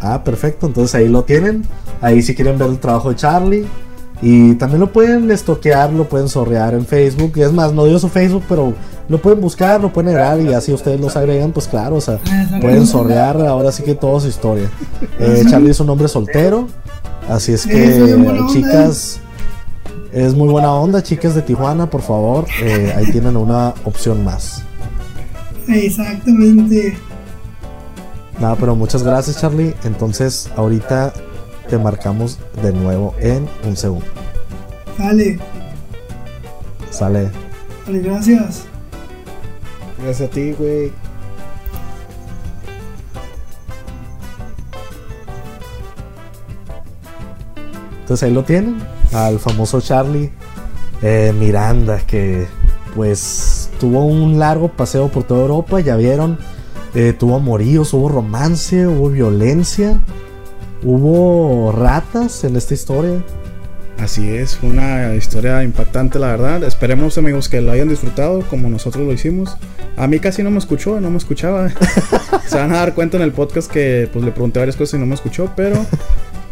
Ah, 0.02 0.24
perfecto. 0.24 0.68
Entonces 0.68 0.96
ahí 0.96 1.08
lo 1.08 1.24
tienen. 1.24 1.64
Ahí 2.02 2.22
si 2.22 2.36
quieren 2.36 2.58
ver 2.58 2.70
el 2.70 2.80
trabajo 2.80 3.10
de 3.10 3.16
Charlie. 3.16 3.66
Y 4.22 4.54
también 4.56 4.82
lo 4.82 4.92
pueden 4.92 5.32
estoquear, 5.32 5.92
lo 5.94 6.08
pueden 6.08 6.30
sorrear 6.30 6.74
en 6.74 6.86
Facebook. 6.86 7.34
Y 7.36 7.42
es 7.42 7.52
más, 7.52 7.74
no 7.74 7.86
dio 7.86 7.98
su 7.98 8.10
Facebook, 8.10 8.44
pero 8.48 8.74
lo 9.12 9.22
pueden 9.22 9.42
buscar, 9.42 9.82
lo 9.82 9.92
pueden 9.92 10.16
agregar 10.16 10.40
y 10.40 10.54
así 10.54 10.72
ustedes 10.72 11.00
los 11.00 11.18
agregan, 11.18 11.52
pues 11.52 11.68
claro, 11.68 11.98
o 11.98 12.02
sea, 12.02 12.18
pueden 12.62 12.88
sorrear 12.88 13.36
ahora 13.42 13.72
sí 13.72 13.84
que 13.84 13.94
toda 13.94 14.22
su 14.22 14.30
historia. 14.30 14.70
Eh, 15.20 15.44
Charlie 15.50 15.72
es 15.72 15.82
un 15.82 15.90
hombre 15.90 16.08
soltero, 16.08 16.70
así 17.28 17.52
es 17.52 17.68
que 17.68 18.18
chicas, 18.54 19.20
es 20.14 20.34
muy 20.34 20.48
buena 20.48 20.72
onda, 20.72 21.04
chicas 21.04 21.36
de 21.36 21.42
Tijuana, 21.42 21.90
por 21.90 22.02
favor, 22.02 22.46
eh, 22.64 22.94
ahí 22.96 23.12
tienen 23.12 23.36
una 23.36 23.74
opción 23.84 24.24
más. 24.24 24.64
Exactamente. 25.68 26.98
Nada, 28.42 28.56
pero 28.56 28.76
muchas 28.76 29.04
gracias 29.04 29.40
Charlie. 29.40 29.76
Entonces 29.84 30.50
ahorita 30.58 31.14
te 31.70 31.78
marcamos 31.78 32.40
de 32.64 32.74
nuevo 32.74 33.14
en 33.20 33.48
un 33.66 33.78
segundo. 33.78 34.06
Dale, 34.98 35.40
Sale. 36.90 37.30
dale, 37.86 38.00
gracias. 38.00 38.64
Gracias 40.04 40.30
a 40.30 40.32
ti, 40.34 40.52
güey. 40.54 40.92
Entonces 48.02 48.24
ahí 48.28 48.34
lo 48.34 48.44
tienen, 48.44 48.78
al 49.14 49.40
famoso 49.40 49.80
Charlie 49.82 50.32
Eh, 51.04 51.34
Miranda, 51.40 51.98
que 52.06 52.46
pues 52.96 53.72
tuvo 53.80 54.06
un 54.06 54.38
largo 54.38 54.68
paseo 54.68 55.08
por 55.08 55.24
toda 55.24 55.42
Europa, 55.42 55.80
ya 55.80 55.96
vieron. 55.96 56.38
Eh, 56.94 57.14
tuvo 57.14 57.38
amoríos, 57.38 57.94
hubo 57.94 58.10
romance, 58.10 58.86
hubo 58.86 59.10
violencia, 59.10 60.00
hubo 60.84 61.72
ratas 61.72 62.44
en 62.44 62.56
esta 62.56 62.74
historia. 62.74 63.24
Así 63.98 64.30
es, 64.30 64.58
fue 64.58 64.70
una 64.70 65.14
historia 65.14 65.64
impactante, 65.64 66.18
la 66.18 66.28
verdad. 66.28 66.64
Esperemos, 66.64 67.18
amigos, 67.18 67.48
que 67.48 67.62
lo 67.62 67.72
hayan 67.72 67.88
disfrutado 67.88 68.42
como 68.50 68.68
nosotros 68.68 69.06
lo 69.06 69.14
hicimos. 69.14 69.56
A 69.96 70.08
mí 70.08 70.20
casi 70.20 70.42
no 70.42 70.50
me 70.50 70.58
escuchó, 70.58 71.00
no 71.00 71.12
me 71.12 71.18
escuchaba. 71.18 71.70
Se 72.48 72.58
van 72.58 72.74
a 72.74 72.78
dar 72.78 72.96
cuenta 72.96 73.18
en 73.18 73.24
el 73.24 73.32
podcast 73.32 73.72
que 73.72 74.10
pues 74.12 74.26
le 74.26 74.32
pregunté 74.32 74.60
varias 74.60 74.76
cosas 74.76 74.96
y 74.96 74.98
no 74.98 75.06
me 75.06 75.14
escuchó, 75.14 75.54
pero 75.56 75.86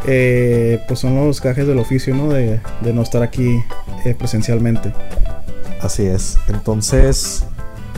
eh, 0.05 0.79
pues 0.87 0.99
son 0.99 1.15
los 1.15 1.41
cajes 1.41 1.65
del 1.65 1.79
oficio, 1.79 2.13
¿no? 2.13 2.29
De, 2.29 2.61
de 2.81 2.93
no 2.93 3.01
estar 3.01 3.23
aquí 3.23 3.59
eh, 4.05 4.15
presencialmente. 4.17 4.93
Así 5.81 6.05
es. 6.05 6.37
Entonces, 6.47 7.45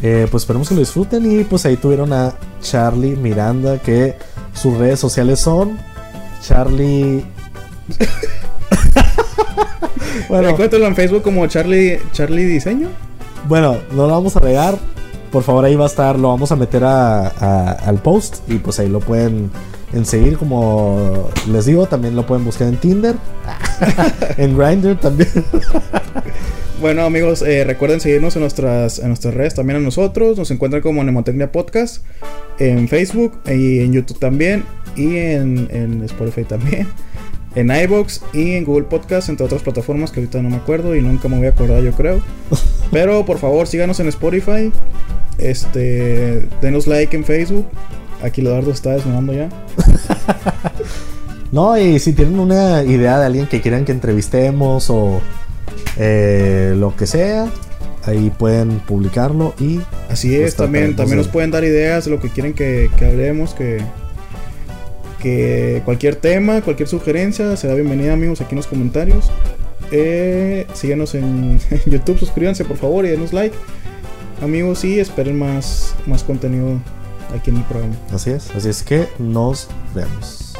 eh, 0.02 0.28
pues 0.30 0.44
esperemos 0.44 0.68
que 0.70 0.76
lo 0.76 0.80
disfruten. 0.82 1.40
Y 1.40 1.44
pues 1.44 1.66
ahí 1.66 1.78
tuvieron 1.78 2.14
a 2.14 2.34
Charlie 2.62 3.16
Miranda, 3.16 3.78
que 3.80 4.16
sus 4.54 4.78
redes 4.78 5.00
sociales 5.00 5.40
son 5.40 5.78
Charlie. 6.42 7.26
bueno, 10.30 10.50
encuéntralo 10.50 10.88
en 10.88 10.96
Facebook 10.96 11.22
como 11.24 11.46
Charlie, 11.48 12.00
Charlie 12.14 12.46
Diseño. 12.46 12.90
Bueno, 13.48 13.78
no 13.92 14.08
lo 14.08 14.14
vamos 14.14 14.36
a 14.36 14.40
agregar. 14.40 14.78
Por 15.32 15.44
favor, 15.44 15.66
ahí 15.66 15.76
va 15.76 15.86
a 15.86 15.88
estar, 15.88 16.20
lo 16.20 16.30
vamos 16.30 16.52
a 16.52 16.56
meter 16.56 16.84
a, 16.84 17.28
a- 17.28 17.72
al 17.72 18.00
post 18.00 18.38
y 18.50 18.56
pues 18.56 18.80
ahí 18.80 18.90
lo 18.90 19.00
pueden 19.00 19.50
en 19.94 20.06
seguir. 20.06 20.38
Como 20.38 21.30
les 21.50 21.66
digo, 21.66 21.86
también 21.86 22.16
lo 22.16 22.26
pueden 22.26 22.44
buscar 22.44 22.68
en 22.68 22.78
Tinder, 22.78 23.16
en 24.38 24.58
Grindr 24.58 25.00
también. 25.00 25.30
Bueno 26.80 27.04
amigos, 27.04 27.44
eh, 27.44 27.64
recuerden 27.64 28.00
seguirnos 28.00 28.36
en 28.36 28.42
nuestras, 28.42 28.98
en 28.98 29.10
nuestras 29.10 29.36
redes, 29.36 29.54
también 29.54 29.78
a 29.78 29.80
nosotros. 29.80 30.38
Nos 30.38 30.50
encuentran 30.50 30.82
como 30.82 31.04
Nemotecnia 31.04 31.52
Podcast 31.52 32.04
en 32.58 32.88
Facebook 32.88 33.40
y 33.46 33.80
en 33.80 33.94
YouTube 33.94 34.18
también 34.18 34.64
y 34.96 35.18
en, 35.18 35.68
en 35.72 36.04
Spotify 36.04 36.44
también. 36.44 36.88
En 37.54 37.70
iBox 37.70 38.24
y 38.34 38.54
en 38.54 38.64
Google 38.64 38.86
Podcast, 38.86 39.30
entre 39.30 39.46
otras 39.46 39.62
plataformas 39.62 40.10
que 40.10 40.22
ahorita 40.22 40.42
no 40.42 40.50
me 40.50 40.56
acuerdo 40.56 40.96
y 40.96 41.02
nunca 41.02 41.28
me 41.28 41.38
voy 41.38 41.48
a 41.48 41.50
acordar, 41.50 41.84
yo 41.84 41.92
creo. 41.92 42.22
Pero 42.92 43.26
por 43.26 43.38
favor, 43.38 43.68
síganos 43.68 44.00
en 44.00 44.08
Spotify. 44.08 44.72
Este, 45.38 46.48
denos 46.62 46.88
like 46.88 47.16
en 47.16 47.26
Facebook. 47.26 47.68
Aquí 48.24 48.42
Leonardo 48.42 48.72
está 48.72 48.94
desnudando 48.94 49.34
ya. 49.34 49.50
No, 51.52 51.78
y 51.78 52.00
si 52.00 52.14
tienen 52.14 52.40
una 52.40 52.84
idea 52.84 53.20
de 53.20 53.26
alguien 53.26 53.48
que 53.48 53.60
quieran 53.62 53.84
que 53.86 53.92
entrevistemos 53.92 54.90
o 54.90 55.20
eh, 55.98 56.74
lo 56.78 56.96
que 56.96 57.06
sea, 57.08 57.48
ahí 58.06 58.30
pueden 58.38 58.80
publicarlo 58.80 59.54
y 59.60 59.80
Así 60.10 60.34
es, 60.36 60.42
Pues 60.42 60.56
también, 60.56 60.84
trataremos 60.88 60.96
también 60.98 61.10
de- 61.10 61.16
nos 61.24 61.28
pueden 61.28 61.52
dar 61.52 61.64
ideas 61.64 62.06
de 62.06 62.12
lo 62.12 62.20
que 62.22 62.30
quieren 62.30 62.54
que, 62.54 62.90
que 62.98 63.06
hablemos, 63.06 63.54
que, 63.54 63.82
que 65.22 65.82
cualquier 65.86 66.16
tema, 66.16 66.62
cualquier 66.62 66.88
sugerencia, 66.90 67.56
será 67.58 67.74
bienvenida 67.76 68.14
amigos 68.14 68.40
aquí 68.42 68.52
en 68.52 68.58
los 68.58 68.68
comentarios. 68.68 69.30
Eh, 69.92 70.68
síganos 70.74 71.16
en, 71.16 71.60
en 71.70 71.82
YouTube, 71.92 72.18
suscríbanse 72.18 72.64
por 72.66 72.78
favor 72.78 73.06
y 73.06 73.10
denos 73.10 73.34
like. 73.34 73.56
Amigos, 74.42 74.84
y 74.86 75.00
esperen 75.00 75.38
más, 75.38 75.96
más 76.08 76.24
contenido 76.24 76.80
aquí 77.38 77.50
en 77.52 77.58
el 77.58 77.64
programa. 77.64 77.94
así 78.14 78.32
es. 78.32 78.50
Así 78.56 78.70
es 78.70 78.82
que 78.84 79.08
nos 79.20 79.68
vemos. 79.94 80.51